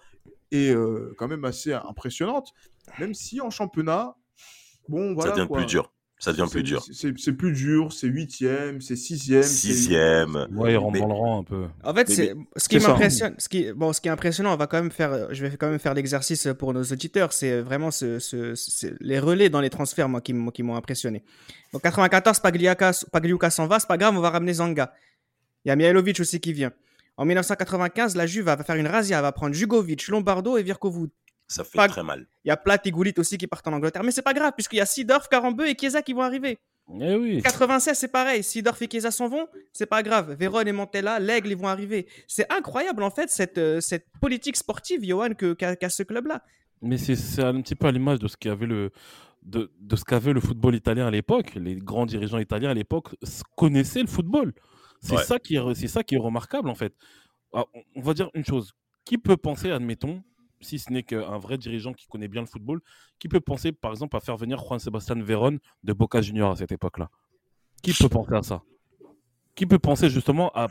est 0.52 0.74
quand 1.16 1.26
même 1.26 1.44
assez 1.44 1.72
impressionnante, 1.72 2.54
même 2.98 3.14
si 3.14 3.40
en 3.40 3.50
championnat, 3.50 4.14
bon, 4.88 5.14
voilà. 5.14 5.30
ça 5.30 5.36
devient 5.36 5.48
quoi. 5.48 5.58
plus 5.58 5.66
dur. 5.66 5.90
Ça 6.20 6.30
devient 6.32 6.44
C'est- 6.46 6.52
plus 6.52 6.62
dur. 6.62 6.84
C'est 7.18 7.32
plus 7.32 7.52
dur, 7.52 7.92
c'est 7.92 8.06
huitième, 8.06 8.80
c'est 8.80 8.96
sixième. 8.96 9.42
c'est- 9.42 9.48
Sixième. 9.72 10.46
Ouais, 10.52 10.72
il 10.72 10.76
rentre 10.76 10.98
dans 10.98 11.08
le 11.08 11.12
rang 11.12 11.40
un 11.40 11.44
peu. 11.44 11.66
En 11.82 11.92
fait, 11.92 12.08
c'est 12.08 12.34
ce 12.56 12.68
qui 12.68 12.78
m'impressionne, 12.78 13.34
ce 13.36 13.48
qui 13.48 13.72
bon, 13.72 13.92
ce 13.92 14.00
qui 14.00 14.08
est 14.08 14.12
impressionnant, 14.12 14.54
on 14.54 14.56
va 14.56 14.66
quand 14.68 14.80
même 14.80 14.92
faire, 14.92 15.34
je 15.34 15.44
vais 15.44 15.56
quand 15.56 15.68
même 15.68 15.80
faire 15.80 15.92
l'exercice 15.92 16.48
pour 16.58 16.72
nos 16.72 16.84
auditeurs, 16.84 17.32
c'est 17.32 17.60
vraiment 17.60 17.90
ce, 17.90 18.20
ce- 18.20 18.54
ce- 18.54 18.94
les 19.00 19.18
relais 19.18 19.50
dans 19.50 19.60
les 19.60 19.70
transferts 19.70 20.08
moi 20.08 20.20
qui 20.20 20.32
m'ont 20.32 20.50
qui 20.50 20.62
m'ont 20.62 20.76
impressionné. 20.76 21.24
Donc 21.72 21.82
94, 21.82 22.38
Pagliuca, 22.40 22.92
Pagliuca 23.12 23.50
s'en 23.50 23.66
va, 23.66 23.80
c'est 23.80 23.88
pas 23.88 23.98
grave, 23.98 24.16
on 24.16 24.20
va 24.20 24.30
ramener 24.30 24.54
Zanga. 24.54 24.94
Il 25.64 25.68
y 25.68 25.72
a 25.72 25.76
Mihailovic 25.76 26.20
aussi 26.20 26.40
qui 26.40 26.52
vient. 26.52 26.72
En 27.16 27.24
1995, 27.24 28.16
la 28.16 28.26
Juve 28.26 28.44
va 28.44 28.56
faire 28.62 28.76
une 28.76 28.86
razzia, 28.86 29.16
elle 29.18 29.22
va 29.22 29.32
prendre 29.32 29.54
Jugovic, 29.54 30.08
Lombardo 30.08 30.56
et 30.56 30.62
Virkovu. 30.62 31.08
Ça 31.46 31.62
fait 31.64 31.76
Pas- 31.76 31.88
très 31.88 32.02
mal. 32.02 32.26
Il 32.44 32.48
y 32.48 32.50
a 32.50 32.56
Platt 32.56 32.86
et 32.86 32.90
Goulit 32.90 33.14
aussi 33.18 33.36
qui 33.38 33.46
partent 33.46 33.66
en 33.68 33.72
Angleterre, 33.72 34.02
mais 34.02 34.10
c'est 34.12 34.22
pas 34.22 34.32
grave 34.34 34.52
puisqu'il 34.54 34.76
y 34.76 34.80
a 34.80 34.86
Sidorf, 34.86 35.28
Carambeu 35.28 35.68
et 35.68 35.76
Chiesa 35.78 36.02
qui 36.02 36.12
vont 36.12 36.22
arriver. 36.22 36.58
Eh 37.00 37.14
oui. 37.16 37.40
96, 37.42 37.96
c'est 37.96 38.08
pareil. 38.08 38.42
Sidorf 38.42 38.80
et 38.82 38.88
Chiesa 38.90 39.10
s'en 39.10 39.28
vont, 39.28 39.46
c'est 39.72 39.86
pas 39.86 40.02
grave. 40.02 40.32
Véron 40.34 40.60
et 40.60 40.72
Montella, 40.72 41.18
l'Aigle, 41.18 41.50
ils 41.52 41.56
vont 41.56 41.68
arriver. 41.68 42.06
C'est 42.26 42.50
incroyable, 42.52 43.02
en 43.02 43.10
fait, 43.10 43.30
cette, 43.30 43.56
euh, 43.58 43.80
cette 43.80 44.06
politique 44.20 44.56
sportive, 44.56 45.02
Johan, 45.04 45.30
qu'a 45.34 45.88
ce 45.88 46.02
club-là. 46.02 46.42
Mais 46.82 46.98
c'est 46.98 47.16
c'est 47.16 47.42
un 47.42 47.60
petit 47.62 47.74
peu 47.74 47.86
à 47.86 47.92
l'image 47.92 48.18
de 48.18 48.28
ce 48.28 48.36
qu'avait 48.36 48.66
le 48.66 48.90
de, 49.42 49.70
de 49.80 49.96
ce 49.96 50.04
qu'avait 50.04 50.32
le 50.32 50.40
football 50.40 50.74
italien 50.74 51.06
à 51.06 51.10
l'époque. 51.10 51.52
Les 51.54 51.76
grands 51.76 52.06
dirigeants 52.06 52.38
italiens 52.38 52.70
à 52.70 52.74
l'époque 52.74 53.14
connaissaient 53.56 54.00
le 54.02 54.06
football. 54.06 54.52
C'est 55.00 55.16
Ouais. 55.16 55.22
ça 55.22 55.38
qui 55.38 55.56
est 55.56 55.86
ça 55.86 56.02
qui 56.02 56.14
est 56.14 56.18
remarquable 56.18 56.68
en 56.70 56.74
fait. 56.74 56.94
Alors, 57.52 57.68
on- 57.74 57.82
on 57.96 58.00
va 58.02 58.14
dire 58.14 58.30
une 58.34 58.44
chose. 58.44 58.72
Qui 59.04 59.18
peut 59.18 59.36
penser, 59.36 59.70
admettons, 59.70 60.22
si 60.60 60.78
ce 60.78 60.92
n'est 60.92 61.02
qu'un 61.02 61.38
vrai 61.38 61.58
dirigeant 61.58 61.92
qui 61.92 62.06
connaît 62.06 62.28
bien 62.28 62.40
le 62.40 62.46
football, 62.46 62.80
qui 63.18 63.28
peut 63.28 63.40
penser 63.40 63.72
par 63.72 63.90
exemple 63.92 64.16
à 64.16 64.20
faire 64.20 64.36
venir 64.36 64.58
Juan 64.58 64.78
Sebastian 64.78 65.20
Veron 65.20 65.58
de 65.82 65.92
Boca 65.92 66.20
Juniors 66.22 66.52
à 66.52 66.56
cette 66.56 66.72
époque-là? 66.72 67.10
Qui 67.82 67.92
peut 67.92 68.08
penser 68.08 68.34
à 68.34 68.42
ça? 68.42 68.62
Qui 69.54 69.66
peut 69.66 69.78
penser 69.78 70.08
justement 70.08 70.50
à 70.54 70.68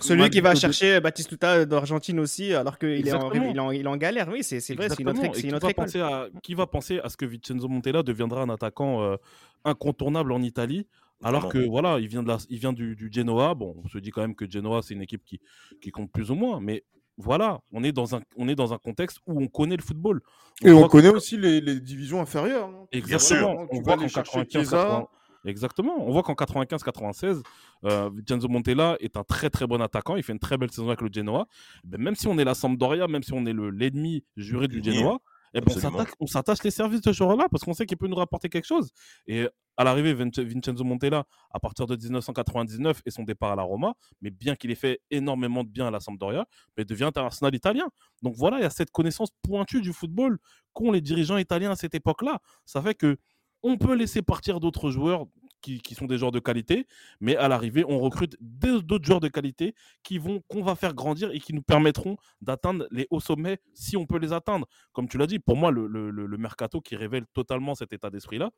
Celui 0.00 0.30
qui 0.30 0.40
va 0.40 0.50
Madrid- 0.50 0.60
chercher 0.60 1.00
Batistuta 1.00 1.64
d'Argentine 1.66 2.20
aussi, 2.20 2.54
alors 2.54 2.78
qu'il 2.78 2.88
est, 3.08 3.12
en- 3.12 3.30
Exactement. 3.32 3.72
il 3.72 3.82
est 3.82 3.86
en, 3.88 3.96
galère. 3.96 4.28
Oui, 4.28 4.44
c'est 4.44 4.56
vrai, 4.74 4.88
c'est 4.88 5.00
une 5.02 5.08
autre, 5.08 5.32
qui 5.32 5.48
va 5.50 5.56
école. 5.58 5.74
penser 5.74 6.00
à, 6.00 6.28
qui 6.42 6.54
va 6.54 6.66
penser 6.68 7.00
à 7.00 7.08
ce 7.08 7.16
que 7.16 7.26
Vincenzo 7.26 7.66
Montella 7.68 8.02
deviendra 8.04 8.42
un 8.42 8.48
attaquant 8.50 9.02
euh, 9.02 9.16
incontournable 9.64 10.30
en 10.32 10.40
Italie 10.42 10.86
alors 11.20 11.46
Vraiment. 11.46 11.64
que 11.64 11.68
voilà, 11.68 11.98
il 11.98 12.06
vient, 12.06 12.22
de 12.22 12.28
la, 12.28 12.38
il 12.48 12.58
vient 12.60 12.72
du, 12.72 12.94
du 12.94 13.10
Genoa. 13.12 13.52
Bon, 13.56 13.74
on 13.84 13.88
se 13.88 13.98
dit 13.98 14.10
quand 14.10 14.20
même 14.20 14.36
que 14.36 14.48
Genoa, 14.48 14.82
c'est 14.82 14.94
une 14.94 15.02
équipe 15.02 15.24
qui, 15.24 15.40
qui 15.80 15.90
compte 15.90 16.12
plus 16.12 16.30
ou 16.30 16.36
moins. 16.36 16.60
Mais 16.60 16.84
voilà, 17.18 17.60
on 17.72 17.82
est, 17.84 17.92
dans 17.92 18.14
un, 18.14 18.20
on 18.36 18.48
est 18.48 18.54
dans 18.54 18.72
un 18.72 18.78
contexte 18.78 19.18
où 19.26 19.42
on 19.42 19.48
connaît 19.48 19.76
le 19.76 19.82
football. 19.82 20.20
Et 20.62 20.70
on 20.70 20.86
connaît 20.88 21.10
que- 21.10 21.16
aussi 21.16 21.36
les, 21.36 21.60
les 21.60 21.80
divisions 21.80 22.20
inférieures. 22.20 22.68
hein. 22.68 22.86
Exactement. 22.92 23.66
On 23.70 23.80
voit 23.82 23.96
qu'en 23.96 24.08
chercher 24.08 24.32
95, 24.46 24.50
Chiesa. 24.62 24.76
80 24.84 25.06
Exactement. 25.44 25.94
On 26.00 26.10
voit 26.12 26.22
qu'en 26.22 26.34
95-96, 26.34 27.42
euh, 27.84 28.10
Vincenzo 28.12 28.48
Montella 28.48 28.96
est 29.00 29.16
un 29.16 29.22
très 29.24 29.50
très 29.50 29.66
bon 29.66 29.80
attaquant. 29.80 30.16
Il 30.16 30.22
fait 30.22 30.32
une 30.32 30.38
très 30.38 30.56
belle 30.58 30.70
saison 30.70 30.88
avec 30.88 31.00
le 31.00 31.08
Genoa. 31.12 31.46
Ben, 31.84 32.00
même 32.00 32.14
si 32.16 32.26
on 32.26 32.36
est 32.38 32.44
la 32.44 32.54
Sampdoria, 32.54 33.06
même 33.06 33.22
si 33.22 33.32
on 33.32 33.46
est 33.46 33.52
le- 33.52 33.70
l'ennemi 33.70 34.24
juré 34.36 34.66
du 34.68 34.82
Genoa, 34.82 35.18
eh 35.54 35.60
ben, 35.60 35.72
on 36.20 36.26
s'attache 36.26 36.62
les 36.64 36.70
services 36.72 37.00
de 37.00 37.12
ce 37.12 37.16
joueur-là 37.16 37.46
parce 37.50 37.64
qu'on 37.64 37.72
sait 37.72 37.86
qu'il 37.86 37.96
peut 37.96 38.08
nous 38.08 38.16
rapporter 38.16 38.48
quelque 38.48 38.66
chose. 38.66 38.90
Et 39.26 39.48
à 39.78 39.84
l'arrivée, 39.84 40.12
Vince- 40.12 40.40
Vincenzo 40.40 40.82
Montella, 40.82 41.24
à 41.52 41.60
partir 41.60 41.86
de 41.86 41.94
1999 41.96 43.00
et 43.06 43.10
son 43.12 43.22
départ 43.22 43.52
à 43.52 43.56
la 43.56 43.62
Roma, 43.62 43.94
mais 44.20 44.30
bien 44.30 44.56
qu'il 44.56 44.72
ait 44.72 44.74
fait 44.74 45.00
énormément 45.10 45.62
de 45.62 45.68
bien 45.68 45.86
à 45.86 45.90
la 45.92 46.00
Sampdoria, 46.00 46.46
ben, 46.76 46.84
devient 46.84 47.04
international 47.04 47.54
italien. 47.54 47.88
Donc 48.22 48.34
voilà, 48.34 48.58
il 48.58 48.62
y 48.62 48.66
a 48.66 48.70
cette 48.70 48.90
connaissance 48.90 49.30
pointue 49.40 49.80
du 49.80 49.92
football 49.92 50.38
qu'ont 50.72 50.90
les 50.90 51.00
dirigeants 51.00 51.38
italiens 51.38 51.70
à 51.70 51.76
cette 51.76 51.94
époque-là. 51.94 52.40
Ça 52.66 52.82
fait 52.82 52.94
que 52.94 53.16
on 53.62 53.78
peut 53.78 53.94
laisser 53.94 54.20
partir 54.20 54.58
d'autres 54.58 54.90
joueurs 54.90 55.26
qui, 55.60 55.94
sont 55.94 56.06
des 56.06 56.18
joueurs 56.18 56.30
de 56.32 56.38
qualité, 56.38 56.86
mais 57.20 57.36
à 57.36 57.48
l'arrivée, 57.48 57.84
on 57.86 57.98
recrute 57.98 58.36
d'autres 58.40 59.04
joueurs 59.04 59.20
de 59.20 59.28
qualité 59.28 59.74
qui 60.02 60.18
vont 60.18 60.40
qu'on 60.48 60.62
va 60.62 60.76
faire 60.76 60.94
grandir 60.94 61.30
et 61.32 61.40
qui 61.40 61.52
nous 61.52 61.62
permettront 61.62 62.16
d'atteindre 62.40 62.86
les 62.90 63.06
hauts 63.10 63.20
sommets 63.20 63.58
si 63.74 63.96
on 63.96 64.06
peut 64.06 64.18
les 64.18 64.32
atteindre. 64.32 64.66
Comme 64.92 65.08
tu 65.08 65.18
l'as 65.18 65.26
dit, 65.26 65.38
pour 65.40 65.56
moi, 65.56 65.70
le 65.72 66.36
mercato 66.38 66.80
qui 66.80 66.96
révèle 66.96 67.26
totalement 67.34 67.74
cet 67.74 67.92
état 67.92 68.08
d'esprit-là, 68.08 68.50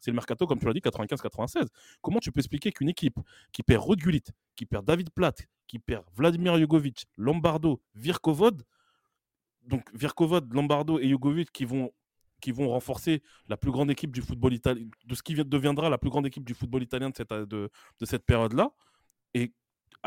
c'est 0.00 0.10
le 0.10 0.14
mercato, 0.14 0.46
comme 0.46 0.58
tu 0.58 0.66
l'as 0.66 0.72
dit, 0.72 0.80
95-96. 0.80 1.66
Comment 2.00 2.20
tu 2.20 2.30
peux 2.32 2.40
expliquer 2.40 2.72
qu'une 2.72 2.88
équipe 2.88 3.18
qui 3.52 3.62
perd 3.62 3.82
Ruud 3.84 3.98
Gullit, 3.98 4.24
qui 4.56 4.66
perd 4.66 4.84
David 4.84 5.10
Platt, 5.10 5.46
qui 5.66 5.78
perd 5.78 6.04
Vladimir 6.14 6.56
Jugovic, 6.56 7.06
Lombardo, 7.16 7.82
Virkovod, 7.94 8.62
donc 9.62 9.84
Virkovod, 9.94 10.52
Lombardo 10.52 10.98
et 10.98 11.08
Jugovic 11.08 11.52
qui 11.52 11.64
vont 11.64 11.92
renforcer 12.68 13.22
la 13.48 13.56
plus 13.56 13.70
grande 13.70 13.90
équipe 13.90 14.12
du 14.12 14.22
football 14.22 14.54
italien, 14.54 14.86
de 15.04 15.14
ce 15.14 15.22
qui 15.22 15.34
vi- 15.34 15.44
deviendra 15.44 15.90
la 15.90 15.98
plus 15.98 16.08
grande 16.10 16.26
équipe 16.26 16.44
du 16.44 16.54
football 16.54 16.82
italien 16.82 17.10
de 17.10 17.16
cette, 17.16 17.32
de 17.32 17.70
cette 18.04 18.24
période-là. 18.24 18.70
Et 19.34 19.52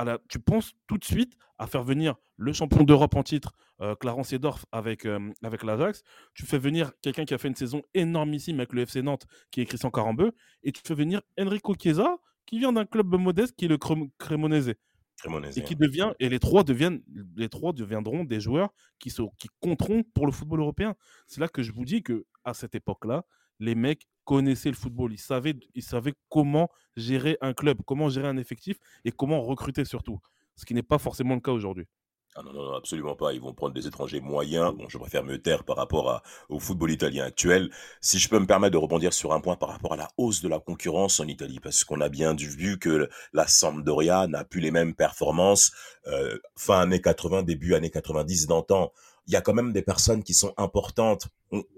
à 0.02 0.06
la, 0.06 0.20
tu 0.30 0.40
penses 0.40 0.74
tout 0.88 0.98
de 0.98 1.04
suite 1.06 1.34
à 1.58 1.68
faire 1.68 1.84
venir 1.84 2.16
le 2.38 2.54
champion 2.54 2.84
d'Europe 2.84 3.16
en 3.16 3.24
titre, 3.24 3.54
euh, 3.82 3.96
Clarence 3.96 4.30
Seedorf, 4.30 4.66
avec, 4.72 5.06
euh, 5.06 5.32
avec 5.44 5.64
l'Ajax. 5.64 6.04
Tu 6.34 6.46
fais 6.46 6.58
venir 6.58 6.92
quelqu'un 7.02 7.26
qui 7.26 7.34
a 7.34 7.38
fait 7.38 7.48
une 7.48 7.56
saison 7.56 7.82
énormissime 7.94 8.60
avec 8.60 8.74
le 8.74 8.82
FC 8.82 9.02
Nantes, 9.02 9.26
qui 9.52 9.62
est 9.62 9.66
Christian 9.66 9.92
Carambeu. 9.92 10.32
Et 10.64 10.72
tu 10.72 10.82
fais 10.86 10.96
venir 10.96 11.22
Enrico 11.40 11.76
Chiesa, 11.80 12.18
qui 12.46 12.60
vient 12.60 12.74
d'un 12.74 12.86
club 12.86 13.14
modeste, 13.16 13.56
qui 13.56 13.66
est 13.66 13.68
le 13.68 13.78
Crem- 13.78 14.10
Cremonese 14.18 14.74
Cremonese. 15.18 15.58
et 15.58 15.64
qui 15.64 15.76
devient 15.76 16.14
et 16.20 16.30
les 16.30 16.40
trois 16.40 16.64
deviennent 16.64 17.02
les 17.36 17.48
trois 17.50 17.74
deviendront 17.74 18.24
des 18.24 18.40
joueurs 18.40 18.70
qui 18.98 19.12
sont 19.12 19.32
qui 19.38 19.50
compteront 19.60 20.02
pour 20.16 20.26
le 20.26 20.32
football 20.32 20.62
européen. 20.62 20.96
C'est 21.28 21.40
là 21.42 21.48
que 21.48 21.62
je 21.62 21.72
vous 21.72 21.86
dis 21.86 22.02
que 22.02 22.26
à 22.44 22.56
cette 22.56 22.74
époque-là, 22.74 23.24
les 23.62 23.76
mecs 23.76 24.08
connaissaient 24.26 24.70
le 24.70 24.76
football, 24.76 25.14
ils 25.14 25.20
savaient 25.20 25.56
ils 25.76 25.84
savaient 25.84 26.14
comment 26.30 26.70
gérer 26.98 27.38
un 27.42 27.54
club, 27.54 27.82
comment 27.86 28.10
gérer 28.10 28.28
un 28.28 28.38
effectif 28.38 28.78
et 29.06 29.12
comment 29.12 29.42
recruter 29.42 29.86
surtout. 29.86 30.20
Ce 30.56 30.66
qui 30.66 30.74
n'est 30.74 30.84
pas 30.84 30.98
forcément 30.98 31.36
le 31.36 31.42
cas 31.42 31.52
aujourd'hui. 31.52 31.88
Ah 32.34 32.44
non, 32.44 32.54
non, 32.54 32.64
non, 32.64 32.76
absolument 32.76 33.16
pas. 33.16 33.34
Ils 33.34 33.42
vont 33.42 33.54
prendre 33.54 33.74
des 33.74 33.88
étrangers 33.88 34.22
moyens. 34.22 34.74
Bon, 34.74 34.88
je 34.88 34.98
préfère 34.98 35.24
me 35.24 35.38
taire 35.42 35.66
par 35.66 35.76
rapport 35.76 36.24
au 36.48 36.60
football 36.60 36.92
italien 36.92 37.26
actuel. 37.26 37.70
Si 38.00 38.20
je 38.20 38.30
peux 38.30 38.40
me 38.40 38.46
permettre 38.46 38.72
de 38.72 38.78
rebondir 38.78 39.12
sur 39.12 39.34
un 39.34 39.42
point 39.42 39.58
par 39.58 39.68
rapport 39.68 39.94
à 39.94 39.98
la 39.98 40.08
hausse 40.18 40.42
de 40.42 40.48
la 40.48 40.62
concurrence 40.62 41.20
en 41.20 41.28
Italie, 41.28 41.60
parce 41.60 41.84
qu'on 41.84 42.00
a 42.00 42.08
bien 42.08 42.34
vu 42.34 42.80
que 42.80 43.10
la 43.34 43.48
Sampdoria 43.48 44.28
n'a 44.28 44.46
plus 44.46 44.62
les 44.62 44.72
mêmes 44.72 44.96
performances 44.96 45.74
euh, 46.08 46.38
fin 46.56 46.80
années 46.80 47.02
80, 47.02 47.44
début 47.44 47.76
années 47.76 47.90
90 47.90 48.48
d'antan. 48.48 48.94
Il 49.32 49.34
y 49.34 49.38
a 49.38 49.42
quand 49.42 49.54
même 49.54 49.72
des 49.72 49.82
personnes 49.82 50.24
qui 50.24 50.34
sont 50.34 50.54
importantes. 50.58 51.30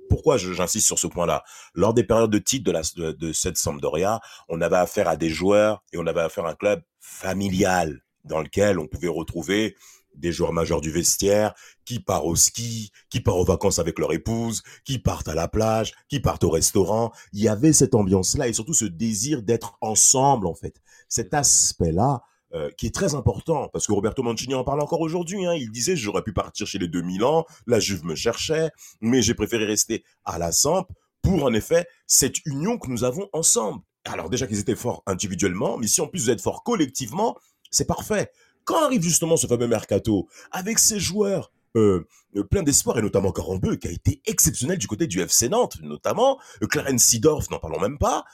Pourquoi 0.09 0.37
j'insiste 0.37 0.87
sur 0.87 0.97
ce 0.97 1.05
point-là? 1.05 1.43
Lors 1.75 1.93
des 1.93 2.03
périodes 2.03 2.31
de 2.31 2.39
titre 2.39 2.71
de 2.71 3.31
cette 3.31 3.57
Sampdoria, 3.57 4.21
on 4.49 4.59
avait 4.59 4.77
affaire 4.77 5.07
à 5.07 5.17
des 5.17 5.29
joueurs 5.29 5.83
et 5.93 5.99
on 5.99 6.07
avait 6.07 6.21
affaire 6.21 6.47
à 6.47 6.49
un 6.49 6.55
club 6.55 6.81
familial 6.99 8.01
dans 8.23 8.41
lequel 8.41 8.79
on 8.79 8.87
pouvait 8.87 9.07
retrouver 9.07 9.75
des 10.15 10.31
joueurs 10.31 10.51
majeurs 10.51 10.81
du 10.81 10.89
vestiaire 10.89 11.53
qui 11.85 11.99
part 11.99 12.25
au 12.25 12.35
ski, 12.35 12.91
qui 13.11 13.19
part 13.19 13.37
aux 13.37 13.45
vacances 13.45 13.77
avec 13.77 13.99
leur 13.99 14.13
épouse, 14.13 14.63
qui 14.83 14.97
partent 14.97 15.27
à 15.27 15.35
la 15.35 15.47
plage, 15.47 15.93
qui 16.09 16.19
partent 16.19 16.45
au 16.45 16.49
restaurant. 16.49 17.11
Il 17.33 17.41
y 17.41 17.49
avait 17.49 17.73
cette 17.73 17.93
ambiance-là 17.93 18.47
et 18.47 18.53
surtout 18.53 18.73
ce 18.73 18.85
désir 18.85 19.43
d'être 19.43 19.77
ensemble, 19.79 20.47
en 20.47 20.55
fait. 20.55 20.81
Cet 21.07 21.35
aspect-là, 21.35 22.23
euh, 22.53 22.69
qui 22.77 22.87
est 22.87 22.93
très 22.93 23.15
important, 23.15 23.69
parce 23.71 23.87
que 23.87 23.93
Roberto 23.93 24.23
Mancini 24.23 24.55
en 24.55 24.63
parle 24.63 24.81
encore 24.81 25.01
aujourd'hui. 25.01 25.45
Hein. 25.45 25.53
Il 25.53 25.71
disait, 25.71 25.95
j'aurais 25.95 26.23
pu 26.23 26.33
partir 26.33 26.67
chez 26.67 26.79
les 26.79 26.87
2000 26.87 27.23
ans, 27.23 27.45
la 27.67 27.79
Juve 27.79 28.05
me 28.05 28.15
cherchait, 28.15 28.69
mais 29.01 29.21
j'ai 29.21 29.33
préféré 29.33 29.65
rester 29.65 30.03
à 30.25 30.37
la 30.37 30.51
Samp 30.51 30.87
pour, 31.21 31.43
en 31.43 31.53
effet, 31.53 31.87
cette 32.05 32.45
union 32.45 32.77
que 32.77 32.89
nous 32.89 33.03
avons 33.03 33.29
ensemble. 33.33 33.81
Alors 34.05 34.29
déjà 34.29 34.47
qu'ils 34.47 34.59
étaient 34.59 34.75
forts 34.75 35.01
individuellement, 35.05 35.77
mais 35.77 35.87
si 35.87 36.01
en 36.01 36.07
plus 36.07 36.23
vous 36.23 36.29
êtes 36.29 36.41
forts 36.41 36.63
collectivement, 36.63 37.37
c'est 37.71 37.87
parfait. 37.87 38.29
Quand 38.65 38.83
arrive 38.83 39.01
justement 39.01 39.37
ce 39.37 39.47
fameux 39.47 39.67
mercato, 39.67 40.27
avec 40.51 40.79
ces 40.79 40.99
joueurs 40.99 41.51
euh, 41.75 42.05
euh, 42.35 42.43
plein 42.43 42.61
d'espoir, 42.61 42.99
et 42.99 43.01
notamment 43.01 43.31
Carambeu, 43.31 43.77
qui 43.77 43.87
a 43.87 43.91
été 43.91 44.21
exceptionnel 44.25 44.77
du 44.77 44.87
côté 44.87 45.07
du 45.07 45.21
FC 45.21 45.49
Nantes, 45.49 45.77
notamment. 45.81 46.39
Euh, 46.61 46.67
Clarence 46.67 47.03
Seedorf, 47.03 47.49
n'en 47.49 47.59
parlons 47.59 47.79
même 47.79 47.97
pas, 47.97 48.25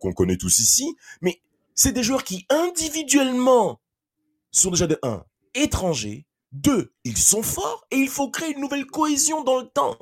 qu'on 0.00 0.12
connaît 0.12 0.36
tous 0.36 0.58
ici. 0.58 0.96
Mais 1.20 1.40
c'est 1.74 1.92
des 1.92 2.02
joueurs 2.02 2.24
qui, 2.24 2.46
individuellement, 2.50 3.80
sont 4.50 4.70
déjà 4.70 4.86
de 4.86 4.98
1, 5.02 5.24
étrangers, 5.54 6.26
2, 6.52 6.92
ils 7.04 7.16
sont 7.18 7.42
forts, 7.42 7.86
et 7.90 7.96
il 7.96 8.08
faut 8.08 8.30
créer 8.30 8.52
une 8.54 8.60
nouvelle 8.60 8.86
cohésion 8.86 9.42
dans 9.42 9.58
le 9.58 9.66
temps. 9.66 9.96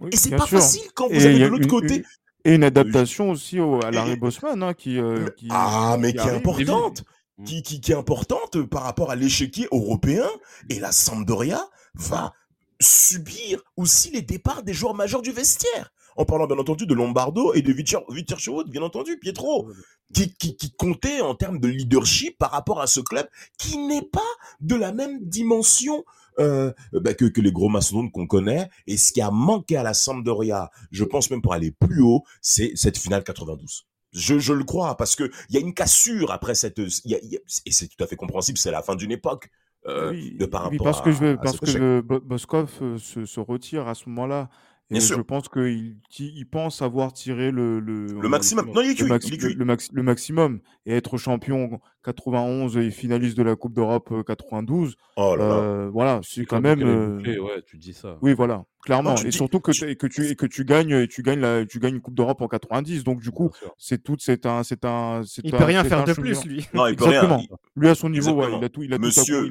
Oui, 0.00 0.10
Et 0.12 0.16
c'est 0.16 0.30
pas 0.30 0.46
sûr. 0.46 0.58
facile 0.58 0.90
quand 0.94 1.06
vous 1.08 1.14
Et 1.14 1.24
avez 1.26 1.38
de 1.38 1.46
l'autre 1.46 1.68
côté. 1.68 1.96
une- 1.98 2.04
Et 2.46 2.54
une 2.56 2.64
adaptation 2.64 3.30
aussi 3.30 3.58
au, 3.60 3.82
à 3.84 3.90
Larry 3.90 4.16
Bosman, 4.16 4.62
hein, 4.62 4.74
qui, 4.74 4.98
euh, 4.98 5.28
qui- 5.30 5.46
Ah, 5.50 5.96
mais 5.98 6.12
qui 6.12 6.18
est 6.18 6.30
importante. 6.30 7.04
Mm. 7.38 7.44
Qui, 7.44 7.62
qui, 7.62 7.80
qui 7.80 7.92
est 7.92 7.96
importante 7.96 8.62
par 8.64 8.82
rapport 8.82 9.10
à 9.10 9.16
l'échiquier 9.16 9.66
européen. 9.72 10.28
Et 10.68 10.78
la 10.78 10.92
Sampdoria 10.92 11.68
va 11.94 12.32
subir 12.80 13.60
aussi 13.76 14.10
les 14.10 14.20
départs 14.22 14.62
des 14.62 14.74
joueurs 14.74 14.94
majeurs 14.94 15.22
du 15.22 15.32
vestiaire. 15.32 15.90
En 16.16 16.24
parlant 16.24 16.46
bien 16.46 16.58
entendu 16.58 16.86
de 16.86 16.94
Lombardo 16.94 17.54
et 17.54 17.62
de 17.62 17.72
Vitirchwood, 17.72 18.70
bien 18.70 18.82
entendu, 18.82 19.18
Pietro, 19.18 19.68
qui, 20.12 20.32
qui, 20.34 20.56
qui 20.56 20.72
comptait 20.72 21.20
en 21.20 21.34
termes 21.34 21.58
de 21.58 21.68
leadership 21.68 22.38
par 22.38 22.50
rapport 22.52 22.80
à 22.80 22.86
ce 22.86 23.00
club 23.00 23.26
qui 23.58 23.78
n'est 23.78 24.02
pas 24.02 24.20
de 24.60 24.76
la 24.76 24.92
même 24.92 25.18
dimension 25.24 26.04
euh, 26.40 26.72
bah, 26.92 27.14
que, 27.14 27.24
que 27.26 27.40
les 27.40 27.52
gros 27.52 27.68
mastodontes 27.68 28.12
qu'on 28.12 28.26
connaît. 28.26 28.68
Et 28.86 28.96
ce 28.96 29.12
qui 29.12 29.20
a 29.20 29.30
manqué 29.30 29.76
à 29.76 29.82
la 29.82 29.94
Sampdoria, 29.94 30.70
je 30.90 31.04
pense 31.04 31.30
même 31.30 31.42
pour 31.42 31.52
aller 31.54 31.70
plus 31.72 32.00
haut, 32.02 32.22
c'est 32.42 32.72
cette 32.74 32.98
finale 32.98 33.24
92. 33.24 33.86
Je, 34.12 34.38
je 34.38 34.52
le 34.52 34.62
crois, 34.64 34.96
parce 34.96 35.16
que 35.16 35.28
il 35.48 35.54
y 35.54 35.58
a 35.58 35.60
une 35.60 35.74
cassure 35.74 36.30
après 36.30 36.54
cette... 36.54 36.78
y 37.04 37.14
a- 37.16 37.24
y 37.24 37.36
a- 37.36 37.40
et 37.66 37.72
c'est 37.72 37.88
tout 37.88 38.02
à 38.02 38.06
fait 38.06 38.14
compréhensible, 38.16 38.58
c'est 38.58 38.70
la 38.70 38.82
fin 38.82 38.94
d'une 38.94 39.10
époque. 39.10 39.50
euh, 39.86 40.10
Oui, 40.12 40.36
de 40.38 40.46
par 40.46 40.70
oui, 40.70 40.78
rapport 40.78 40.84
parce 40.92 41.02
que, 41.02 41.08
à- 41.10 41.12
je 41.12 41.18
veux- 41.18 41.32
à 41.32 41.36
parce 41.38 41.58
que 41.58 41.66
échec. 41.66 41.82
je- 41.82 42.00
Bo- 42.00 42.20
Boskov 42.20 42.70
euh, 42.82 42.98
se, 42.98 43.24
se 43.26 43.40
retire 43.40 43.88
à 43.88 43.94
ce 43.94 44.08
moment-là. 44.08 44.48
Et 44.90 44.94
Bien 44.94 45.00
sûr. 45.00 45.16
je 45.16 45.22
pense 45.22 45.48
qu'il 45.48 45.96
il 46.18 46.44
pense 46.46 46.82
avoir 46.82 47.14
tiré 47.14 47.50
le, 47.50 47.80
le, 47.80 48.04
Le 48.20 48.28
maximum. 48.28 48.66
Non, 48.70 48.82
il 48.82 48.88
est 48.88 48.88
le, 48.90 48.94
cuit, 48.96 49.04
max- 49.06 49.26
il 49.28 49.32
est 49.34 49.36
le- 49.42 49.48
cuit. 49.48 49.54
le 49.56 49.64
max- 49.64 49.88
le 49.92 50.02
maximum 50.02 50.60
et 50.84 50.94
être 50.94 51.16
champion 51.16 51.80
91 52.04 52.76
et 52.76 52.90
finaliste 52.90 53.34
de 53.36 53.42
la 53.42 53.56
Coupe 53.56 53.72
d'Europe 53.74 54.10
euh, 54.12 54.22
92. 54.22 54.94
Oh 55.16 55.36
là 55.36 55.48
là. 55.48 55.54
euh, 55.54 55.90
voilà, 55.90 56.20
c'est 56.22 56.44
quand 56.44 56.60
même. 56.60 56.82
euh, 56.82 57.16
ouais, 57.18 57.62
tu 57.66 57.78
dis 57.78 57.94
ça. 57.94 58.18
Oui, 58.20 58.34
voilà, 58.34 58.64
clairement. 58.84 59.14
Non, 59.14 59.16
et 59.22 59.30
dis- 59.30 59.32
surtout 59.32 59.58
que, 59.60 59.72
tu- 59.72 59.80
t- 59.80 59.90
et 59.92 59.96
que 59.96 60.06
tu 60.06 60.26
et 60.28 60.36
que 60.36 60.44
tu 60.44 60.66
gagnes 60.66 60.90
et 60.90 61.08
tu 61.08 61.22
gagnes 61.22 61.40
la 61.40 61.64
tu 61.64 61.78
gagnes 61.80 61.94
une 61.94 62.00
Coupe 62.02 62.14
d'Europe 62.14 62.42
en 62.42 62.48
90. 62.48 63.04
Donc 63.04 63.20
du 63.20 63.30
coup, 63.30 63.50
c'est 63.78 64.02
tout 64.02 64.16
c'est 64.18 64.44
un 64.44 64.62
c'est 64.64 64.84
un 64.84 65.22
Il 65.42 65.54
un- 65.54 65.58
peut 65.58 65.64
rien 65.64 65.82
faire 65.84 66.04
de 66.04 66.12
plus, 66.12 66.44
lui. 66.44 66.66
Non, 66.74 66.86
il 66.88 66.96
peut 66.96 67.04
rien. 67.04 67.22
Exactement. 67.22 67.58
Lui 67.74 67.88
à 67.88 67.94
son 67.94 68.10
niveau, 68.10 68.32
ouais, 68.32 68.44
Exactement. 68.48 68.60
il 68.60 68.64
a 68.64 68.68
tout 68.68 68.82
il 68.82 68.92
a 68.92 68.96
tout 68.98 69.02
Monsieur- 69.02 69.36
accompli, 69.38 69.48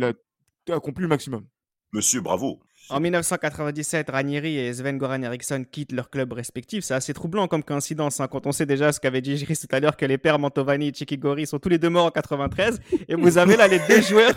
il 0.67 0.71
a 0.73 0.75
accompli 0.75 1.01
le 1.01 1.07
maximum. 1.09 1.43
Monsieur, 1.91 2.21
bravo. 2.21 2.59
En 2.89 2.99
1997, 2.99 4.09
Ranieri 4.09 4.57
et 4.57 4.73
Sven 4.73 4.97
Goran 4.97 5.21
Eriksson 5.23 5.63
quittent 5.71 5.93
leurs 5.93 6.09
clubs 6.09 6.31
respectifs. 6.33 6.83
C'est 6.83 6.93
assez 6.93 7.13
troublant 7.13 7.47
comme 7.47 7.63
coïncidence 7.63 8.19
hein, 8.19 8.27
quand 8.27 8.45
on 8.45 8.51
sait 8.51 8.65
déjà 8.65 8.91
ce 8.91 8.99
qu'avait 8.99 9.21
dit 9.21 9.37
Giris 9.37 9.57
tout 9.57 9.73
à 9.73 9.79
l'heure 9.79 9.95
que 9.95 10.05
les 10.05 10.17
pères 10.17 10.37
Mantovani 10.37 10.89
et 10.89 10.93
Chikigori 10.93 11.47
sont 11.47 11.59
tous 11.59 11.69
les 11.69 11.77
deux 11.77 11.89
morts 11.89 12.05
en 12.07 12.11
93 12.11 12.81
et 13.07 13.15
vous 13.15 13.37
avez 13.37 13.55
là 13.55 13.67
les 13.69 13.79
deux 13.87 14.01
joueurs, 14.01 14.33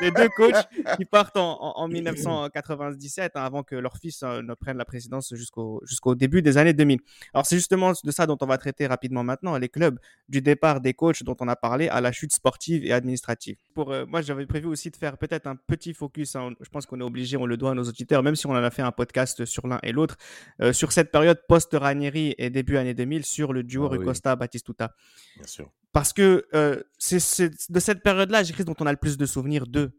les 0.00 0.10
deux 0.12 0.28
coachs 0.36 0.68
qui 0.96 1.04
partent 1.04 1.36
en, 1.36 1.58
en- 1.60 1.72
en 1.76 1.88
1997 1.88 3.32
hein, 3.34 3.42
avant 3.42 3.62
que 3.62 3.74
leur 3.74 3.96
fils 3.96 4.22
euh, 4.22 4.42
ne 4.42 4.54
prenne 4.54 4.76
la 4.76 4.84
présidence 4.84 5.34
jusqu'au 5.34 5.82
jusqu'au 5.84 6.14
début 6.14 6.40
des 6.40 6.56
années 6.56 6.72
2000. 6.74 7.00
Alors 7.34 7.46
c'est 7.46 7.56
justement 7.56 7.92
de 8.02 8.10
ça 8.12 8.26
dont 8.26 8.38
on 8.40 8.46
va 8.46 8.58
traiter 8.58 8.86
rapidement 8.86 9.24
maintenant 9.24 9.56
les 9.58 9.68
clubs 9.68 9.98
du 10.28 10.40
départ 10.40 10.80
des 10.80 10.94
coachs 10.94 11.22
dont 11.24 11.36
on 11.40 11.48
a 11.48 11.56
parlé 11.56 11.88
à 11.88 12.00
la 12.00 12.12
chute 12.12 12.32
sportive 12.32 12.84
et 12.84 12.92
administrative. 12.92 13.56
Pour 13.74 13.92
euh, 13.92 14.06
moi 14.06 14.22
j'avais 14.22 14.46
prévu 14.46 14.66
aussi 14.68 14.90
de 14.90 14.96
faire 14.96 15.18
peut-être 15.18 15.46
un 15.48 15.56
petit 15.56 15.94
focus. 15.94 16.36
hein, 16.36 16.52
je 16.60 16.68
pense 16.70 16.86
qu'on 16.86 17.00
est 17.00 17.04
obligé, 17.04 17.36
on 17.36 17.46
le 17.46 17.56
doit 17.56 17.72
à 17.72 17.74
nos 17.74 17.87
auditeurs, 17.88 18.22
même 18.22 18.36
si 18.36 18.46
on 18.46 18.50
en 18.50 18.54
a 18.56 18.70
fait 18.70 18.82
un 18.82 18.92
podcast 18.92 19.44
sur 19.44 19.66
l'un 19.66 19.78
et 19.82 19.92
l'autre, 19.92 20.16
euh, 20.62 20.72
sur 20.72 20.92
cette 20.92 21.10
période 21.10 21.40
post-Ranieri 21.48 22.34
et 22.38 22.50
début 22.50 22.76
année 22.76 22.94
2000 22.94 23.24
sur 23.24 23.52
le 23.52 23.62
duo 23.62 23.86
Ah 23.86 23.90
oui. 23.92 23.98
Rui 23.98 24.06
Costa-Batistuta. 24.06 24.94
Bien 25.36 25.46
sûr. 25.46 25.70
Parce 25.92 26.12
que 26.12 26.46
euh, 26.54 26.82
c'est 26.98 27.50
de 27.70 27.80
cette 27.80 28.02
période-là, 28.02 28.42
j'écris 28.42 28.64
dont 28.64 28.74
on 28.80 28.86
a 28.86 28.92
le 28.92 28.98
plus 28.98 29.16
de 29.16 29.26
souvenirs 29.26 29.66
d'eux. 29.66 29.90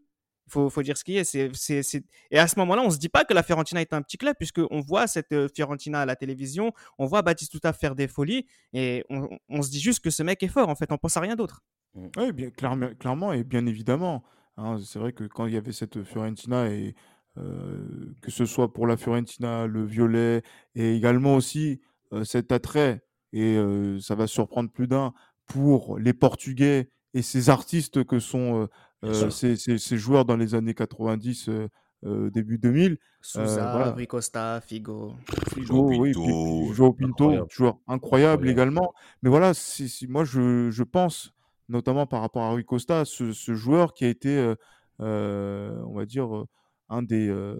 Il 0.46 0.52
faut, 0.52 0.68
faut 0.70 0.82
dire 0.82 0.96
ce 0.96 1.04
qui 1.04 1.16
est. 1.16 1.22
c'est 1.24 1.50
c'est- 1.54 1.82
c'est- 1.84 2.04
Et 2.32 2.38
à 2.38 2.48
ce 2.48 2.58
moment-là, 2.58 2.82
on 2.84 2.90
se 2.90 2.98
dit 2.98 3.08
pas 3.08 3.24
que 3.24 3.32
la 3.34 3.42
Fiorentina 3.44 3.80
est 3.80 3.92
un 3.92 4.02
petit 4.02 4.16
club, 4.18 4.34
puisqu'on 4.36 4.80
voit 4.80 5.06
cette 5.06 5.30
euh, 5.32 5.48
Fiorentina 5.54 6.00
à 6.00 6.06
la 6.06 6.16
télévision, 6.16 6.72
on 6.98 7.06
voit 7.06 7.22
Batistuta 7.22 7.72
faire 7.72 7.94
des 7.94 8.08
folies, 8.08 8.46
et 8.72 9.04
on, 9.10 9.28
on 9.48 9.62
se 9.62 9.70
dit 9.70 9.78
juste 9.80 10.02
que 10.02 10.10
ce 10.10 10.22
mec 10.24 10.42
est 10.42 10.48
fort, 10.48 10.68
en 10.68 10.74
fait, 10.74 10.90
on 10.90 10.96
pense 10.98 11.16
à 11.16 11.20
rien 11.20 11.36
d'autre. 11.36 11.60
Oui, 12.16 12.32
bien, 12.32 12.50
clairement, 12.50 12.88
clairement 12.98 13.32
et 13.32 13.44
bien 13.44 13.64
évidemment. 13.66 14.24
hein, 14.56 14.78
c'est 14.84 14.98
vrai 14.98 15.12
que 15.12 15.24
quand 15.24 15.46
il 15.46 15.54
y 15.54 15.56
avait 15.56 15.72
cette 15.72 16.02
Fiorentina, 16.02 16.68
et 16.68 16.94
euh, 17.40 18.14
que 18.22 18.30
ce 18.30 18.46
soit 18.46 18.72
pour 18.72 18.86
la 18.86 18.96
Fiorentina, 18.96 19.66
le 19.66 19.84
violet, 19.84 20.42
et 20.74 20.94
également 20.96 21.34
aussi 21.36 21.80
euh, 22.12 22.24
cet 22.24 22.52
attrait, 22.52 23.02
et 23.32 23.56
euh, 23.56 23.98
ça 24.00 24.14
va 24.14 24.26
surprendre 24.26 24.70
plus 24.70 24.86
d'un, 24.86 25.12
pour 25.46 25.98
les 25.98 26.12
Portugais 26.12 26.90
et 27.14 27.22
ces 27.22 27.50
artistes 27.50 28.04
que 28.04 28.18
sont 28.18 28.62
euh, 28.62 28.66
euh, 29.04 29.30
ces, 29.30 29.56
ces- 29.56 29.78
ces 29.78 29.98
joueurs 29.98 30.24
dans 30.24 30.36
les 30.36 30.54
années 30.54 30.74
90, 30.74 31.48
euh, 31.48 31.68
euh, 32.04 32.30
début 32.30 32.58
2000. 32.58 32.98
Souza, 33.20 33.70
voilà. 33.72 33.92
Rui 33.92 34.06
Costa, 34.06 34.60
Figo. 34.60 35.14
Figo, 35.54 35.86
oui, 35.88 36.12
Pinto, 36.12 36.68
Pi- 36.68 36.74
Joao 36.74 36.92
Pinto, 36.92 37.24
incroyable. 37.24 37.50
joueur 37.50 37.78
incroyable 37.88 38.48
Incroyable. 38.48 38.48
également. 38.48 38.94
Mais 39.22 39.30
voilà, 39.30 39.52
moi 40.08 40.24
je, 40.24 40.70
je 40.70 40.82
pense, 40.82 41.32
notamment 41.68 42.06
par 42.06 42.20
rapport 42.20 42.42
à 42.42 42.50
Rui 42.52 42.64
Costa, 42.64 43.04
ce, 43.04 43.32
ce 43.32 43.54
joueur 43.54 43.92
qui 43.94 44.04
a 44.04 44.08
été, 44.08 44.54
on 44.98 45.92
va 45.94 46.06
dire, 46.06 46.44
un 46.90 47.02
des, 47.02 47.28
euh, 47.28 47.56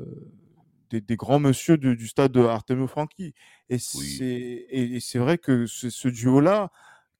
des, 0.90 1.00
des 1.00 1.16
grands 1.16 1.38
monsieur 1.40 1.78
du, 1.78 1.96
du 1.96 2.06
stade 2.08 2.32
de 2.32 2.40
Artemio 2.40 2.86
Franchi. 2.86 3.32
Et 3.70 3.78
c'est 3.78 4.24
et, 4.24 4.96
et 4.96 5.00
c'est 5.00 5.18
vrai 5.18 5.38
que 5.38 5.66
c'est 5.66 5.90
ce 5.90 6.08
duo-là, 6.08 6.70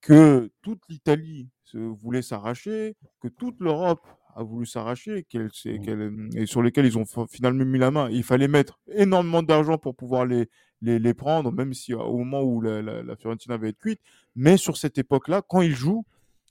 que 0.00 0.50
toute 0.62 0.82
l'Italie 0.88 1.48
voulait 1.74 2.22
s'arracher, 2.22 2.96
que 3.20 3.28
toute 3.28 3.60
l'Europe 3.60 4.06
a 4.34 4.42
voulu 4.42 4.66
s'arracher, 4.66 5.24
qu'elle, 5.24 5.50
qu'elle- 5.50 6.28
et 6.34 6.46
sur 6.46 6.62
lesquels 6.62 6.86
ils 6.86 6.98
ont 6.98 7.04
finalement 7.28 7.64
mis 7.64 7.78
la 7.78 7.90
main. 7.90 8.08
Il 8.10 8.24
fallait 8.24 8.48
mettre 8.48 8.80
énormément 8.88 9.42
d'argent 9.42 9.78
pour 9.78 9.94
pouvoir 9.94 10.26
les, 10.26 10.48
les, 10.82 10.98
les 10.98 11.14
prendre, 11.14 11.52
même 11.52 11.72
si 11.74 11.94
au 11.94 12.18
moment 12.18 12.42
où 12.42 12.60
la, 12.60 12.82
la, 12.82 13.02
la 13.02 13.16
Fiorentina 13.16 13.56
va 13.56 13.68
être 13.68 13.78
cuite. 13.78 14.00
Mais 14.34 14.56
sur 14.56 14.76
cette 14.76 14.98
époque-là, 14.98 15.42
quand 15.46 15.60
ils 15.62 15.74
jouent, 15.74 16.04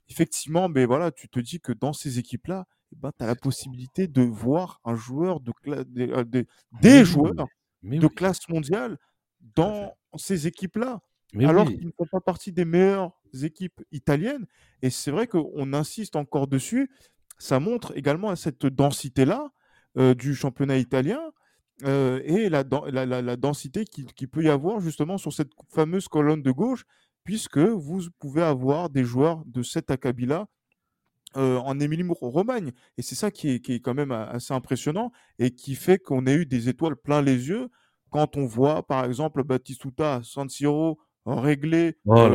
effectivement, 0.10 0.70
ben 0.70 0.86
voilà, 0.88 1.12
tu 1.12 1.28
te 1.30 1.40
dis 1.40 1.60
que 1.60 1.72
dans 1.74 1.94
ces 1.94 2.20
équipes-là, 2.20 2.66
eh 2.92 2.96
ben, 2.96 3.12
tu 3.18 3.24
as 3.24 3.28
la 3.28 3.36
possibilité 3.36 4.08
de 4.08 4.22
voir 4.22 4.80
un 4.84 4.96
joueur 4.96 5.40
de 5.40 5.52
cla- 5.64 5.84
des, 5.86 6.10
euh, 6.10 6.24
des- 6.24 6.48
oui, 7.00 7.06
joueurs 7.06 7.34
de 8.02 8.08
classe 8.08 8.48
mondiale 8.50 8.98
dans 9.56 9.94
ces 10.18 10.48
équipes-là 10.48 11.02
alors 11.46 11.68
oui. 11.68 11.78
qu'ils 11.78 11.88
ne 11.88 11.92
font 11.92 12.08
pas 12.12 12.20
partie 12.22 12.52
des 12.52 12.66
meilleures 12.66 13.12
équipes 13.44 13.82
italiennes. 13.92 14.46
Et 14.82 14.90
c'est 14.90 15.12
vrai 15.12 15.28
qu'on 15.28 15.74
insiste 15.74 16.16
encore 16.16 16.48
dessus. 16.48 16.90
Ça 17.38 17.60
montre 17.60 17.96
également 17.96 18.36
cette 18.36 18.66
densité-là 18.66 19.52
euh, 19.98 20.14
du 20.16 20.34
championnat 20.36 20.78
italien 20.78 21.22
euh, 21.84 22.20
et 22.26 22.50
la, 22.50 22.64
den- 22.64 22.90
la, 22.90 23.06
la- 23.06 23.22
la 23.22 23.36
densité 23.38 23.86
qu'il 23.86 24.12
qui 24.14 24.28
peut 24.28 24.44
y 24.44 24.50
avoir 24.50 24.80
justement 24.82 25.18
sur 25.18 25.32
cette 25.32 25.52
fameuse 25.74 26.08
colonne 26.08 26.42
de 26.42 26.52
gauche, 26.52 26.84
puisque 27.24 27.60
vous 27.60 28.02
pouvez 28.20 28.42
avoir 28.42 28.90
des 28.90 29.04
joueurs 29.04 29.44
de 29.46 29.62
cet 29.62 29.92
acabit-là 29.92 30.48
euh, 31.38 31.58
en 31.58 31.80
Émilie-Romagne. 31.80 32.72
Et 32.98 33.02
c'est 33.02 33.16
ça 33.16 33.32
qui 33.32 33.50
est, 33.50 33.60
qui 33.60 33.74
est 33.74 33.80
quand 33.80 33.94
même 33.94 34.12
a- 34.12 34.30
assez 34.30 34.54
impressionnant 34.54 35.12
et 35.38 35.52
qui 35.52 35.76
fait 35.76 36.00
qu'on 36.00 36.26
ait 36.26 36.36
eu 36.36 36.46
des 36.46 36.70
étoiles 36.70 36.96
plein 36.96 37.22
les 37.22 37.50
yeux 37.50 37.70
quand 38.10 38.38
on 38.38 38.46
voit, 38.46 38.84
par 38.84 39.06
exemple, 39.06 39.44
Batistuta 39.44 40.22
San 40.24 40.50
Siro 40.50 41.00
régler 41.26 41.98
Oh 42.06 42.28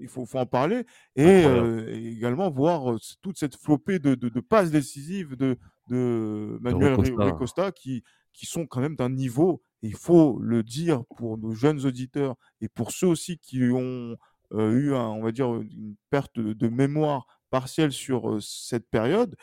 il, 0.00 0.08
faut, 0.08 0.26
en 0.34 0.46
parler. 0.46 0.84
Et, 1.16 1.44
euh, 1.46 1.86
également 1.94 2.50
voir 2.50 2.96
toute 3.22 3.38
cette 3.38 3.56
flopée 3.56 3.98
de, 3.98 4.14
de, 4.14 4.28
de 4.28 4.40
passes 4.40 4.70
décisives 4.70 5.36
de, 5.36 5.58
de 5.88 6.58
Manuel 6.60 6.94
Rui 6.94 7.10
Rui 7.10 7.16
Costa. 7.16 7.32
Costa 7.32 7.72
qui, 7.72 8.02
qui 8.32 8.46
sont 8.46 8.66
quand 8.66 8.80
même 8.80 8.96
d'un 8.96 9.10
niveau, 9.10 9.62
il 9.82 9.94
faut 9.94 10.38
le 10.40 10.62
dire 10.62 11.04
pour 11.16 11.38
nos 11.38 11.52
jeunes 11.52 11.86
auditeurs 11.86 12.36
et 12.60 12.68
pour 12.68 12.92
ceux 12.92 13.06
aussi 13.06 13.38
qui 13.38 13.62
ont 13.72 14.16
eu, 14.54 14.94
un- 14.94 15.08
on 15.08 15.22
va 15.22 15.32
dire, 15.32 15.54
une 15.54 15.94
perte 16.10 16.36
de, 16.38 16.52
de 16.52 16.68
mémoire 16.68 17.26
partielle 17.50 17.92
sur 17.92 18.30
euh, 18.30 18.40
cette 18.40 18.88
période, 18.88 19.34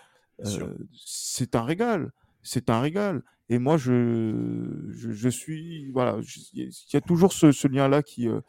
euh, 0.62 0.74
c'est 1.06 1.56
un 1.56 1.63
régal. 1.63 2.12
C'est 2.43 2.69
un 2.69 2.80
régal. 2.82 3.24
Et 3.50 3.60
moi, 3.60 3.78
je, 3.78 4.86
je, 4.89 5.12
je 5.12 5.30
suis. 5.30 5.91
Voilà, 5.91 6.17
il 6.54 6.69
y 6.93 6.95
a 6.98 7.02
toujours 7.02 7.34
ce, 7.34 7.52
ce 7.52 7.67
lien-là 7.67 8.04
qui, 8.04 8.28
euh, 8.30 8.41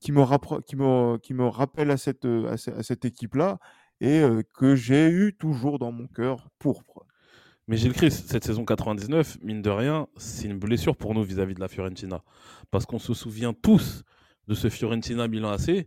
qui, 0.00 0.12
me 0.12 0.24
qui, 0.62 0.76
me, 0.76 1.18
qui 1.18 1.34
me 1.34 1.46
rappelle 1.46 1.90
à 1.90 1.96
cette, 1.96 2.24
euh, 2.24 2.48
à 2.52 2.56
ce- 2.56 2.70
à 2.70 2.82
cette 2.82 3.04
équipe-là 3.04 3.58
et 4.00 4.20
euh, 4.20 4.42
que 4.54 4.76
j'ai 4.76 5.08
eu 5.08 5.34
toujours 5.36 5.78
dans 5.78 5.90
mon 5.92 6.06
cœur 6.06 6.48
pourpre. 6.58 7.04
Mais 7.66 7.76
Gilles 7.76 7.92
Chris, 7.92 8.10
cette 8.12 8.44
saison 8.44 8.64
99, 8.64 9.38
mine 9.42 9.60
de 9.60 9.70
rien, 9.70 10.06
c'est 10.16 10.46
une 10.46 10.58
blessure 10.58 10.96
pour 10.96 11.14
nous 11.14 11.22
vis-à-vis 11.22 11.54
de 11.54 11.60
la 11.60 11.68
Fiorentina. 11.68 12.22
Parce 12.70 12.86
qu'on 12.86 12.98
se 12.98 13.12
souvient 13.12 13.52
tous 13.52 14.04
de 14.48 14.54
ce 14.54 14.68
Fiorentina 14.68 15.28
Milan 15.28 15.50
AC 15.50 15.86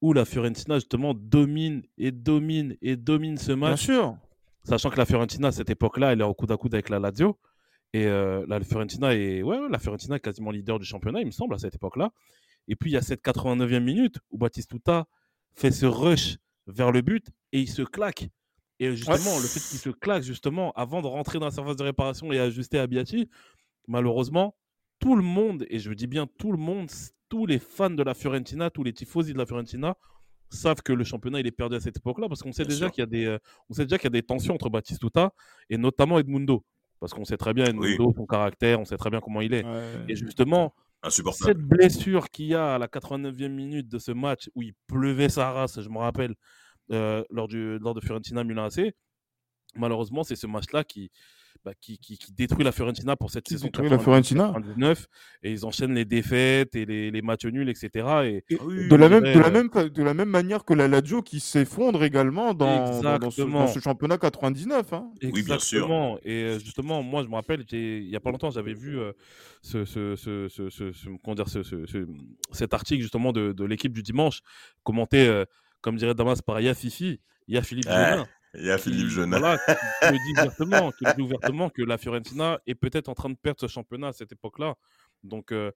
où 0.00 0.12
la 0.12 0.26
Fiorentina 0.26 0.76
justement 0.76 1.14
domine 1.14 1.82
et 1.96 2.12
domine 2.12 2.76
et 2.82 2.94
domine 2.96 3.38
ce 3.38 3.52
Bien 3.52 3.70
match 3.70 3.84
sûr. 3.84 4.16
Sachant 4.62 4.90
que 4.90 4.98
la 4.98 5.06
Fiorentina, 5.06 5.48
à 5.48 5.52
cette 5.52 5.70
époque-là, 5.70 6.12
elle 6.12 6.20
est 6.20 6.24
en 6.24 6.34
coude 6.34 6.52
à 6.52 6.58
coude 6.58 6.74
avec 6.74 6.90
la 6.90 6.98
Lazio. 6.98 7.38
Et 7.94 8.06
euh, 8.06 8.44
la 8.48 8.60
Fiorentina 8.60 9.14
est, 9.14 9.42
ouais, 9.42 9.58
la 9.70 9.78
Fiorentina 9.78 10.16
est 10.16 10.20
quasiment 10.20 10.50
leader 10.50 10.78
du 10.78 10.84
championnat, 10.84 11.20
il 11.20 11.26
me 11.26 11.30
semble, 11.30 11.54
à 11.54 11.58
cette 11.58 11.74
époque-là. 11.74 12.10
Et 12.68 12.76
puis, 12.76 12.90
il 12.90 12.94
y 12.94 12.96
a 12.96 13.02
cette 13.02 13.22
89e 13.22 13.80
minute 13.80 14.18
où 14.30 14.38
Batistuta 14.38 15.06
fait 15.54 15.70
ce 15.70 15.86
rush 15.86 16.36
vers 16.66 16.92
le 16.92 17.02
but 17.02 17.26
et 17.52 17.60
il 17.60 17.68
se 17.68 17.82
claque. 17.82 18.28
Et 18.80 18.94
justement, 18.96 19.38
le 19.38 19.46
fait 19.46 19.60
qu'il 19.60 19.78
se 19.78 19.90
claque, 19.90 20.22
justement, 20.22 20.72
avant 20.72 21.00
de 21.00 21.06
rentrer 21.06 21.38
dans 21.38 21.46
la 21.46 21.52
surface 21.52 21.76
de 21.76 21.84
réparation 21.84 22.32
et 22.32 22.38
ajuster 22.38 22.78
à 22.78 22.86
Biachi, 22.86 23.28
malheureusement, 23.86 24.56
tout 24.98 25.14
le 25.14 25.22
monde, 25.22 25.66
et 25.70 25.78
je 25.78 25.92
dis 25.92 26.06
bien 26.06 26.26
tout 26.38 26.52
le 26.52 26.58
monde, 26.58 26.90
tous 27.34 27.46
les 27.46 27.58
fans 27.58 27.90
de 27.90 28.02
la 28.04 28.14
Fiorentina, 28.14 28.70
tous 28.70 28.84
les 28.84 28.92
tifosi 28.92 29.32
de 29.32 29.38
la 29.38 29.44
Fiorentina, 29.44 29.96
savent 30.50 30.82
que 30.82 30.92
le 30.92 31.02
championnat 31.02 31.40
il 31.40 31.46
est 31.48 31.50
perdu 31.50 31.74
à 31.74 31.80
cette 31.80 31.96
époque-là 31.96 32.28
parce 32.28 32.44
qu'on 32.44 32.52
sait 32.52 32.62
Bien 32.62 32.76
déjà 32.76 32.90
qu'il 32.90 33.02
y 33.02 33.02
a 33.02 33.06
des 33.06 33.26
euh, 33.26 33.38
on 33.68 33.74
sait 33.74 33.86
déjà 33.86 33.98
qu'il 33.98 34.04
y 34.06 34.12
a 34.14 34.18
des 34.20 34.22
tensions 34.22 34.54
entre 34.54 34.70
Batistuta 34.70 35.32
et 35.68 35.76
notamment 35.76 36.20
Edmundo. 36.20 36.64
Parce 37.00 37.12
qu'on 37.12 37.24
sait 37.24 37.36
très 37.36 37.52
bien 37.52 37.64
Edmundo 37.64 38.12
son 38.16 38.24
caractère 38.24 38.78
on 38.78 38.84
sait 38.84 38.96
très 38.96 39.10
bien 39.10 39.20
comment 39.20 39.40
il 39.40 39.52
est. 39.52 39.64
Et 40.08 40.14
justement 40.14 40.72
cette 41.10 41.58
blessure 41.58 42.30
qu'il 42.30 42.46
y 42.46 42.54
a 42.54 42.76
à 42.76 42.78
la 42.78 42.86
89e 42.86 43.48
minute 43.48 43.88
de 43.88 43.98
ce 43.98 44.12
match 44.12 44.48
où 44.54 44.62
il 44.62 44.74
pleuvait 44.86 45.28
sa 45.28 45.50
race 45.50 45.80
je 45.80 45.88
me 45.88 45.98
rappelle 45.98 46.36
euh, 46.92 47.24
lors 47.30 47.48
du 47.48 47.80
lors 47.80 47.94
de 47.94 48.00
Fiorentina 48.00 48.44
Milan 48.44 48.66
AC 48.66 48.94
malheureusement 49.74 50.22
c'est 50.22 50.36
ce 50.36 50.46
match-là 50.46 50.84
qui 50.84 51.10
bah, 51.64 51.72
qui, 51.80 51.98
qui, 51.98 52.18
qui 52.18 52.32
détruit 52.32 52.62
la 52.62 52.72
Fiorentina 52.72 53.16
pour 53.16 53.30
cette 53.30 53.48
saison 53.48 53.66
détruit 53.66 53.88
la 53.88 53.98
Fiorentina 53.98 54.48
99 54.48 55.06
et 55.42 55.50
ils 55.52 55.64
enchaînent 55.64 55.94
les 55.94 56.04
défaites 56.04 56.74
et 56.76 56.84
les, 56.84 57.10
les 57.10 57.22
matchs 57.22 57.46
nuls 57.46 57.68
etc 57.68 57.88
et, 58.24 58.44
Et 58.50 58.58
Ah 58.60 58.64
oui, 58.66 58.88
de, 58.88 58.94
la 58.96 59.08
même, 59.08 59.22
de, 59.24 59.38
la 59.38 59.50
même, 59.50 59.68
de 59.70 60.02
la 60.02 60.12
même 60.14 60.28
manière 60.28 60.64
que 60.64 60.74
la 60.74 60.88
Lazio 60.88 61.22
qui 61.22 61.40
s'effondre 61.40 62.04
également 62.04 62.52
dans, 62.52 63.00
dans, 63.00 63.18
dans 63.18 63.30
ce, 63.30 63.42
dans 63.42 63.46
Exactement. 63.46 63.66
ce 63.68 63.80
championnat 63.80 64.18
99. 64.18 64.92
Hein. 64.92 65.10
Oui, 65.22 65.42
bien 65.42 65.58
sûr. 65.58 65.88
Et 66.24 66.42
euh, 66.44 66.58
justement, 66.58 67.02
moi, 67.02 67.22
je 67.22 67.28
me 67.28 67.34
rappelle, 67.34 67.64
il 67.72 68.08
y 68.10 68.16
a 68.16 68.20
pas 68.20 68.30
longtemps, 68.30 68.50
j'avais 68.50 68.74
vu 68.74 68.98
euh, 68.98 69.12
ce, 69.62 69.84
ce, 69.84 70.16
ce, 70.16 70.48
ce, 70.48 70.68
ce- 70.70 70.92
ce- 70.92 71.08
comment 71.24 71.34
dire, 71.34 71.48
ce- 71.48 71.62
ce- 71.62 71.86
ce- 71.86 72.06
cet 72.52 72.74
article 72.74 73.00
justement 73.02 73.32
de, 73.32 73.52
de 73.52 73.64
l'équipe 73.64 73.92
du 73.92 74.02
dimanche, 74.02 74.40
commenté, 74.82 75.26
euh, 75.26 75.44
comme 75.80 75.96
dirait 75.96 76.14
Damas, 76.14 76.42
par 76.42 76.60
Yafifi, 76.60 77.20
Ya 77.48 77.62
Philippe 77.62 77.86
Ouais, 77.86 77.92
Jeunin, 77.94 78.26
Il 78.56 78.64
y 78.66 78.70
a 78.70 78.78
Philippe 78.78 79.08
qui, 79.08 79.14
Jeunin. 79.14 79.38
voilà, 79.38 79.58
qui, 80.02 80.12
le 80.12 80.18
dit 80.18 80.32
ouvertement, 80.40 80.90
qui 80.92 81.04
le 81.04 81.14
dit 81.14 81.22
ouvertement 81.22 81.70
que 81.70 81.82
la 81.82 81.98
Fiorentina 81.98 82.58
est 82.66 82.74
peut-être 82.74 83.08
en 83.08 83.14
train 83.14 83.30
de 83.30 83.36
perdre 83.36 83.60
ce 83.60 83.66
championnat 83.66 84.08
à 84.08 84.12
cette 84.12 84.32
époque-là. 84.32 84.74
Donc, 85.22 85.52
euh, 85.52 85.70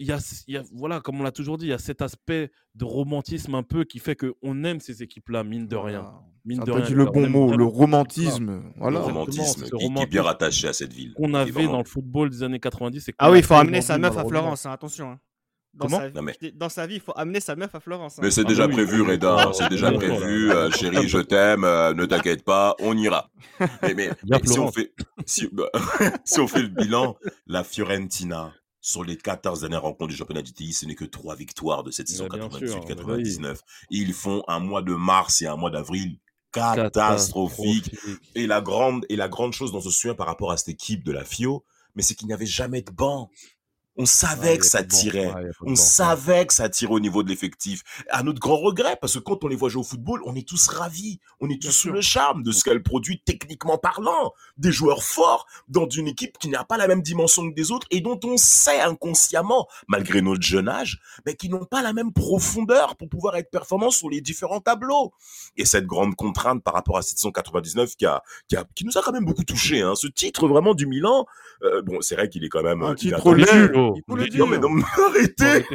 il 0.00 0.06
y 0.06 0.12
a, 0.12 0.18
il 0.46 0.54
y 0.54 0.56
a- 0.56 0.62
voilà, 0.72 1.00
comme 1.00 1.20
on 1.20 1.24
l'a 1.24 1.32
toujours 1.32 1.58
dit, 1.58 1.66
il 1.66 1.70
y 1.70 1.72
a 1.72 1.78
cet 1.78 2.02
aspect 2.02 2.52
de 2.76 2.84
romantisme 2.84 3.54
un 3.56 3.64
peu 3.64 3.82
qui 3.84 3.98
fait 3.98 4.14
qu'on 4.14 4.62
aime 4.64 4.78
ces 4.78 5.02
équipes-là, 5.02 5.42
mine 5.42 5.66
de 5.66 5.74
rien. 5.76 6.02
Voilà. 6.02 6.20
Mine 6.44 6.60
de 6.60 6.70
rien, 6.70 6.84
dit 6.86 6.94
le 6.94 7.08
on 7.08 7.12
bon 7.12 7.28
mot, 7.28 7.56
le 7.56 7.64
romantisme. 7.64 8.62
Voilà. 8.76 9.00
Le 9.00 9.04
romantisme, 9.04 9.64
qui, 9.64 9.92
qui 9.92 10.02
est 10.02 10.06
bien 10.06 10.22
rattaché 10.22 10.68
à 10.68 10.72
cette 10.72 10.92
ville. 10.92 11.14
qu'on 11.14 11.34
avait 11.34 11.50
vraiment- 11.50 11.72
dans 11.72 11.78
le 11.78 11.84
football 11.84 12.30
des 12.30 12.42
années 12.44 12.60
90. 12.60 13.08
et 13.08 13.14
Ah 13.18 13.30
oui, 13.30 13.38
il 13.38 13.44
faut 13.44 13.54
amener 13.54 13.80
sa 13.82 13.98
meuf 13.98 14.16
à. 14.16 14.24
Florence, 14.24 14.64
hein, 14.66 14.70
attention. 14.70 15.10
hein. 15.10 15.20
Dans, 15.74 15.86
Comment? 15.86 15.98
sa 15.98 16.08
vie, 16.08 16.14
Non, 16.14 16.22
mais- 16.22 16.36
dans 16.54 16.68
sa 16.68 16.86
vie, 16.86 16.94
il 16.96 17.00
faut 17.00 17.12
amener 17.14 17.40
sa 17.40 17.54
meuf 17.54 17.74
à 17.74 17.80
Florence. 17.80 18.18
hein. 18.18 18.22
Mais 18.24 18.30
c'est 18.30 18.40
Ah 18.40 18.48
déjà 18.48 18.66
bah 18.66 18.74
oui. 18.76 18.84
prévu, 18.84 19.02
Reda. 19.02 19.48
Oh, 19.48 19.52
C'est 19.52 19.68
déjà 19.68 19.92
prévu. 19.92 20.50
euh, 20.50 20.70
chérie, 20.72 21.06
je 21.08 21.18
t'aime. 21.18 21.62
euh, 21.64 21.94
ne 21.94 22.04
t'inquiète 22.06 22.42
pas, 22.44 22.74
on 22.80 22.96
ira. 22.96 23.30
Mais, 23.82 23.94
mais- 23.94 24.10
Bien 24.24 24.38
mais 24.42 24.48
si, 24.48 24.58
on 24.58 24.72
fait, 24.72 24.92
si, 25.26 25.48
bah, 25.52 25.68
si 26.24 26.40
on 26.40 26.48
fait 26.48 26.62
le 26.62 26.68
bilan, 26.68 27.16
la 27.46 27.62
Fiorentina, 27.64 28.52
sur 28.80 29.04
les 29.04 29.16
14 29.16 29.60
dernières 29.60 29.82
rencontres 29.82 30.08
du 30.10 30.16
championnat 30.16 30.40
d'Italie, 30.42 30.72
ce 30.72 30.86
n'est 30.86 30.94
que 30.94 31.04
trois 31.04 31.36
victoires 31.36 31.82
de 31.84 31.90
cette 31.90 32.08
saison 32.08 32.26
Mais 32.32 32.38
bien 32.38 32.48
sûr, 32.50 32.80
mais 32.88 32.94
98-99. 32.94 33.58
Ils 33.90 34.14
font 34.14 34.42
un 34.48 34.60
mois 34.60 34.82
de 34.82 34.94
mars 34.94 35.42
et 35.42 35.46
un 35.46 35.56
mois 35.56 35.70
d'avril 35.70 36.18
catastrophique. 36.52 37.94
Et 38.34 38.46
la 38.46 38.60
grande, 38.60 39.04
et 39.08 39.16
la 39.16 39.28
grande 39.28 39.52
chose 39.52 39.72
dont 39.72 39.78
on 39.78 39.82
se 39.82 39.90
souvient 39.90 40.14
par 40.14 40.26
rapport 40.26 40.50
à 40.50 40.56
cette 40.56 40.68
équipe 40.68 41.04
de 41.04 41.12
la 41.12 41.24
FIO, 41.24 41.64
mais 41.94 42.02
c'est 42.02 42.14
qu'il 42.14 42.26
n'y 42.28 42.32
avait 42.34 42.46
jamais 42.46 42.82
de 42.82 42.90
banc. 42.90 43.30
On 43.98 44.06
savait 44.06 44.50
Ouais, 44.50 44.54
y 44.54 44.58
que 44.58 44.66
ça 44.66 44.84
tirait. 44.84 45.26
Ouais, 45.26 45.26
y 45.26 45.30
a 45.30 45.32
pas 45.32 45.40
de 45.42 45.54
On 45.62 45.74
savait 45.74 46.46
que 46.46 46.54
ça 46.54 46.68
tirait 46.68 46.92
au 46.92 47.00
niveau 47.00 47.24
de 47.24 47.28
l'effectif. 47.28 47.82
À 48.10 48.22
notre 48.22 48.38
grand 48.38 48.56
regret, 48.56 48.96
parce 49.00 49.14
que 49.14 49.18
quand 49.18 49.42
on 49.42 49.48
les 49.48 49.56
voit 49.56 49.68
jouer 49.68 49.80
au 49.80 49.84
football, 49.84 50.20
on 50.24 50.36
est 50.36 50.46
tous 50.46 50.68
ravis. 50.68 51.18
On 51.40 51.50
est 51.50 51.60
tous 51.60 51.72
sous 51.72 51.90
le 51.90 52.00
charme 52.00 52.44
de 52.44 52.52
ce 52.52 52.62
qu'elle 52.62 52.82
produit 52.82 53.20
techniquement 53.24 53.76
parlant. 53.76 54.32
Des 54.56 54.70
joueurs 54.70 55.02
forts 55.02 55.46
dans 55.66 55.88
une 55.88 56.06
équipe 56.06 56.38
qui 56.38 56.48
n'a 56.48 56.62
pas 56.62 56.76
la 56.76 56.86
même 56.86 57.02
dimension 57.02 57.48
que 57.50 57.54
des 57.54 57.72
autres 57.72 57.88
et 57.90 58.00
dont 58.00 58.20
on 58.24 58.36
sait 58.36 58.80
inconsciemment, 58.80 59.66
malgré 59.88 60.22
notre 60.22 60.42
jeune 60.42 60.68
âge, 60.68 61.00
mais 61.26 61.34
qui 61.34 61.48
n'ont 61.48 61.64
pas 61.64 61.82
la 61.82 61.92
même 61.92 62.12
profondeur 62.12 62.94
pour 62.96 63.08
pouvoir 63.08 63.34
être 63.36 63.50
performants 63.50 63.90
sur 63.90 64.08
les 64.10 64.20
différents 64.20 64.60
tableaux. 64.60 65.12
Et 65.56 65.64
cette 65.64 65.86
grande 65.86 66.14
contrainte 66.14 66.62
par 66.62 66.74
rapport 66.74 66.98
à 66.98 67.02
799 67.02 67.96
qui 67.96 68.06
a, 68.06 68.22
qui 68.48 68.56
a, 68.56 68.64
qui 68.76 68.84
nous 68.84 68.96
a 68.96 69.02
quand 69.02 69.12
même 69.12 69.24
beaucoup 69.24 69.44
touché, 69.44 69.82
hein. 69.82 69.94
Ce 69.96 70.06
titre 70.06 70.46
vraiment 70.46 70.74
du 70.74 70.86
Milan, 70.86 71.26
euh, 71.64 71.82
bon, 71.82 72.00
c'est 72.00 72.14
vrai 72.14 72.28
qu'il 72.28 72.44
est 72.44 72.48
quand 72.48 72.62
même 72.62 72.82
Un 72.82 72.92
euh, 72.92 72.94
titre. 72.94 73.18
Non 74.38 74.46
mais 74.46 74.58
non, 74.58 74.70
mais 74.70 74.82
arrêtez. 75.06 75.66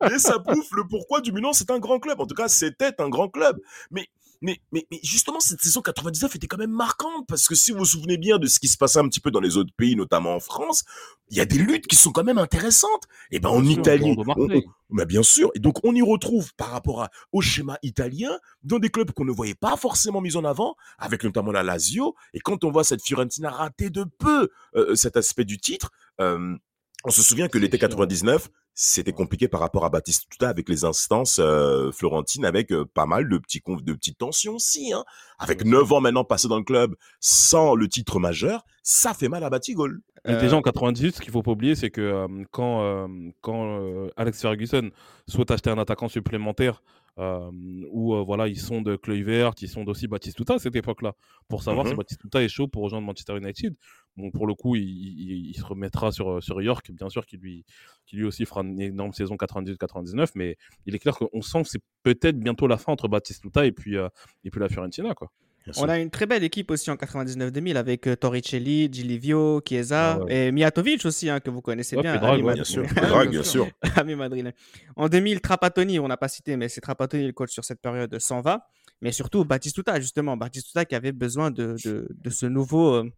Mais 0.00 0.18
ça 0.18 0.38
prouve 0.38 0.68
le 0.76 0.86
pourquoi 0.88 1.20
du 1.20 1.32
Milan, 1.32 1.52
c'est 1.52 1.70
un 1.70 1.78
grand 1.78 1.98
club. 1.98 2.20
En 2.20 2.26
tout 2.26 2.34
cas, 2.34 2.48
c'était 2.48 2.92
un 3.00 3.08
grand 3.08 3.28
club. 3.28 3.58
Mais, 3.90 4.06
mais, 4.42 4.60
mais, 4.72 4.86
mais 4.90 5.00
justement, 5.02 5.40
cette 5.40 5.60
saison 5.62 5.80
99 5.80 6.36
était 6.36 6.46
quand 6.46 6.58
même 6.58 6.70
marquante 6.72 7.26
parce 7.28 7.48
que 7.48 7.54
si 7.54 7.72
vous 7.72 7.78
vous 7.78 7.84
souvenez 7.84 8.18
bien 8.18 8.38
de 8.38 8.46
ce 8.46 8.60
qui 8.60 8.68
se 8.68 8.76
passait 8.76 8.98
un 8.98 9.08
petit 9.08 9.20
peu 9.20 9.30
dans 9.30 9.40
les 9.40 9.56
autres 9.56 9.72
pays, 9.76 9.96
notamment 9.96 10.34
en 10.34 10.40
France, 10.40 10.84
il 11.30 11.36
y 11.36 11.40
a 11.40 11.46
des 11.46 11.58
luttes 11.58 11.86
qui 11.86 11.96
sont 11.96 12.12
quand 12.12 12.24
même 12.24 12.38
intéressantes. 12.38 13.04
Et 13.30 13.40
ben, 13.40 13.48
en 13.48 13.60
Bien 13.60 13.70
sûr, 13.70 13.78
Italie, 13.80 14.14
on- 14.18 14.24
on- 14.36 14.48
mais 14.90 15.06
bien 15.06 15.22
sûr. 15.22 15.50
Et 15.54 15.58
donc, 15.60 15.76
on 15.84 15.94
y 15.94 16.02
retrouve 16.02 16.52
par 16.56 16.70
rapport 16.70 17.02
à- 17.02 17.10
au 17.32 17.40
schéma 17.40 17.78
italien 17.82 18.38
dans 18.62 18.78
des 18.78 18.90
clubs 18.90 19.10
qu'on 19.12 19.24
ne 19.24 19.32
voyait 19.32 19.54
pas 19.54 19.76
forcément 19.78 20.20
mis 20.20 20.36
en 20.36 20.44
avant, 20.44 20.76
avec 20.98 21.24
notamment 21.24 21.52
la 21.52 21.62
Lazio. 21.62 22.14
Et 22.34 22.40
quand 22.40 22.64
on 22.64 22.70
voit 22.70 22.84
cette 22.84 23.02
Fiorentina 23.02 23.50
rater 23.50 23.88
de 23.90 24.04
peu 24.04 24.50
euh, 24.74 24.94
cet 24.94 25.16
aspect 25.16 25.44
du 25.44 25.58
titre, 25.58 25.90
euh, 26.20 26.56
on 27.04 27.10
se 27.10 27.22
souvient 27.22 27.48
que 27.48 27.58
l'été 27.58 27.78
chiant. 27.78 27.88
99, 27.88 28.48
c'était 28.74 29.12
compliqué 29.12 29.48
par 29.48 29.60
rapport 29.60 29.84
à 29.84 29.90
Batistuta 29.90 30.48
avec 30.48 30.68
les 30.68 30.84
instances 30.84 31.38
euh, 31.38 31.92
florentines, 31.92 32.44
avec 32.44 32.72
euh, 32.72 32.84
pas 32.84 33.06
mal 33.06 33.28
de 33.28 33.38
petits 33.38 33.62
de 33.66 33.92
petites 33.92 34.18
tensions 34.18 34.54
aussi. 34.54 34.92
Hein. 34.92 35.04
Avec 35.38 35.64
9 35.64 35.92
ans 35.92 36.00
maintenant 36.00 36.24
passés 36.24 36.48
dans 36.48 36.58
le 36.58 36.64
club 36.64 36.94
sans 37.20 37.74
le 37.74 37.88
titre 37.88 38.18
majeur, 38.18 38.64
ça 38.82 39.14
fait 39.14 39.28
mal 39.28 39.44
à 39.44 39.50
Batigol. 39.50 40.00
Et 40.26 40.32
Euh, 40.32 40.40
déjà 40.40 40.56
en 40.56 40.62
98, 40.62 41.16
ce 41.16 41.20
qu'il 41.20 41.32
faut 41.32 41.42
pas 41.42 41.50
oublier, 41.50 41.74
c'est 41.74 41.90
que 41.90 42.00
euh, 42.00 42.28
quand, 42.52 42.82
euh, 42.82 43.08
quand 43.40 43.80
euh, 43.80 44.08
Alex 44.16 44.40
Ferguson 44.40 44.90
souhaite 45.26 45.50
acheter 45.50 45.70
un 45.70 45.78
attaquant 45.78 46.08
supplémentaire, 46.08 46.82
euh, 47.18 47.50
où 47.90 48.14
euh, 48.14 48.22
voilà, 48.22 48.48
ils 48.48 48.58
sont 48.58 48.80
de 48.82 48.96
Kluivert, 48.96 49.52
ils 49.60 49.68
sont 49.68 49.86
aussi 49.88 50.06
Batistuta 50.08 50.54
à 50.54 50.58
cette 50.58 50.74
époque-là, 50.76 51.14
pour 51.48 51.62
savoir 51.62 51.84
Mhm. 51.84 51.90
si 51.92 51.96
Batistuta 51.96 52.42
est 52.42 52.48
chaud 52.48 52.68
pour 52.68 52.82
rejoindre 52.84 53.06
Manchester 53.06 53.36
United. 53.36 53.74
Bon, 54.16 54.30
pour 54.30 54.46
le 54.46 54.54
coup, 54.54 54.76
il, 54.76 54.82
il- 54.82 55.46
il 55.50 55.54
se 55.54 55.64
remettra 55.64 56.10
sur, 56.12 56.42
sur 56.42 56.60
York, 56.62 56.90
bien 56.92 57.08
sûr, 57.08 57.24
qui 57.26 57.36
lui, 57.36 57.64
qui 58.06 58.16
lui 58.16 58.24
aussi 58.24 58.44
fera 58.46 58.62
une 58.62 58.80
énorme 58.80 59.12
saison 59.12 59.36
98-99, 59.36 60.32
mais 60.34 60.56
il 60.86 60.94
est 60.94 60.98
clair 60.98 61.16
qu'on 61.16 61.42
sent 61.42 61.62
que 61.62 61.68
c'est 61.68 61.82
peut-être 62.02 62.38
bientôt 62.38 62.66
la 62.66 62.76
fin 62.78 62.92
entre 62.92 63.08
Batistuta 63.08 63.64
et 63.66 63.72
puis, 63.72 63.96
euh, 63.96 64.08
et 64.44 64.50
puis 64.50 64.60
la 64.60 64.68
Fiorentina. 64.68 65.14
Quoi. 65.14 65.30
On 65.78 65.88
a 65.88 65.98
une 65.98 66.10
très 66.10 66.26
belle 66.26 66.42
équipe 66.44 66.70
aussi 66.70 66.90
en 66.90 66.94
99-2000 66.96 67.76
avec 67.76 68.06
euh, 68.06 68.16
Torricelli, 68.16 68.88
Gilivio, 68.92 69.60
Chiesa 69.66 70.18
Ah 70.20 70.24
ouais. 70.24 70.46
et 70.46 70.52
Mijatovic 70.52 71.04
aussi, 71.04 71.28
hein, 71.30 71.40
que 71.40 71.50
vous 71.50 71.60
connaissez 71.62 71.96
Ouais, 71.96 72.02
bien. 72.02 72.42
Ouais, 72.42 72.54
Bien 72.54 72.64
sûr, 72.64 72.84
Pedrag, 72.94 73.30
bien 73.30 73.42
sûr. 73.42 73.68
ami. 73.96 74.14
En 74.96 75.08
2000, 75.08 75.40
Trapattoni, 75.40 75.98
on 75.98 76.08
n'a 76.08 76.16
pas 76.16 76.28
cité, 76.28 76.56
mais 76.56 76.68
c'est 76.68 76.80
Trapattoni 76.80 77.26
le 77.26 77.32
coach 77.32 77.50
sur 77.52 77.64
cette 77.64 77.80
période, 77.80 78.18
s'en 78.18 78.40
va. 78.40 78.66
Mais 79.00 79.12
surtout 79.12 79.44
Batistuta, 79.44 79.98
justement. 80.00 80.36
Batistuta 80.36 80.84
qui 80.84 80.94
avait 80.94 81.12
besoin 81.12 81.50
de, 81.50 81.76
de, 81.84 82.06
de 82.10 82.30
ce 82.30 82.46
nouveau. 82.46 82.94
euh, 82.94 83.10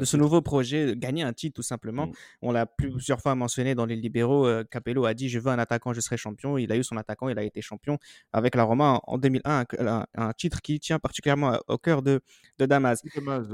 De, 0.00 0.04
ce 0.04 0.16
nouveau 0.18 0.42
projet, 0.42 0.86
de 0.86 0.92
gagner 0.94 1.22
un 1.22 1.32
titre 1.32 1.54
tout 1.56 1.62
simplement. 1.62 2.08
Mm. 2.08 2.12
On 2.42 2.52
l'a 2.52 2.66
plusieurs 2.66 3.20
fois 3.20 3.34
mentionné 3.34 3.74
dans 3.74 3.86
les 3.86 3.96
libéraux. 3.96 4.46
euh, 4.46 4.62
Capello 4.70 5.06
a 5.06 5.14
dit 5.14 5.28
Je 5.30 5.38
veux 5.38 5.50
un 5.50 5.58
attaquant, 5.58 5.92
je 5.94 6.00
serai 6.00 6.16
champion. 6.18 6.58
Il 6.58 6.70
a 6.70 6.76
eu 6.76 6.84
son 6.84 6.96
attaquant, 6.98 7.28
il 7.30 7.38
a 7.38 7.42
été 7.42 7.62
champion 7.62 7.98
avec 8.32 8.54
la 8.56 8.64
Roma 8.64 9.00
en 9.04 9.16
2001, 9.16 9.64
un, 9.78 10.06
un- 10.14 10.32
titre 10.34 10.60
qui 10.60 10.78
tient 10.80 10.98
particulièrement 10.98 11.58
au 11.68 11.78
cœur 11.78 12.02
de, 12.02 12.20
de 12.58 12.66
Damas. 12.66 13.00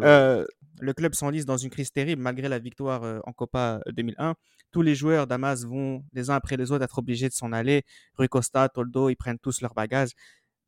Euh, 0.02 0.44
le 0.80 0.92
club 0.94 1.14
s'enlise 1.14 1.46
dans 1.46 1.56
une 1.58 1.70
crise 1.70 1.92
terrible 1.92 2.22
malgré 2.22 2.48
la 2.48 2.58
victoire 2.58 3.04
euh, 3.04 3.20
en 3.24 3.32
Copa 3.32 3.80
2001. 3.92 4.34
Tous 4.72 4.82
les 4.82 4.94
joueurs 4.96 5.26
Damas 5.28 5.64
vont 5.64 6.04
les 6.12 6.30
uns 6.30 6.34
après 6.34 6.56
les 6.56 6.72
autres 6.72 6.84
être 6.84 6.98
obligés 6.98 7.28
de 7.28 7.34
s'en 7.34 7.52
aller. 7.52 7.82
Rui 8.16 8.28
Costa, 8.28 8.68
Toldo, 8.68 9.10
ils 9.10 9.16
prennent 9.16 9.38
tous 9.38 9.60
leurs 9.60 9.74
bagages. 9.74 10.10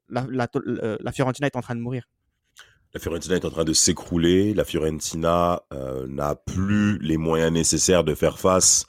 La, 0.09 0.27
la, 0.31 0.47
euh, 0.57 0.97
la 1.01 1.13
Fiorentina 1.13 1.47
est 1.47 1.57
en 1.57 1.63
train 1.63 1.75
de 1.77 1.81
mourir. 1.81 2.05
La 2.95 3.01
Fiorentina 3.01 3.37
est 3.37 3.45
en 3.47 3.51
train 3.51 3.65
de 3.65 3.73
s'écrouler. 3.73 4.53
La 4.53 4.67
Fiorentina 4.67 5.63
euh, 5.73 6.07
n'a 6.09 6.35
plus 6.35 6.99
les 6.99 7.17
moyens 7.17 7.51
nécessaires 7.51 8.05
de 8.05 8.15
faire 8.15 8.39
face 8.39 8.85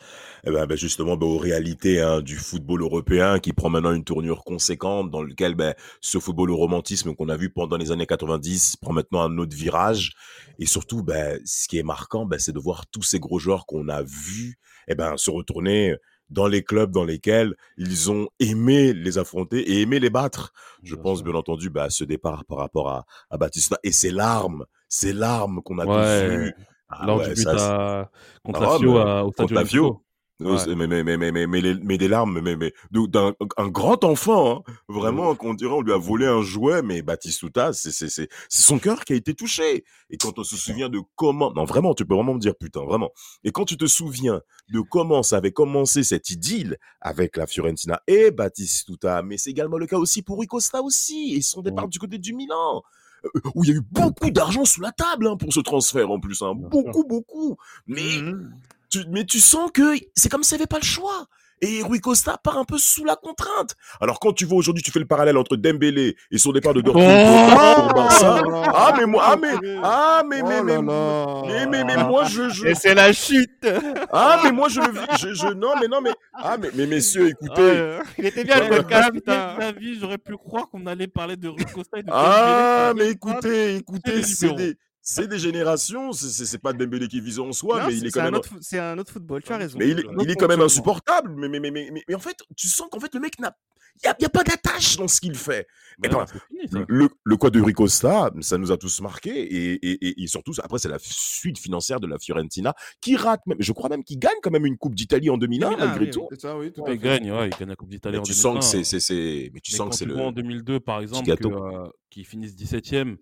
eh 0.45 0.51
ben, 0.51 0.66
ben, 0.66 0.78
justement 0.78 1.16
ben, 1.16 1.26
aux 1.26 1.38
réalités 1.38 2.01
hein, 2.01 2.20
du 2.20 2.36
football 2.36 2.82
européen 2.82 3.39
qui 3.39 3.54
prend 3.54 3.70
maintenant 3.70 3.93
une 3.93 4.04
tournure 4.04 4.43
conséquente 4.43 5.10
dans 5.10 5.22
lequel 5.22 5.56
ben, 5.56 5.74
ce 6.01 6.20
football 6.20 6.51
au 6.51 6.58
romantisme 6.58 7.16
qu'on 7.16 7.30
a 7.30 7.38
vu 7.38 7.49
pendant 7.49 7.78
les 7.78 7.93
années 7.93 8.06
90 8.06 8.76
prend 8.76 8.91
maintenant 8.91 9.22
un 9.22 9.38
autre 9.38 9.56
virage. 9.56 10.16
Et 10.60 10.66
surtout, 10.66 11.01
ben, 11.01 11.39
ce 11.45 11.70
qui 11.70 11.78
est 11.78 11.84
marquant, 11.84 12.28
c'est 12.39 12.51
de 12.51 12.60
voir 12.60 12.86
tous 12.88 13.04
ces 13.04 13.22
gros 13.22 13.39
joueurs 13.39 13.66
qu'on 13.66 13.88
a 13.88 14.04
vus 14.04 14.60
eh 14.89 14.95
ben, 14.95 15.16
se 15.16 15.32
retourner 15.32 15.95
dans 16.34 16.47
les 16.47 16.63
clubs 16.63 16.91
dans 16.91 17.05
lesquels 17.05 17.55
ils 17.77 18.11
ont 18.11 18.27
aimé 18.39 18.91
les 18.93 19.17
affronter 19.17 19.59
et 19.59 19.81
aimé 19.81 19.99
les 19.99 20.09
battre. 20.09 20.51
Je 20.81 20.95
Bien 20.95 21.03
pense 21.03 21.19
sûr. 21.19 21.25
bien 21.25 21.36
entendu 21.36 21.69
bah, 21.69 21.84
à 21.84 21.89
ce 21.89 22.03
départ 22.03 22.43
par 22.45 22.57
rapport 22.57 22.89
à, 22.89 23.05
à 23.29 23.38
Batista 23.38 23.77
et 23.84 23.91
ses 23.91 24.11
larmes, 24.11 24.65
ces 24.89 25.13
larmes 25.13 25.61
qu'on 25.63 25.79
a 25.79 25.86
tous 25.86 25.91
Ouais. 25.91 26.27
vues. 26.38 26.53
Ah 26.89 27.05
Lors 27.05 27.19
ouais, 27.19 27.29
du 27.29 27.34
but 27.36 27.43
ça, 27.43 27.99
à... 28.01 28.11
contre 28.43 28.61
Ah, 28.61 28.71
la 28.73 28.77
Fio 28.77 28.97
à- 28.97 29.31
contre 29.36 29.53
la 29.53 29.65
Fio. 29.65 30.03
Euh, 30.45 30.53
Ouais. 30.55 30.75
Mais, 30.75 30.87
mais, 30.87 31.03
mais, 31.03 31.17
mais, 31.17 31.31
mais, 31.31 31.47
mais, 31.47 31.61
les- 31.61 31.75
mais 31.75 31.97
des 31.97 32.07
larmes, 32.07 32.39
mais, 32.41 32.55
mais, 32.55 32.73
d'un 32.91 33.33
un 33.57 33.67
grand 33.67 34.03
enfant, 34.03 34.63
hein. 34.67 34.73
vraiment, 34.87 35.33
qu'on 35.35 35.53
dirait, 35.53 35.71
on 35.73 35.81
lui 35.81 35.93
a 35.93 35.97
volé 35.97 36.25
un 36.25 36.41
jouet, 36.41 36.81
mais 36.81 37.01
Batistuta, 37.01 37.73
c'est 37.73 37.91
c'est- 37.91 38.29
son 38.49 38.79
cœur 38.79 39.05
qui 39.05 39.13
a 39.13 39.15
été 39.15 39.33
touché. 39.33 39.83
Et 40.09 40.17
quand 40.17 40.37
on 40.39 40.43
se 40.43 40.55
souvient 40.57 40.89
de 40.89 40.99
comment, 41.15 41.51
non, 41.53 41.65
vraiment, 41.65 41.93
tu 41.93 42.05
peux 42.05 42.15
vraiment 42.15 42.33
me 42.33 42.39
dire 42.39 42.55
putain, 42.55 42.83
vraiment. 42.85 43.11
Et 43.43 43.51
quand 43.51 43.65
tu 43.65 43.77
te 43.77 43.85
souviens 43.87 44.41
de 44.71 44.79
comment 44.81 45.23
ça 45.23 45.37
avait 45.37 45.51
commencé 45.51 46.03
cette 46.03 46.29
idylle 46.29 46.77
avec 47.01 47.37
la 47.37 47.47
Fiorentina 47.47 48.01
et 48.07 48.31
Batistuta, 48.31 49.21
mais 49.23 49.37
c'est 49.37 49.49
également 49.49 49.77
le 49.77 49.85
cas 49.87 49.97
aussi 49.97 50.21
pour 50.21 50.37
Rui 50.37 50.47
Costa 50.47 50.81
aussi, 50.81 51.33
et 51.35 51.41
son 51.41 51.61
départ 51.61 51.85
Ouais. 51.85 51.89
du 51.89 51.99
côté 51.99 52.17
du 52.17 52.33
Milan. 52.33 52.81
euh, 53.25 53.39
Où 53.55 53.63
il 53.63 53.69
y 53.69 53.73
a 53.73 53.75
eu 53.77 53.81
beaucoup 53.89 54.31
d'argent 54.31 54.65
sous 54.65 54.81
la 54.81 54.91
table 54.91 55.27
hein, 55.27 55.37
pour 55.37 55.53
ce 55.53 55.61
transfert 55.61 56.11
en 56.11 56.19
plus, 56.19 56.41
hein. 56.41 56.53
Beaucoup, 56.55 57.05
beaucoup. 57.05 57.55
Mais 57.87 58.01
Mhm. 58.21 58.53
Tu, 58.93 59.05
mais 59.09 59.25
tu 59.25 59.39
sens 59.39 59.71
que 59.71 59.95
c'est 60.15 60.29
comme 60.29 60.43
s'il 60.43 60.57
n'y 60.57 60.61
avait 60.61 60.67
pas 60.67 60.79
le 60.79 60.85
choix. 60.85 61.25
Et 61.61 61.81
Rui 61.81 62.01
Costa 62.01 62.37
part 62.43 62.57
un 62.57 62.65
peu 62.65 62.77
sous 62.77 63.05
la 63.05 63.15
contrainte. 63.15 63.75
Alors 64.01 64.19
quand 64.19 64.33
tu 64.33 64.43
vois 64.43 64.57
aujourd'hui, 64.57 64.83
tu 64.83 64.91
fais 64.91 64.99
le 64.99 65.05
parallèle 65.05 65.37
entre 65.37 65.55
Dembélé 65.55 66.17
et 66.29 66.37
son 66.37 66.51
départ 66.51 66.73
de 66.73 66.81
Dortmund 66.81 67.07
Oh 67.07 67.81
pour 67.81 67.93
Barça. 67.93 68.41
Ah 68.73 68.93
mais 68.97 69.05
moi, 69.05 69.23
ah 69.25 69.37
mais, 69.37 69.53
ah 69.81 70.23
mais 70.27 70.41
Oh 70.43 70.45
mais 70.45 70.61
mais, 70.61 70.81
mais, 70.81 71.65
mais, 71.67 71.83
mais 71.85 72.03
moi 72.03 72.25
je, 72.25 72.49
je 72.49 72.67
Et 72.67 72.75
c'est 72.75 72.93
la 72.93 73.13
chute 73.13 73.65
ah 74.11 74.41
mais 74.43 74.51
moi 74.51 74.67
je 74.67 74.81
le 74.81 74.91
vis, 74.91 75.17
je, 75.21 75.33
je 75.33 75.53
non 75.53 75.75
mais 75.79 75.87
non 75.87 76.01
mais 76.01 76.11
ah 76.33 76.57
mais, 76.59 76.69
mais 76.75 76.85
messieurs 76.85 77.29
écoutez, 77.29 77.99
Il 78.17 78.25
était 78.25 78.43
bien 78.43 78.59
le 78.59 78.67
podcast, 78.67 79.11
la 79.25 79.71
vie, 79.71 79.97
j'aurais 79.97 80.17
pu 80.17 80.35
croire 80.35 80.67
qu'on 80.69 80.85
allait 80.85 81.07
parler 81.07 81.37
de 81.37 81.47
Rui 81.47 81.63
Costa 81.73 81.97
et 81.99 82.03
de 82.03 82.09
ah 82.11 82.89
Dembélé. 82.89 83.05
mais 83.05 83.11
écoutez, 83.13 83.75
écoutez, 83.77 84.21
c'est 84.23 84.51
des 84.53 84.75
c'est 85.06 85.28
des 85.28 85.38
générations, 85.38 86.14
c'est- 86.14 86.58
pas 86.58 86.72
Dembélé 86.74 87.08
qui 87.10 87.20
vise 87.20 87.38
en 87.39 87.51
soi, 87.51 87.82
Non, 87.82 87.88
mais 87.88 87.93
il 87.93 87.99
c'est 87.99 88.08
est 88.08 88.12
quand 88.12 88.22
un 88.22 88.24
même 88.24 88.36
autre 88.36 88.49
C'est 88.62 88.80
un 88.80 88.97
autre 88.97 89.12
football, 89.12 89.43
tu 89.43 89.51
as 89.51 89.58
raison. 89.58 89.78
Mais 89.78 89.89
il 89.89 89.99
est, 89.99 90.06
il 90.30 90.36
quand 90.38 90.47
même 90.47 90.62
insupportable. 90.62 91.36
Mais, 91.36 91.49
mais, 91.49 91.60
mais, 91.60 91.72
mais, 91.72 91.89
mais, 91.91 92.04
mais 92.08 92.16
en 92.16 92.20
fait, 92.20 92.38
tu 92.56 92.68
sens 92.70 92.88
qu'en 92.89 92.99
fait, 93.01 93.14
le 93.14 93.20
mec 93.20 93.38
n'a. 93.39 93.56
Il 94.04 94.08
n'y 94.08 94.10
a, 94.10 94.16
il 94.18 94.24
y 94.24 94.26
a 94.26 94.30
pas 94.30 94.43
d'attache 94.43 94.97
dans 94.97 95.08
ce 95.08 95.22
qu'il 95.22 95.36
fait. 95.36 95.68
Bah 95.99 96.26
c'est 96.28 96.39
fini, 96.47 96.68
ça. 96.72 96.84
le, 96.88 97.10
le 97.24 97.38
quoi 97.38 97.51
de 97.51 97.62
Ricosta, 97.62 98.32
ça 98.41 98.58
nous 98.58 98.72
a 98.72 98.78
tous 98.78 99.01
marqués. 99.01 99.30
Et, 99.39 99.74
et, 99.74 100.08
et, 100.08 100.24
et 100.24 100.28
surtout, 100.28 100.51
après, 100.64 100.80
c'est 100.80 100.88
la 100.89 100.97
suite 100.99 101.60
financière 101.60 101.99
de 101.99 102.08
la 102.08 102.18
Fiorentina 102.18 102.74
qui 103.01 103.16
rate 103.18 103.41
même. 103.45 103.58
Je 103.60 103.72
crois 103.72 103.89
même 103.89 104.04
qu'il 104.04 104.18
gagne 104.18 104.34
quand 104.41 104.49
même 104.49 104.66
une 104.66 104.78
Coupe 104.78 104.95
d'Italie 104.95 105.30
en 105.30 105.38
2001, 105.38 105.70
2001, 105.70 105.86
malgré 105.86 106.06
oui, 106.06 106.12
tout. 106.12 106.28
C'est 106.32 106.41
ça, 106.41 106.58
oui, 106.58 106.72
tout 106.74 106.82
Ouais, 106.82 106.95
il 106.95 106.99
gagne, 106.99 107.32
ouais, 107.32 107.49
il 107.49 107.56
gagne 107.60 107.70
la 107.70 107.76
Coupe 107.76 107.89
d'Italie 107.89 108.18
en 108.18 108.24
tu 108.24 108.34
sens 108.34 108.56
que 108.66 108.72
2001. 108.72 108.84
c'est. 108.84 108.84
c'est- 108.84 108.99
c'est- 108.99 109.51
Mais 109.54 109.60
tu 109.60 109.74
Mais 109.74 109.78
sens 109.78 109.89
que 109.91 109.95
c'est 109.95 110.06
le. 110.06 110.18
en 110.18 110.32
2002, 110.32 110.80
par 110.80 110.99
exemple, 110.99 111.28
que, 111.36 111.45
euh, 111.47 111.88
qu'ils 112.10 112.26
finissent 112.26 112.56
17ème 112.56 113.18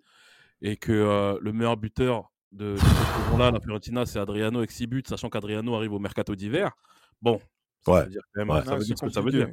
et 0.62 0.78
que 0.78 0.92
euh, 0.92 1.38
le 1.42 1.54
meilleur 1.54 1.78
buteur 1.78 2.32
de, 2.52 2.74
de 2.74 2.78
cette 2.78 2.88
saison-là, 3.26 3.52
la 3.52 3.60
Fiorentina, 3.60 4.06
c'est 4.06 4.20
Adriano 4.20 4.58
avec 4.60 4.72
6 4.72 4.88
buts, 4.88 5.04
sachant 5.08 5.30
qu'Adriano 5.30 5.74
arrive 5.76 5.94
au 5.94 6.00
mercato 6.00 6.36
d'hiver. 6.36 6.72
Bon, 7.22 7.40
ça 7.86 7.92
Ouais. 7.94 8.04
veut 8.04 8.10
dire 8.10 8.22
quand 8.34 8.42
même, 8.46 8.50
Ouais. 8.56 8.64
ça 8.66 8.76
veut 8.76 8.82
c'est 8.82 8.88
dire 8.88 8.98
ce 8.98 9.06
que 9.06 9.12
ça 9.12 9.22
veut 9.22 9.32
dire. 9.32 9.48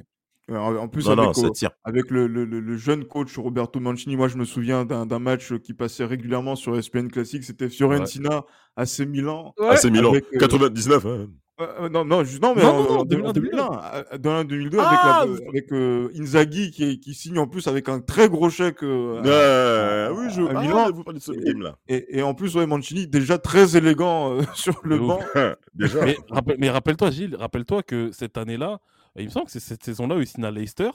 Ouais, 0.49 0.57
En 0.57 0.89
plus, 0.89 1.07
Non, 1.07 1.13
avec, 1.13 2.11
au- 2.11 2.15
le, 2.15 2.27
le- 2.27 2.45
le- 2.47 2.61
le 2.61 2.77
jeune 2.79 3.05
coach 3.05 3.37
Roberto 3.37 3.81
Mancini, 3.81 4.17
moi 4.17 4.29
je 4.29 4.39
me 4.39 4.47
souviens 4.47 4.87
d'un 4.87 5.19
match 5.19 5.53
qui 5.59 5.75
passait 5.75 6.07
régulièrement 6.07 6.57
sur 6.57 6.75
ESPN 6.75 7.09
Classique, 7.09 7.45
c'était 7.45 7.69
Fiorentina 7.69 8.45
AC 8.75 9.01
Milan. 9.07 9.55
C'est 9.77 9.91
Milan. 9.91 10.11
Avec, 10.13 10.25
euh, 10.35 10.39
99. 10.39 11.05
hein. 11.05 11.27
Euh, 11.61 11.67
euh, 11.81 11.89
non, 11.89 12.05
non, 12.05 12.23
juste, 12.25 12.43
non, 12.43 12.55
mais 12.55 12.63
Non, 12.63 12.69
en, 12.69 12.83
non, 12.83 12.89
non, 12.95 12.99
en 13.01 13.05
2001, 13.05 13.33
2001, 13.33 13.81
euh, 14.13 14.19
dans 14.19 14.31
un 14.31 14.45
2002 14.45 14.79
Ah, 14.81 14.89
avec, 15.23 15.41
la, 15.41 15.49
avec 15.49 15.73
euh, 15.73 16.09
Inzaghi 16.19 16.71
qui, 16.71 17.01
qui 17.01 17.15
signe 17.15 17.39
en 17.39 17.47
plus 17.49 17.67
avec 17.67 17.89
un 17.89 18.01
très 18.01 18.29
gros 18.29 18.49
chèque. 18.49 18.83
euh, 18.85 20.09
à- 20.09 20.13
oui, 20.13 20.27
je. 20.31 20.43
à 20.43 20.53
Ah, 20.57 20.63
Milan. 20.63 20.91
vous 20.93 21.03
parlez 21.05 21.19
de 21.19 21.25
ce 21.25 21.33
Et- 21.33 21.41
game-là. 21.45 21.77
et, 21.89 22.19
et 22.19 22.23
en 22.23 22.35
plus, 22.35 22.55
ouais, 22.57 22.67
Mancini 22.67 23.07
déjà 23.09 23.39
très 23.39 23.77
élégant 23.77 24.35
euh, 24.35 24.43
sur 24.55 24.81
le 24.85 24.99
banc. 24.99 25.19
Déjà. 25.75 26.05
Mais, 26.05 26.17
rappel- 26.31 26.57
mais 26.61 26.71
rappelle-toi, 26.71 27.11
Gilles, 27.11 27.37
rappelle-toi 27.37 27.83
que 27.83 28.11
cette 28.13 28.37
année-là, 28.39 28.79
il 29.17 29.25
me 29.27 29.31
semble 29.31 29.47
que 29.47 29.53
c'est 29.53 29.61
cette 29.61 29.83
saison-là 29.85 30.17
où 30.17 30.21
il 30.21 30.27
signe 30.27 30.45
à 30.45 30.51
Leicester. 30.51 30.91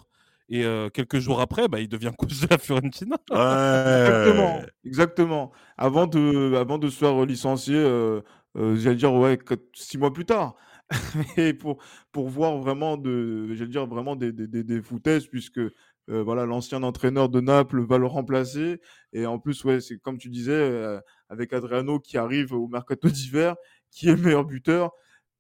Et 0.50 0.66
euh, 0.66 0.90
quelques 0.90 1.20
jours 1.20 1.40
après, 1.42 1.68
bah, 1.70 1.80
il 1.80 1.88
devient 1.88 2.12
coach 2.18 2.40
de 2.42 2.48
la 2.50 2.58
Fiorentina. 2.58 3.16
Exactement, 3.32 4.62
exactement. 4.86 5.52
Avant 5.78 6.06
de, 6.08 6.56
avant 6.56 6.78
de 6.78 6.90
se 6.90 6.98
faire 6.98 7.26
licencier, 7.26 7.76
euh, 7.78 8.22
euh, 8.58 8.76
j'allais 8.76 8.96
dire 8.98 9.14
ouais, 9.14 9.38
quatre- 9.38 9.64
six 9.76 9.98
mois 9.98 10.14
plus 10.14 10.26
tard. 10.26 10.56
Mais 11.38 11.54
pour, 11.54 11.82
pour 12.12 12.30
voir 12.30 12.58
vraiment 12.58 12.98
de, 12.98 13.48
j'allais 13.54 13.70
dire 13.72 13.88
vraiment 13.88 14.16
des, 14.16 14.32
des, 14.32 14.48
des, 14.48 14.64
des 14.64 14.82
foutaises, 14.82 15.28
puisque 15.28 15.60
euh, 15.60 15.72
voilà, 16.24 16.46
l'ancien 16.46 16.84
entraîneur 16.84 17.30
de 17.30 17.40
Naples 17.42 17.82
va 17.82 17.98
le 17.98 18.06
remplacer. 18.06 18.80
Et 19.14 19.26
en 19.26 19.40
plus, 19.40 19.64
ouais, 19.64 19.80
c'est 19.82 19.98
comme 20.00 20.18
tu 20.18 20.30
disais, 20.30 20.52
euh, 20.54 21.00
avec 21.30 21.54
Adriano 21.54 22.00
qui 22.00 22.18
arrive 22.18 22.54
au 22.54 22.68
mercato 22.68 23.08
d'hiver, 23.10 23.56
qui 23.92 24.10
est 24.10 24.16
le 24.16 24.22
meilleur 24.22 24.46
buteur. 24.46 24.92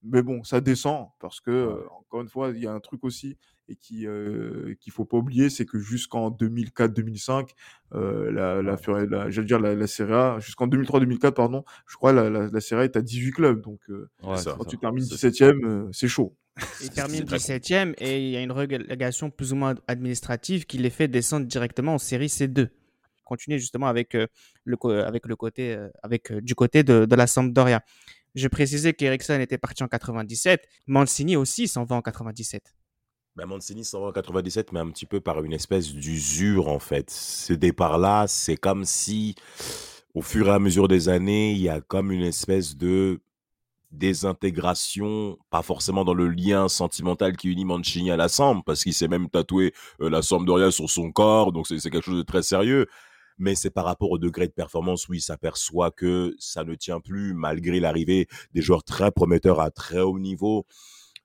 Mais 0.03 0.21
bon, 0.21 0.43
ça 0.43 0.59
descend 0.61 1.07
parce 1.19 1.39
que, 1.39 1.51
euh, 1.51 1.85
encore 1.91 2.21
une 2.21 2.27
fois, 2.29 2.49
il 2.49 2.59
y 2.61 2.67
a 2.67 2.73
un 2.73 2.79
truc 2.81 3.03
aussi 3.03 3.37
et 3.69 3.75
qui 3.75 4.07
euh, 4.07 4.75
qu'il 4.79 4.91
faut 4.91 5.05
pas 5.05 5.17
oublier, 5.17 5.49
c'est 5.49 5.65
que 5.65 5.79
jusqu'en 5.79 6.29
2004-2005, 6.31 7.49
euh, 7.93 8.31
la, 8.31 8.61
la, 8.61 8.75
la- 9.05 9.29
j'allais 9.29 9.47
dire 9.47 9.59
la, 9.59 9.75
la 9.75 9.87
Serie 9.87 10.13
A, 10.13 10.39
jusqu'en 10.39 10.67
2003-2004, 10.67 11.31
pardon, 11.31 11.63
je 11.87 11.95
crois 11.95 12.11
la, 12.13 12.29
la, 12.29 12.47
la 12.47 12.61
Serie 12.61 12.81
A 12.81 12.85
est 12.85 12.95
à 12.97 13.01
18 13.01 13.31
clubs. 13.31 13.61
Donc, 13.61 13.79
euh, 13.89 14.09
Ouais, 14.23 14.37
ça. 14.37 14.55
quand 14.57 14.63
ça. 14.63 14.69
tu 14.69 14.77
termines 14.77 15.05
C'est- 15.05 15.29
17ème, 15.29 15.65
euh, 15.65 15.89
c'est 15.91 16.07
chaud. 16.07 16.35
Il 16.83 16.89
termine 16.89 17.19
c'est 17.19 17.25
très 17.25 17.37
17ème 17.37 17.93
et 17.97 18.23
il 18.27 18.29
y 18.29 18.37
a 18.37 18.41
une 18.41 18.51
relégation 18.51 19.31
plus 19.31 19.53
ou 19.53 19.55
moins 19.55 19.73
administrative 19.87 20.65
qui 20.65 20.77
les 20.77 20.91
fait 20.91 21.07
descendre 21.07 21.47
directement 21.47 21.95
en 21.95 21.97
série 21.97 22.27
C2. 22.27 22.67
Continuer 23.23 23.57
justement 23.57 23.87
avec, 23.87 24.13
euh, 24.13 24.27
le, 24.65 24.77
avec 25.03 25.25
le 25.25 25.35
côté, 25.35 25.73
euh, 25.73 25.87
avec, 26.03 26.31
euh, 26.31 26.41
du 26.41 26.53
côté 26.53 26.83
de, 26.83 27.05
de 27.05 27.15
la 27.15 27.25
Sampdoria. 27.25 27.81
Je 28.35 28.47
précisais 28.47 28.93
qu'Eriksson 28.93 29.39
était 29.39 29.57
parti 29.57 29.81
en 29.83 29.87
97. 29.87 30.67
Mancini 30.87 31.35
aussi 31.37 31.67
s'en 31.67 31.85
va 31.85 31.95
en 31.95 32.01
97. 32.01 32.75
Ben 33.35 33.47
Mancini 33.47 33.83
s'en 33.83 34.01
va 34.01 34.07
en 34.09 34.11
97, 34.11 34.71
mais 34.73 34.79
un 34.79 34.91
petit 34.91 35.07
peu 35.07 35.19
par 35.19 35.43
une 35.43 35.53
espèce 35.53 35.91
d'usure, 35.91 36.67
en 36.67 36.77
fait. 36.77 37.09
Ce 37.09 37.51
départ-là, 37.53 38.27
c'est 38.27 38.57
comme 38.57 38.85
si, 38.85 39.33
au 40.13 40.21
fur 40.21 40.49
et 40.49 40.51
à 40.51 40.59
mesure 40.59 40.87
des 40.87 41.09
années, 41.09 41.51
il 41.51 41.57
y 41.57 41.69
a 41.69 41.81
comme 41.81 42.11
une 42.11 42.21
espèce 42.21 42.77
de 42.77 43.21
désintégration, 43.89 45.37
pas 45.49 45.63
forcément 45.63 46.05
dans 46.05 46.13
le 46.13 46.27
lien 46.27 46.67
sentimental 46.69 47.35
qui 47.35 47.49
unit 47.49 47.65
Mancini 47.65 48.11
à 48.11 48.17
la 48.17 48.29
Samp, 48.29 48.61
parce 48.65 48.83
qu'il 48.83 48.93
s'est 48.93 49.07
même 49.07 49.29
tatoué 49.29 49.73
euh, 50.01 50.09
la 50.11 50.21
Sampdoria 50.21 50.69
sur 50.69 50.89
son 50.89 51.11
corps, 51.11 51.51
donc 51.51 51.67
c'est 51.67 51.79
c'est 51.79 51.89
quelque 51.89 52.05
chose 52.05 52.17
de 52.17 52.23
très 52.23 52.43
sérieux. 52.43 52.87
Mais 53.39 53.55
c'est 53.55 53.71
par 53.71 53.85
rapport 53.85 54.11
au 54.11 54.19
degré 54.19 54.47
de 54.47 54.51
performance 54.53 55.07
où 55.09 55.15
il 55.15 55.21
s'aperçoit 55.21 55.89
que 55.89 56.35
ça 56.37 56.63
ne 56.63 56.75
tient 56.75 56.99
plus, 56.99 57.33
malgré 57.33 57.79
l'arrivée 57.79 58.27
des 58.53 58.61
joueurs 58.61 58.83
très 58.83 59.11
prometteurs 59.11 59.59
à 59.59 59.71
très 59.71 60.01
haut 60.01 60.19
niveau. 60.19 60.67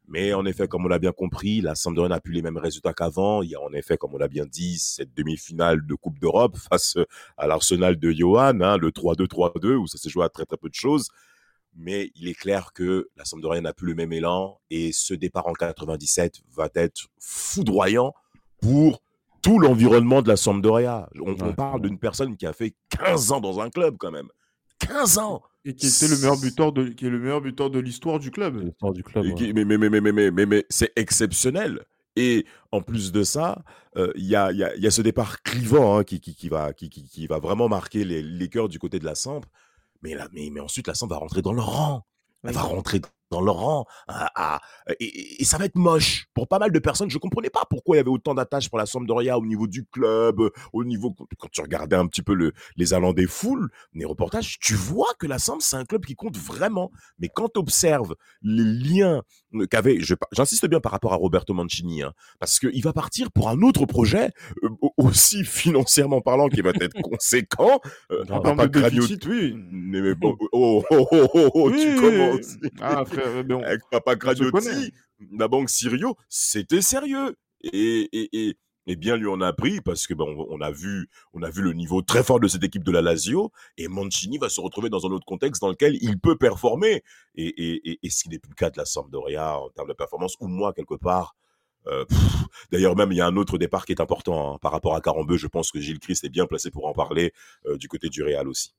Mais 0.08 0.32
en 0.32 0.46
effet, 0.46 0.66
comme 0.68 0.86
on 0.86 0.88
l'a 0.88 0.98
bien 0.98 1.12
compris, 1.12 1.60
la 1.60 1.74
Sampdoria 1.74 2.08
n'a 2.08 2.20
plus 2.20 2.32
les 2.32 2.40
mêmes 2.40 2.56
résultats 2.56 2.94
qu'avant. 2.94 3.42
Il 3.42 3.50
y 3.50 3.54
a 3.54 3.60
en 3.60 3.72
effet, 3.74 3.98
comme 3.98 4.14
on 4.14 4.18
l'a 4.18 4.28
bien 4.28 4.46
dit, 4.46 4.78
cette 4.78 5.12
demi-finale 5.14 5.86
de 5.86 5.94
Coupe 5.94 6.18
d'Europe 6.18 6.56
face 6.70 6.96
à 7.36 7.46
l'Arsenal 7.46 7.98
de 7.98 8.10
Johan, 8.10 8.60
hein, 8.62 8.78
le 8.78 8.90
3-2-3-2, 8.90 9.74
où 9.74 9.86
ça 9.86 9.98
s'est 9.98 10.08
joué 10.08 10.24
à 10.24 10.30
très 10.30 10.46
très 10.46 10.56
peu 10.56 10.70
de 10.70 10.74
choses. 10.74 11.08
Mais 11.76 12.10
il 12.16 12.26
est 12.26 12.34
clair 12.34 12.72
que 12.72 13.10
la 13.16 13.26
Sampdoria 13.26 13.60
n'a 13.60 13.74
plus 13.74 13.88
le 13.88 13.94
même 13.94 14.12
élan 14.12 14.58
et 14.70 14.90
ce 14.92 15.12
départ 15.12 15.46
en 15.46 15.52
97 15.52 16.40
va 16.56 16.68
être 16.74 17.08
foudroyant 17.20 18.14
pour 18.60 19.02
tout 19.42 19.58
l'environnement 19.58 20.22
de 20.22 20.28
la 20.28 20.36
Sampdoria. 20.36 21.08
On, 21.20 21.52
parle 21.52 21.82
d'une 21.82 21.98
personne 21.98 22.36
qui 22.36 22.46
a 22.46 22.52
fait 22.52 22.74
15 22.90 23.32
ans 23.32 23.40
dans 23.40 23.60
un 23.60 23.68
club 23.70 23.96
quand 23.98 24.10
même. 24.10 24.28
15 24.80 25.18
ans 25.18 25.42
Et 25.64 25.74
qui 25.74 25.86
était 25.86 26.08
le 26.08 26.16
meilleur 26.16 26.38
buteur 26.40 26.72
de, 26.72 26.88
qui 26.88 27.06
est 27.06 27.10
le 27.10 27.18
meilleur 27.18 27.40
buteur 27.40 27.70
de 27.70 27.78
l'histoire 27.78 28.18
du 28.18 28.30
club. 28.30 28.62
L'histoire 28.64 28.92
du 28.92 29.02
club. 29.02 29.24
Et 29.24 29.28
ouais. 29.28 29.34
qui- 29.34 29.52
mais, 29.52 29.64
mais, 29.64 29.76
mais, 29.76 29.90
mais, 29.90 30.00
mais, 30.00 30.12
mais, 30.12 30.30
mais, 30.30 30.46
mais 30.46 30.66
c'est 30.70 30.92
exceptionnel. 30.96 31.84
Et 32.16 32.46
en 32.72 32.80
plus 32.80 33.12
de 33.12 33.22
ça, 33.22 33.62
euh, 33.96 34.12
il 34.16 34.24
y, 34.24 34.34
a, 34.34 34.50
il 34.50 34.58
y, 34.58 34.64
a, 34.64 34.74
il 34.74 34.82
y 34.82 34.86
a 34.86 34.90
ce 34.90 35.02
départ 35.02 35.42
clivant 35.42 35.98
hein, 35.98 36.04
qui, 36.04 36.20
qui, 36.20 36.34
qui, 36.34 36.48
va, 36.48 36.72
qui, 36.72 36.88
qui, 36.88 37.04
qui 37.08 37.26
va 37.26 37.38
vraiment 37.38 37.68
marquer 37.68 38.04
les, 38.04 38.22
les 38.22 38.48
cœurs 38.48 38.68
du 38.68 38.78
côté 38.78 38.98
de 38.98 39.04
la 39.04 39.14
Samp. 39.14 39.42
Mais, 40.02 40.14
là, 40.14 40.28
mais, 40.32 40.48
mais 40.52 40.60
ensuite, 40.60 40.86
la 40.86 40.94
Samp 40.94 41.08
va 41.08 41.16
rentrer 41.16 41.42
dans 41.42 41.52
le 41.52 41.60
rang. 41.60 42.04
Elle 42.44 42.54
va 42.54 42.62
rentrer 42.62 43.00
dans 43.30 43.40
le 43.40 43.50
rang. 43.50 43.84
ah, 44.08 44.30
ah, 44.34 44.60
et, 45.00 45.42
et- 45.42 45.44
ça 45.44 45.58
va 45.58 45.64
être 45.66 45.76
moche. 45.76 46.26
Pour 46.34 46.48
pas 46.48 46.58
mal 46.58 46.72
de 46.72 46.78
personnes, 46.78 47.10
je 47.10 47.16
ne 47.16 47.20
comprenais 47.20 47.50
pas 47.50 47.64
pourquoi 47.68 47.96
il 47.96 47.98
y 47.98 48.00
avait 48.00 48.10
autant 48.10 48.34
d'attaches 48.34 48.68
pour 48.68 48.78
la 48.78 48.86
Sampdoria 48.86 49.38
au 49.38 49.44
niveau 49.46 49.66
du 49.66 49.84
club, 49.84 50.40
euh, 50.40 50.50
au 50.72 50.84
niveau... 50.84 51.14
Quand 51.38 51.48
tu 51.50 51.60
regardais 51.60 51.96
un 51.96 52.06
petit 52.06 52.22
peu 52.22 52.34
le, 52.34 52.52
les 52.76 52.94
allants 52.94 53.12
des 53.12 53.26
foules, 53.26 53.68
les 53.94 54.04
reportages, 54.04 54.58
tu 54.60 54.74
vois 54.74 55.08
que 55.18 55.26
la 55.26 55.38
Samp, 55.38 55.58
c'est 55.60 55.76
un 55.76 55.84
club 55.84 56.04
qui 56.04 56.14
compte 56.14 56.36
vraiment. 56.36 56.90
Mais 57.18 57.28
quand 57.28 57.48
tu 57.52 57.58
observes 57.60 58.14
les 58.42 58.64
liens 58.64 59.22
euh, 59.54 59.66
qu'avait, 59.66 59.98
j'insiste 60.32 60.66
bien 60.66 60.80
par 60.80 60.92
rapport 60.92 61.12
à 61.12 61.16
Roberto 61.16 61.52
Mancini, 61.54 62.02
hein, 62.02 62.12
parce 62.38 62.58
qu'il 62.58 62.82
va 62.82 62.92
partir 62.92 63.30
pour 63.32 63.48
un 63.48 63.60
autre 63.62 63.86
projet 63.86 64.30
euh, 64.64 64.68
au- 64.80 64.92
aussi 64.98 65.44
financièrement 65.44 66.20
parlant 66.20 66.48
qui 66.48 66.60
va 66.60 66.70
être 66.80 66.96
conséquent. 67.02 67.80
Euh, 68.10 68.24
En 68.30 68.38
on 68.38 68.40
termes 68.42 68.56
va 68.58 68.66
de 68.66 68.72
pas 68.72 68.80
gragnoter- 68.88 69.16
déficit, 69.16 69.26
oui. 69.26 69.54
Mais, 69.70 70.00
mais 70.00 70.14
bon, 70.14 70.36
oh, 70.52 70.82
oh, 70.90 71.06
oh, 71.12 71.28
oh, 71.54 71.70
Oui, 71.70 71.80
tu 71.80 71.96
commences. 72.00 72.56
Ah, 72.80 73.04
on- 73.20 73.62
Avec 73.62 73.80
Papa 73.90 74.12
on. 74.14 74.16
Gragnotti, 74.16 74.92
la 75.32 75.48
banque 75.48 75.70
Sirio, 75.70 76.16
c'était 76.28 76.82
sérieux. 76.82 77.36
Et, 77.62 78.08
et, 78.12 78.48
et, 78.48 78.56
et 78.86 78.96
bien 78.96 79.16
lui 79.16 79.26
en 79.26 79.40
a 79.40 79.52
pris 79.52 79.80
parce 79.80 80.06
que 80.06 80.14
bon, 80.14 80.46
on 80.48 80.60
a 80.60 80.70
vu, 80.70 81.08
on 81.34 81.42
a 81.42 81.50
vu 81.50 81.60
le 81.60 81.72
niveau 81.72 82.00
très 82.02 82.22
fort 82.22 82.40
de 82.40 82.48
cette 82.48 82.64
équipe 82.64 82.84
de 82.84 82.92
la 82.92 83.02
Lazio 83.02 83.50
et 83.76 83.88
Mancini 83.88 84.38
va 84.38 84.48
se 84.48 84.60
retrouver 84.60 84.88
dans 84.90 85.04
un 85.06 85.10
autre 85.10 85.26
contexte 85.26 85.60
dans 85.60 85.68
lequel 85.68 85.98
il 86.00 86.18
peut 86.18 86.36
performer. 86.36 87.02
Et, 87.34 87.98
ce 88.08 88.22
qui 88.22 88.28
n'est 88.30 88.38
plus 88.38 88.50
le 88.50 88.54
cas 88.54 88.70
de 88.70 88.78
la 88.78 88.84
Sampdoria 88.84 89.58
en 89.58 89.68
termes 89.70 89.88
de 89.88 89.92
performance, 89.92 90.36
ou 90.40 90.46
moi 90.48 90.72
quelque 90.72 90.94
part. 90.94 91.36
euh, 91.88 92.04
D'ailleurs, 92.72 92.96
même, 92.96 93.12
il 93.12 93.18
y 93.18 93.20
a 93.20 93.26
un 93.26 93.36
autre 93.36 93.58
départ 93.58 93.84
qui 93.84 93.92
est 93.92 94.00
important 94.00 94.54
hein, 94.54 94.58
par 94.62 94.72
rapport 94.72 94.94
à 94.94 95.00
Carambeu. 95.00 95.36
Je 95.36 95.46
pense 95.48 95.70
que 95.70 95.80
Gilles 95.80 95.98
Christ 96.00 96.24
est 96.24 96.28
bien 96.30 96.46
placé 96.46 96.70
pour 96.70 96.86
en 96.86 96.92
parler 96.92 97.32
euh, 97.66 97.76
du 97.76 97.88
côté 97.88 98.08
du 98.08 98.22
Real 98.22 98.48
aussi. 98.48 98.72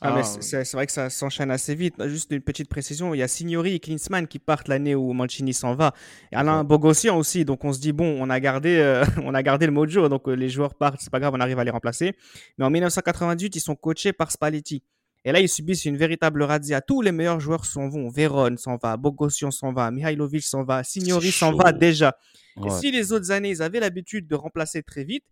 Ah, 0.00 0.12
mais 0.14 0.20
Ah, 0.22 0.38
c'est- 0.40 0.72
vrai 0.74 0.86
que 0.86 0.92
ça 0.92 1.08
s'enchaîne 1.08 1.50
assez 1.50 1.74
vite. 1.74 1.94
Juste 2.08 2.30
une 2.32 2.40
petite 2.42 2.68
précision, 2.68 3.14
il 3.14 3.18
y 3.18 3.22
a 3.22 3.28
Signori 3.28 3.74
et 3.76 3.80
Klinsmann 3.80 4.26
qui 4.26 4.38
partent 4.38 4.68
l'année 4.68 4.94
où 4.94 5.12
Mancini 5.12 5.54
s'en 5.54 5.74
va. 5.74 5.94
Et 6.32 6.36
Alain 6.36 6.62
Bogossian 6.64 7.16
aussi, 7.16 7.44
donc 7.44 7.64
on 7.64 7.72
se 7.72 7.80
dit, 7.80 7.92
bon, 7.92 8.16
on 8.20 8.28
a 8.28 8.38
gardé, 8.40 8.76
euh, 8.78 9.04
on 9.24 9.34
a 9.34 9.42
gardé 9.42 9.66
le 9.66 9.72
mojo, 9.72 10.08
donc 10.08 10.28
euh, 10.28 10.32
les 10.34 10.48
joueurs 10.50 10.74
partent, 10.74 11.00
c'est 11.00 11.10
pas 11.10 11.20
grave, 11.20 11.32
on 11.34 11.40
arrive 11.40 11.58
à 11.58 11.64
les 11.64 11.70
remplacer. 11.70 12.12
Mais 12.58 12.64
en 12.64 12.70
1998, 12.70 13.56
ils 13.56 13.60
sont 13.60 13.76
coachés 13.76 14.12
par 14.12 14.30
Spalletti. 14.30 14.82
Et 15.24 15.32
là, 15.32 15.40
ils 15.40 15.48
subissent 15.48 15.86
une 15.86 15.96
véritable 15.96 16.42
razzia. 16.42 16.82
Tous 16.82 17.00
les 17.00 17.10
meilleurs 17.12 17.40
joueurs 17.40 17.64
s'en 17.64 17.88
vont. 17.88 18.10
Véron 18.10 18.56
s'en 18.58 18.76
va, 18.76 18.98
Bogossian 18.98 19.50
s'en 19.50 19.72
va, 19.72 19.90
Mihailovic 19.90 20.42
s'en 20.42 20.64
va, 20.64 20.84
Signori 20.84 21.30
s'en 21.32 21.52
va 21.54 21.72
déjà. 21.72 22.18
Et 22.58 22.60
Ouais. 22.64 22.70
si 22.70 22.90
les 22.90 23.10
autres 23.12 23.30
années, 23.30 23.48
ils 23.50 23.62
avaient 23.62 23.80
l'habitude 23.80 24.28
de 24.28 24.34
remplacer 24.34 24.82
très 24.82 25.02
vite, 25.04 25.24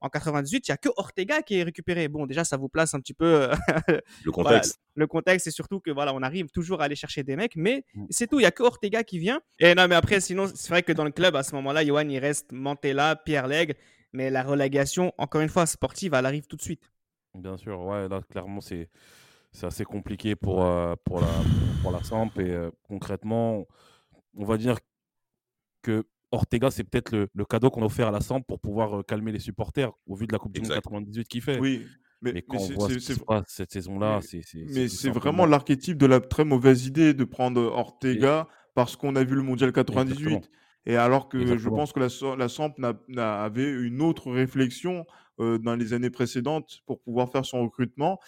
en 0.00 0.08
98, 0.08 0.68
il 0.68 0.70
n'y 0.70 0.74
a 0.74 0.76
que 0.76 0.88
Ortega 0.96 1.42
qui 1.42 1.58
est 1.58 1.62
récupéré. 1.62 2.08
Bon, 2.08 2.26
déjà, 2.26 2.44
ça 2.44 2.56
vous 2.56 2.68
place 2.68 2.94
un 2.94 3.00
petit 3.00 3.14
peu 3.14 3.48
Le 3.88 4.02
voilà, 4.32 4.50
contexte. 4.50 4.78
le 4.94 5.06
contexte, 5.06 5.44
c'est 5.44 5.50
surtout 5.50 5.80
que 5.80 5.90
voilà, 5.90 6.14
on 6.14 6.22
arrive 6.22 6.48
toujours 6.50 6.80
à 6.80 6.84
aller 6.84 6.96
chercher 6.96 7.22
des 7.22 7.36
mecs, 7.36 7.56
mais 7.56 7.84
Mm. 7.94 8.06
c'est 8.10 8.26
tout. 8.26 8.38
Il 8.40 8.42
y 8.42 8.46
a 8.46 8.50
que 8.50 8.62
Ortega 8.62 9.04
qui 9.04 9.18
vient. 9.18 9.40
Et 9.58 9.74
non, 9.74 9.88
mais 9.88 9.94
après, 9.94 10.20
sinon, 10.20 10.46
c'est 10.54 10.68
vrai 10.68 10.82
que 10.82 10.92
dans 10.92 11.04
le 11.04 11.10
club, 11.12 11.34
à 11.36 11.42
ce 11.42 11.54
moment-là, 11.56 11.84
Johan, 11.84 12.08
il 12.08 12.18
reste 12.18 12.52
Mantella, 12.52 13.16
Pierre 13.16 13.46
Lègle, 13.48 13.74
mais 14.12 14.30
la 14.30 14.42
relégation, 14.42 15.12
encore 15.18 15.40
une 15.40 15.48
fois, 15.48 15.66
sportive, 15.66 16.14
elle 16.14 16.26
arrive 16.26 16.46
tout 16.46 16.56
de 16.56 16.62
suite. 16.62 16.90
Bien 17.34 17.56
sûr, 17.56 17.80
ouais, 17.82 18.08
là, 18.08 18.20
clairement, 18.30 18.60
c'est 18.60 18.88
c'est 19.52 19.66
assez 19.66 19.84
compliqué 19.84 20.36
pour, 20.36 20.64
euh, 20.64 20.94
pour, 21.04 21.20
la, 21.20 21.28
pour 21.82 21.90
la 21.90 22.02
Samp. 22.02 22.30
Et 22.38 22.50
euh, 22.50 22.70
concrètement, 22.82 23.64
on 24.34 24.44
va 24.44 24.58
dire 24.58 24.76
que 25.82 26.04
Ortega, 26.32 26.70
c'est 26.70 26.84
peut-être 26.84 27.12
le, 27.12 27.28
le 27.34 27.44
cadeau 27.44 27.70
qu'on 27.70 27.82
a 27.82 27.86
offert 27.86 28.08
à 28.08 28.10
la 28.10 28.20
Samp 28.20 28.42
pour 28.42 28.60
pouvoir 28.60 28.98
euh, 28.98 29.02
calmer 29.02 29.32
les 29.32 29.38
supporters 29.38 29.92
au 30.06 30.16
vu 30.16 30.26
de 30.26 30.32
la 30.32 30.38
Coupe 30.38 30.52
du 30.52 30.60
Monde 30.60 30.70
Exact. 30.70 30.82
98 30.82 31.28
qu'il 31.28 31.42
fait. 31.42 31.58
Oui, 31.58 31.82
mais, 32.22 32.30
Mais 32.30 32.32
mais 32.34 32.42
quand 32.42 32.56
on 32.56 32.60
c'est- 32.60 32.74
voit 32.74 32.88
ce 32.88 32.94
qui 32.94 33.00
se 33.14 33.20
passe 33.20 33.44
cette 33.48 33.72
saison-là, 33.72 34.20
mais- 34.32 34.40
c'est 34.42 34.58
mais 34.74 34.88
c'est 34.88 35.10
vraiment 35.10 35.46
l'archétype 35.46 35.98
de 35.98 36.06
la 36.06 36.20
très 36.20 36.44
mauvaise 36.44 36.86
idée 36.86 37.14
de 37.14 37.24
prendre 37.24 37.60
Ortega 37.62 38.48
parce 38.74 38.96
qu'on 38.96 39.14
a 39.16 39.24
vu 39.24 39.34
le 39.36 39.42
Mondial 39.42 39.72
98. 39.72 40.26
Exactement. 40.26 40.40
Et 40.88 40.96
alors 40.96 41.28
que 41.28 41.56
je 41.58 41.68
pense 41.68 41.92
que 41.92 41.98
la, 42.00 42.36
la 42.36 42.48
Samp 42.48 42.74
avait 43.16 43.70
une 43.72 44.00
autre 44.02 44.30
réflexion 44.30 45.04
euh, 45.40 45.58
dans 45.58 45.74
les 45.76 45.92
années 45.92 46.10
précédentes 46.10 46.80
pour 46.86 47.00
pouvoir 47.00 47.30
faire 47.30 47.44
son 47.44 47.62
recrutement. 47.62 48.18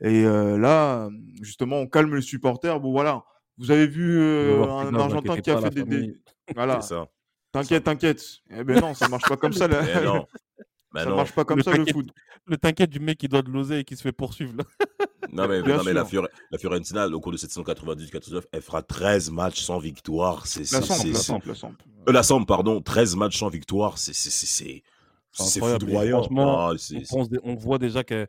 Et 0.00 0.24
euh, 0.24 0.58
là, 0.58 1.08
justement, 1.40 1.76
on 1.78 1.86
calme 1.86 2.14
les 2.16 2.22
supporters. 2.22 2.80
Bon, 2.80 2.90
voilà. 2.90 3.24
Vous 3.56 3.70
avez 3.70 3.86
vu 3.86 4.18
euh, 4.18 4.64
un 4.64 4.92
Argentin 4.94 5.36
qui 5.40 5.50
a 5.50 5.60
fait 5.60 5.70
des, 5.70 5.84
des-. 5.84 6.16
Voilà. 6.56 6.80
C'est 6.80 6.88
ça. 6.94 7.06
T'inquiète, 7.52 7.84
t'inquiète. 7.84 8.24
Eh 8.50 8.64
ben 8.64 8.80
non, 8.80 8.94
ça 8.94 9.08
marche 9.08 9.28
pas 9.28 9.36
comme 9.36 9.52
ça. 9.52 9.68
là. 9.68 9.82
Mais 9.82 10.02
non. 10.04 10.26
Ça 10.94 11.04
non. 11.06 11.16
marche 11.16 11.32
pas 11.32 11.44
comme 11.44 11.58
Le 11.58 11.62
ça 11.64 11.72
le 11.76 11.86
foot. 11.86 12.06
Le 12.46 12.56
t'inquiète 12.56 12.90
du 12.90 12.98
mec 13.00 13.18
qui 13.18 13.28
doit 13.28 13.42
de 13.42 13.50
l'oser 13.50 13.78
et 13.80 13.84
qui 13.84 13.96
se 13.96 14.02
fait 14.02 14.12
poursuivre. 14.12 14.54
là. 14.58 14.64
Non, 15.32 15.48
mais, 15.48 15.62
Bien 15.62 15.78
non, 15.78 15.84
mais 15.84 15.94
la. 15.94 16.04
Fiore- 16.04 16.28
la 16.50 16.58
Fiorentina, 16.58 17.06
au 17.06 17.20
cours 17.20 17.32
de 17.32 17.38
cette 17.38 17.50
saison 17.50 17.62
98-99, 17.62 18.42
elle 18.52 18.60
fera 18.60 18.82
13 18.82 19.30
matchs 19.30 19.62
sans 19.62 19.78
victoire. 19.78 20.46
C'est, 20.46 20.70
La 20.72 20.82
Samp, 20.82 21.42
la 21.46 21.52
la. 21.54 21.68
Euh, 22.08 22.12
la 22.12 22.22
Samp, 22.22 22.44
pardon, 22.44 22.82
13 22.82 23.16
matchs 23.16 23.38
sans 23.38 23.48
victoire. 23.48 23.96
C'est, 23.96 24.12
c'est, 24.12 24.28
c'est, 24.28 24.82
c'est, 25.32 25.60
foudroyant. 25.60 26.18
franchement, 26.18 26.68
Ah, 26.68 26.72
c'est- 26.76 26.96
on, 26.96 27.04
c'est- 27.04 27.16
pense 27.16 27.28
on 27.44 27.54
voit 27.54 27.78
déjà 27.78 28.04
qu'elle 28.04 28.28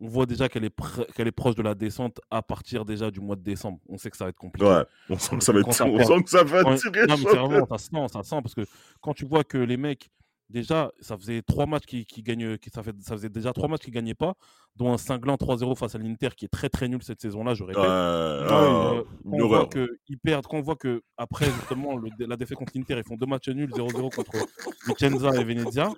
on 0.00 0.08
voit 0.08 0.26
déjà 0.26 0.48
qu'elle 0.48 0.64
est, 0.64 0.74
qu'elle 1.14 1.28
est 1.28 1.32
proche 1.32 1.54
de 1.54 1.62
la 1.62 1.74
descente 1.74 2.20
à 2.30 2.42
partir 2.42 2.84
déjà 2.84 3.10
du 3.10 3.20
mois 3.20 3.36
de 3.36 3.42
décembre. 3.42 3.78
On 3.88 3.96
sait 3.96 4.10
que 4.10 4.16
ça 4.16 4.24
va 4.24 4.30
être 4.30 4.36
compliqué. 4.36 4.68
Ouais, 4.68 4.84
on 5.08 5.18
sent 5.18 5.38
que 5.38 5.44
ça 5.44 5.52
va 5.52 5.60
être, 5.60 5.72
ça 5.72 5.86
on 5.86 6.04
sent 6.04 6.22
que 6.22 6.30
ça 6.30 6.44
va 6.44 6.76
tirer 6.76 7.06
non, 7.06 7.16
mais 7.16 7.24
vraiment, 7.24 7.66
ça 7.66 7.78
se 7.78 7.88
sent, 7.88 8.08
ça 8.12 8.22
se 8.22 8.28
sent, 8.28 8.42
parce 8.42 8.54
que 8.54 8.66
quand 9.00 9.14
tu 9.14 9.24
vois 9.24 9.44
que 9.44 9.58
les 9.58 9.76
mecs, 9.76 10.10
déjà, 10.48 10.90
ça 11.00 11.16
faisait 11.16 11.42
trois 11.42 11.66
matchs 11.66 11.86
qui, 11.86 12.04
qui 12.06 12.22
gagnent, 12.22 12.56
qui, 12.58 12.70
ça, 12.70 12.82
fait, 12.82 12.94
ça 13.00 13.14
faisait 13.14 13.28
déjà 13.28 13.52
trois 13.52 13.68
matchs 13.68 13.82
qui 13.82 13.90
gagnaient 13.90 14.14
pas, 14.14 14.34
dont 14.76 14.92
un 14.92 14.98
cinglant 14.98 15.34
3-0 15.36 15.74
face 15.76 15.94
à 15.94 15.98
l'Inter 15.98 16.28
qui 16.36 16.44
est 16.44 16.48
très 16.48 16.68
très 16.68 16.88
nul 16.88 17.02
cette 17.02 17.20
saison-là, 17.20 17.54
je 17.54 17.64
répète. 17.64 17.82
Ouais, 17.82 17.88
Euh, 17.88 18.46
ah, 18.48 19.02
quand 19.24 19.30
on 19.32 19.36
voit 19.48 19.58
horreur. 19.60 19.68
qu'ils 20.04 20.18
perdent, 20.18 20.46
quand 20.46 20.58
on 20.58 20.62
voit 20.62 20.76
que 20.76 21.02
après 21.16 21.46
justement 21.46 21.96
le- 21.96 22.10
la 22.26 22.36
défaite 22.36 22.58
contre 22.58 22.72
l'Inter, 22.74 22.96
ils 22.98 23.04
font 23.04 23.16
deux 23.16 23.26
matchs 23.26 23.48
nuls, 23.48 23.70
0-0 23.74 24.10
contre 24.10 24.46
Vicenza 24.86 25.30
et 25.40 25.44
Venezia, 25.44 25.90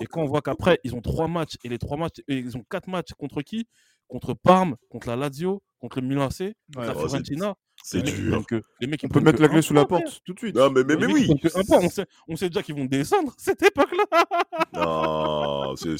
et 0.00 0.06
quand 0.06 0.22
on 0.22 0.26
voit 0.26 0.42
qu'après 0.42 0.78
ils 0.84 0.94
ont 0.94 1.00
trois 1.00 1.28
matchs 1.28 1.56
et 1.64 1.68
les 1.68 1.78
trois 1.78 1.96
matchs, 1.96 2.20
et 2.28 2.38
ils 2.38 2.56
ont 2.56 2.64
quatre 2.68 2.88
matchs 2.88 3.12
contre 3.18 3.42
qui? 3.42 3.66
Contre 4.08 4.34
Parme, 4.34 4.76
contre 4.90 5.06
la 5.08 5.16
Lazio, 5.16 5.62
contre 5.78 6.00
le 6.00 6.06
Milan 6.06 6.26
AC, 6.26 6.54
contre 6.74 6.86
la 6.86 6.92
Oh, 6.96 7.06
Fiorentina. 7.08 7.54
C'est 7.82 8.02
dur. 8.02 8.44
que- 8.46 8.62
les 8.80 8.86
mecs, 8.86 9.02
ils 9.02 9.06
On 9.06 9.08
peut 9.08 9.20
mettre 9.20 9.40
la 9.42 9.48
clé 9.48 9.60
sous 9.62 9.74
la 9.74 9.80
frère. 9.86 10.00
porte 10.02 10.22
tout 10.24 10.32
de 10.34 10.38
suite. 10.38 10.54
Non, 10.56 10.70
mais, 10.70 10.84
mais, 10.84 10.96
mais 10.96 11.06
oui. 11.06 11.28
On 11.54 11.88
sait, 11.88 12.06
on 12.28 12.36
sait 12.36 12.48
déjà 12.48 12.62
qu'ils 12.62 12.76
vont 12.76 12.84
descendre 12.84 13.34
cette 13.38 13.62
époque-là. 13.62 14.24
Non, 14.74 15.74
c'est, 15.76 15.96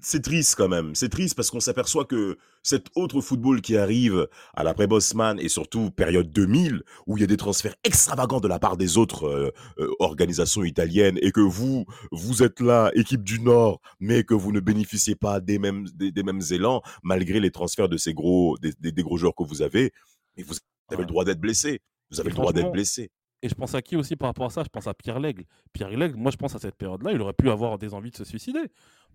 c'est, 0.00 0.22
triste 0.22 0.54
quand 0.56 0.68
même. 0.68 0.94
C'est 0.94 1.08
triste 1.08 1.34
parce 1.34 1.50
qu'on 1.50 1.60
s'aperçoit 1.60 2.04
que 2.04 2.36
cet 2.62 2.86
autre 2.94 3.20
football 3.20 3.60
qui 3.60 3.76
arrive 3.76 4.28
à 4.54 4.64
l'après-Bosman 4.64 5.38
et 5.40 5.48
surtout 5.48 5.90
période 5.90 6.30
2000, 6.30 6.82
où 7.06 7.16
il 7.16 7.20
y 7.20 7.24
a 7.24 7.26
des 7.26 7.36
transferts 7.36 7.74
extravagants 7.84 8.40
de 8.40 8.48
la 8.48 8.58
part 8.58 8.76
des 8.76 8.98
autres 8.98 9.24
euh, 9.24 9.50
euh, 9.78 9.90
organisations 10.00 10.64
italiennes 10.64 11.18
et 11.22 11.32
que 11.32 11.40
vous, 11.40 11.84
vous 12.12 12.42
êtes 12.42 12.60
là, 12.60 12.90
équipe 12.94 13.22
du 13.22 13.40
Nord, 13.40 13.80
mais 14.00 14.24
que 14.24 14.34
vous 14.34 14.52
ne 14.52 14.60
bénéficiez 14.60 15.14
pas 15.14 15.40
des 15.40 15.58
mêmes, 15.58 15.86
des, 15.94 16.12
des 16.12 16.22
mêmes 16.22 16.42
élans 16.50 16.82
malgré 17.02 17.40
les 17.40 17.50
transferts 17.50 17.88
de 17.88 17.96
ces 17.96 18.14
gros, 18.14 18.56
des, 18.58 18.72
des- 18.80 18.92
des 18.92 19.02
gros 19.02 19.16
joueurs 19.16 19.34
que 19.34 19.44
vous 19.44 19.62
avez. 19.62 19.92
Mais 20.36 20.42
vous 20.42 20.54
avez 20.90 21.02
le 21.02 21.06
droit 21.08 21.24
d'être 21.24 21.40
blessé. 21.40 21.80
Vous 22.10 22.20
avez 22.20 22.30
le 22.30 22.34
droit 22.36 22.52
d'être 22.52 22.72
blessé. 22.72 23.10
Et 23.42 23.48
je 23.48 23.54
pense 23.54 23.74
à 23.74 23.80
qui 23.80 23.96
aussi 23.96 24.16
par 24.16 24.28
rapport 24.28 24.46
à 24.46 24.50
ça? 24.50 24.62
Je 24.62 24.68
pense 24.68 24.86
à 24.86 24.92
Pierre 24.92 25.18
Lègle. 25.18 25.44
Pierre 25.72 25.88
Lègle, 25.90 26.16
moi 26.16 26.30
je 26.30 26.36
pense 26.36 26.54
à 26.54 26.58
cette 26.58 26.74
période-là, 26.74 27.12
il 27.12 27.20
aurait 27.22 27.32
pu 27.32 27.48
avoir 27.48 27.78
des 27.78 27.94
envies 27.94 28.10
de 28.10 28.16
se 28.16 28.24
suicider. 28.24 28.60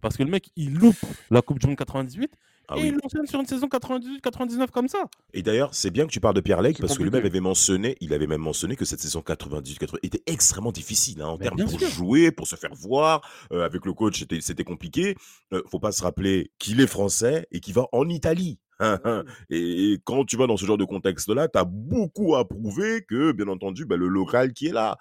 Parce 0.01 0.17
que 0.17 0.23
le 0.23 0.29
mec, 0.29 0.49
il 0.55 0.73
loupe 0.73 0.95
la 1.31 1.41
Coupe 1.41 1.59
du 1.59 1.67
Monde 1.67 1.77
98 1.77 2.31
Ah 2.67 2.75
et 2.77 2.81
oui. 2.81 2.87
il 2.89 2.99
enchaîne 3.03 3.25
sur 3.27 3.39
une 3.39 3.45
saison 3.45 3.67
98-99 3.67 4.69
comme 4.71 4.87
ça. 4.87 5.05
Et 5.33 5.41
d'ailleurs, 5.41 5.73
c'est 5.73 5.91
bien 5.91 6.05
que 6.05 6.11
tu 6.11 6.19
parles 6.19 6.35
de 6.35 6.41
Pierre 6.41 6.59
C'est 6.63 6.79
parce 6.79 6.97
que 6.97 7.03
lui-même 7.03 7.25
avait 7.25 7.39
mentionné, 7.39 7.95
il 8.01 8.13
avait 8.13 8.27
même 8.27 8.41
mentionné 8.41 8.75
que 8.75 8.85
cette 8.85 8.99
saison 8.99 9.21
98-80 9.21 9.97
était 10.03 10.21
extrêmement 10.27 10.71
difficile 10.71 11.21
hein, 11.21 11.27
en 11.27 11.37
termes 11.37 11.57
pour 11.57 11.79
sûr. 11.79 11.89
jouer, 11.89 12.31
pour 12.31 12.47
se 12.47 12.55
faire 12.55 12.73
voir. 12.73 13.21
Euh, 13.51 13.65
avec 13.65 13.85
le 13.85 13.93
coach, 13.93 14.25
c'était 14.41 14.63
compliqué. 14.63 15.15
Euh, 15.53 15.61
faut 15.69 15.79
pas 15.79 15.91
se 15.91 16.03
rappeler 16.03 16.51
qu'il 16.59 16.81
est 16.81 16.87
français 16.87 17.47
et 17.51 17.59
qu'il 17.59 17.73
va 17.73 17.87
en 17.91 18.07
Italie. 18.09 18.59
Hein, 18.79 18.99
hein. 19.05 19.23
Et, 19.49 19.93
et 19.93 20.01
quand 20.03 20.25
tu 20.25 20.35
vas 20.37 20.47
dans 20.47 20.57
ce 20.57 20.65
genre 20.65 20.77
de 20.77 20.83
contexte-là, 20.85 21.47
tu 21.47 21.57
as 21.57 21.63
beaucoup 21.63 22.35
à 22.35 22.47
prouver 22.47 23.03
que, 23.07 23.31
bien 23.31 23.47
entendu, 23.47 23.85
bah, 23.85 23.95
le 23.95 24.07
local 24.07 24.53
qui 24.53 24.67
est 24.67 24.73
là. 24.73 24.97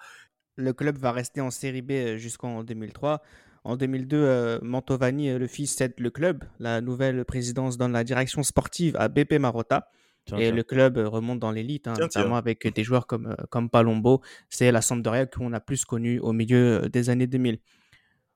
Le 0.57 0.71
club 0.71 0.97
va 0.97 1.11
rester 1.11 1.41
en 1.41 1.51
série 1.51 1.81
B 1.81 1.91
euh, 1.91 2.17
jusqu'en 2.17 2.63
2003. 2.63 3.21
En 3.65 3.77
2002, 3.77 4.15
euh, 4.15 4.59
Mantovani, 4.61 5.31
euh, 5.31 5.39
le 5.39 5.47
fils, 5.47 5.75
cède 5.75 5.95
le 5.97 6.11
club. 6.11 6.43
La 6.59 6.81
nouvelle 6.81 7.25
présidence 7.25 7.77
donne 7.79 7.93
la 7.93 8.03
direction 8.03 8.43
sportive 8.43 8.95
à 8.95 9.07
BP 9.07 9.39
Marotta. 9.39 9.89
Tiens, 10.25 10.37
Et 10.37 10.43
tiens. 10.45 10.51
le 10.55 10.63
club 10.63 10.99
euh, 10.99 11.09
remonte 11.09 11.39
dans 11.39 11.51
l'élite, 11.51 11.87
hein, 11.87 11.93
tiens. 11.95 12.05
notamment 12.05 12.37
avec 12.37 12.67
des 12.67 12.83
joueurs 12.83 13.07
comme, 13.07 13.35
comme 13.49 13.71
Palombo. 13.71 14.21
C'est 14.49 14.71
la 14.71 14.81
Sampdoria 14.81 15.25
qu'on 15.25 15.51
a 15.51 15.59
plus 15.59 15.83
connue 15.83 16.19
au 16.19 16.31
milieu 16.31 16.87
des 16.89 17.09
années 17.09 17.25
2000. 17.25 17.57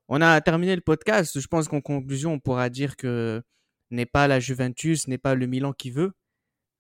On 0.08 0.20
a 0.20 0.42
terminé 0.42 0.76
le 0.76 0.82
podcast. 0.82 1.40
Je 1.40 1.48
pense 1.48 1.68
qu'en 1.68 1.82
conclusion, 1.82 2.34
on 2.34 2.40
pourra 2.40 2.72
dire 2.72 2.98
que 2.98 3.44
n'est 3.92 4.08
pas 4.08 4.28
la 4.28 4.40
Juventus, 4.40 5.08
n'est 5.08 5.20
pas 5.20 5.36
le 5.36 5.46
Milan 5.46 5.74
qui 5.74 5.92
veut, 5.92 6.14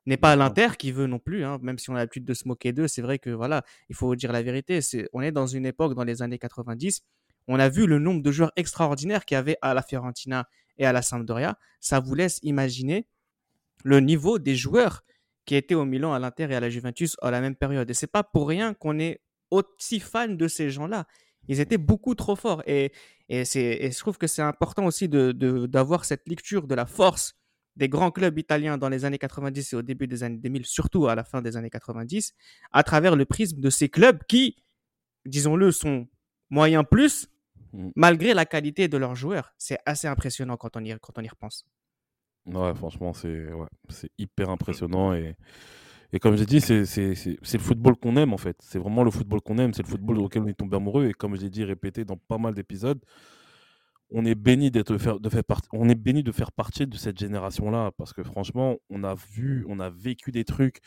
n'est 0.07 0.17
pas 0.17 0.35
l'Inter 0.35 0.69
qui 0.79 0.91
veut 0.91 1.05
non 1.05 1.19
plus, 1.19 1.43
hein, 1.43 1.59
même 1.61 1.77
si 1.77 1.91
on 1.91 1.95
a 1.95 1.99
l'habitude 1.99 2.25
de 2.25 2.33
se 2.33 2.47
moquer 2.47 2.73
d'eux. 2.73 2.87
C'est 2.87 3.03
vrai 3.03 3.19
que 3.19 3.29
voilà, 3.29 3.63
il 3.89 3.95
faut 3.95 4.15
dire 4.15 4.31
la 4.31 4.41
vérité. 4.41 4.79
On 5.13 5.21
est 5.21 5.31
dans 5.31 5.45
une 5.45 5.67
époque, 5.67 5.93
dans 5.93 6.03
les 6.03 6.23
années 6.23 6.39
90, 6.39 7.03
on 7.49 7.59
a 7.59 7.67
vu 7.67 7.85
le 7.87 7.99
nombre 7.99 8.21
de 8.21 8.31
joueurs 8.31 8.51
extraordinaires 8.55 9.25
qu'il 9.25 9.35
y 9.35 9.37
avait 9.37 9.57
à 9.61 9.73
la 9.73 9.81
Fiorentina 9.81 10.47
et 10.77 10.85
à 10.85 10.93
la 10.93 11.01
Sampdoria. 11.01 11.57
Ça 11.81 11.99
vous 11.99 12.15
laisse 12.15 12.39
imaginer 12.43 13.07
le 13.83 13.99
niveau 13.99 14.39
des 14.39 14.55
joueurs 14.55 15.03
qui 15.45 15.55
étaient 15.55 15.75
au 15.75 15.83
Milan, 15.85 16.13
à 16.13 16.19
l'Inter 16.19 16.47
et 16.51 16.55
à 16.55 16.59
la 16.59 16.69
Juventus 16.69 17.17
à 17.21 17.31
la 17.31 17.41
même 17.41 17.55
période. 17.55 17.89
Et 17.89 17.93
c'est 17.93 18.07
pas 18.07 18.23
pour 18.23 18.47
rien 18.47 18.73
qu'on 18.73 18.99
est 18.99 19.21
aussi 19.49 19.99
fan 19.99 20.37
de 20.37 20.47
ces 20.47 20.69
gens-là. 20.69 21.05
Ils 21.47 21.59
étaient 21.59 21.79
beaucoup 21.79 22.13
trop 22.13 22.35
forts. 22.35 22.61
Et, 22.67 22.91
et, 23.29 23.41
et 23.41 23.91
je 23.91 23.97
trouve 23.97 24.17
que 24.19 24.27
c'est 24.27 24.43
important 24.43 24.85
aussi 24.85 25.09
de, 25.09 25.31
de- 25.31 25.65
d'avoir 25.65 26.05
cette 26.05 26.27
lecture 26.27 26.67
de 26.67 26.75
la 26.75 26.85
force 26.85 27.33
des 27.75 27.89
grands 27.89 28.11
clubs 28.11 28.37
italiens 28.37 28.77
dans 28.77 28.89
les 28.89 29.05
années 29.05 29.17
90 29.17 29.73
et 29.73 29.75
au 29.75 29.81
début 29.81 30.05
des 30.05 30.21
années 30.23 30.37
2000, 30.37 30.65
surtout 30.65 31.07
à 31.07 31.15
la 31.15 31.23
fin 31.23 31.41
des 31.41 31.57
années 31.57 31.69
90, 31.69 32.33
à 32.71 32.83
travers 32.83 33.15
le 33.15 33.25
prisme 33.25 33.59
de 33.59 33.69
ces 33.69 33.89
clubs 33.89 34.19
qui, 34.27 34.57
disons-le, 35.25 35.71
sont 35.71 36.07
moyens 36.49 36.83
plus, 36.89 37.28
Mm. 37.73 37.89
malgré 37.95 38.33
la 38.33 38.45
qualité 38.45 38.87
de 38.87 38.97
leurs 38.97 39.15
joueurs. 39.15 39.53
C'est 39.57 39.79
assez 39.85 40.07
impressionnant 40.07 40.57
quand 40.57 40.75
on 40.77 40.83
y, 40.83 40.97
quand 41.01 41.17
on 41.17 41.23
y 41.23 41.27
repense. 41.29 41.65
Ouais, 42.45 42.73
franchement, 42.73 43.13
c'est 43.13 43.51
ouais, 43.53 43.67
c'est 43.89 44.09
hyper 44.17 44.49
impressionnant. 44.49 45.13
Et, 45.13 45.35
et 46.13 46.19
comme 46.19 46.35
j'ai 46.37 46.45
dit, 46.45 46.61
c'est 46.61 46.85
c'est- 46.85 47.15
c'est- 47.15 47.37
c'est 47.43 47.57
le 47.57 47.63
football 47.63 47.97
qu'on 47.97 48.17
aime, 48.17 48.33
en 48.33 48.37
fait. 48.37 48.57
C'est 48.61 48.79
vraiment 48.79 49.03
le 49.03 49.11
football 49.11 49.41
qu'on 49.41 49.57
aime. 49.59 49.73
C'est 49.73 49.83
le 49.83 49.89
football 49.89 50.19
auquel 50.19 50.43
on 50.43 50.47
est 50.47 50.53
tombé 50.55 50.77
amoureux. 50.77 51.07
Et 51.07 51.13
comme 51.13 51.35
j'ai 51.37 51.49
dit, 51.49 51.63
répété 51.65 52.05
dans 52.05 52.17
pas 52.17 52.37
mal 52.39 52.53
d'épisodes, 52.55 52.99
on 54.11 54.25
est 54.25 54.35
béni 54.35 54.71
d'être 54.71 54.93
de 54.93 55.29
faire 55.29 55.43
partie, 55.43 55.69
on 55.71 55.87
est 55.89 55.95
béni 55.95 56.23
de 56.23 56.31
faire 56.31 56.51
partie 56.51 56.87
de 56.87 56.97
cette 56.97 57.17
génération-là. 57.19 57.91
Parce 57.97 58.13
que 58.13 58.23
franchement, 58.23 58.77
on 58.89 59.03
a 59.03 59.15
vu, 59.15 59.65
on 59.67 59.79
a 59.79 59.89
vécu 59.89 60.31
des 60.31 60.45
trucs. 60.45 60.79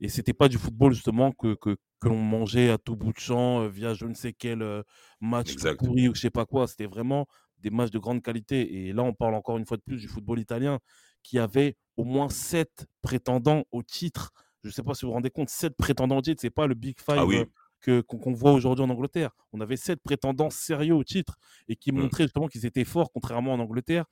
Et 0.00 0.08
c'était 0.08 0.32
pas 0.32 0.48
du 0.48 0.58
football, 0.58 0.92
justement, 0.92 1.32
que, 1.32 1.54
que, 1.54 1.76
que 2.00 2.08
l'on 2.08 2.18
mangeait 2.18 2.70
à 2.70 2.78
tout 2.78 2.96
bout 2.96 3.12
de 3.12 3.18
champ 3.18 3.62
euh, 3.62 3.68
via 3.68 3.94
je 3.94 4.06
ne 4.06 4.14
sais 4.14 4.32
quel 4.32 4.62
euh, 4.62 4.82
match 5.20 5.54
pourri 5.78 6.08
ou 6.08 6.14
je 6.14 6.20
sais 6.20 6.30
pas 6.30 6.46
quoi. 6.46 6.66
C'était 6.66 6.86
vraiment 6.86 7.26
des 7.58 7.70
matchs 7.70 7.90
de 7.90 7.98
grande 7.98 8.22
qualité. 8.22 8.86
Et 8.88 8.92
là, 8.92 9.02
on 9.02 9.14
parle 9.14 9.34
encore 9.34 9.56
une 9.56 9.66
fois 9.66 9.76
de 9.76 9.82
plus 9.82 9.98
du 9.98 10.08
football 10.08 10.40
italien 10.40 10.78
qui 11.22 11.38
avait 11.38 11.76
au 11.96 12.04
moins 12.04 12.28
sept 12.28 12.86
prétendants 13.02 13.64
au 13.72 13.82
titre. 13.82 14.32
Je 14.62 14.68
ne 14.68 14.72
sais 14.72 14.82
pas 14.82 14.94
si 14.94 15.04
vous 15.04 15.10
vous 15.10 15.14
rendez 15.14 15.30
compte, 15.30 15.48
sept 15.48 15.76
prétendants 15.76 16.18
au 16.18 16.22
titre, 16.22 16.40
c'est 16.40 16.50
pas 16.50 16.66
le 16.66 16.74
Big 16.74 16.98
Five 16.98 17.16
Ah 17.18 17.26
oui. 17.26 17.44
Que- 17.84 18.00
qu'on 18.00 18.32
voit 18.32 18.52
aujourd'hui 18.52 18.84
en 18.84 18.90
Angleterre. 18.90 19.30
On 19.52 19.60
avait 19.60 19.76
sept 19.76 20.00
prétendants 20.02 20.50
sérieux 20.50 20.94
au 20.94 21.04
titre 21.04 21.36
et 21.68 21.76
qui 21.76 21.92
Mm. 21.92 22.00
montraient 22.00 22.24
justement 22.24 22.48
qu'ils 22.48 22.64
étaient 22.66 22.84
forts, 22.84 23.10
contrairement 23.12 23.52
en 23.52 23.58
Angleterre 23.60 24.04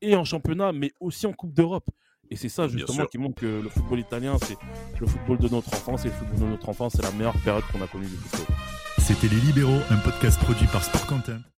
et 0.00 0.16
en 0.16 0.24
championnat, 0.24 0.72
mais 0.72 0.92
aussi 1.00 1.26
en 1.26 1.32
Coupe 1.32 1.52
d'Europe. 1.52 1.88
Et 2.30 2.36
c'est 2.36 2.48
ça 2.48 2.68
justement 2.68 3.06
qui 3.06 3.18
montre 3.18 3.40
que 3.40 3.46
le 3.62 3.68
football 3.68 4.00
italien, 4.00 4.36
c'est 4.42 4.56
le 5.00 5.06
football 5.06 5.38
de 5.38 5.48
notre 5.48 5.72
enfance 5.74 6.04
et 6.04 6.08
le 6.08 6.14
football 6.14 6.38
de 6.40 6.44
notre 6.46 6.68
enfance, 6.68 6.92
c'est 6.96 7.02
la 7.02 7.10
meilleure 7.12 7.38
période 7.42 7.64
qu'on 7.72 7.80
a 7.82 7.86
connue 7.86 8.06
du 8.06 8.16
football. 8.16 8.54
C'était 8.98 9.28
Les 9.28 9.40
Libéraux, 9.40 9.80
un 9.90 9.96
podcast 9.98 10.38
produit 10.40 10.66
par 10.66 10.84
Sport 10.84 11.06
Content. 11.06 11.40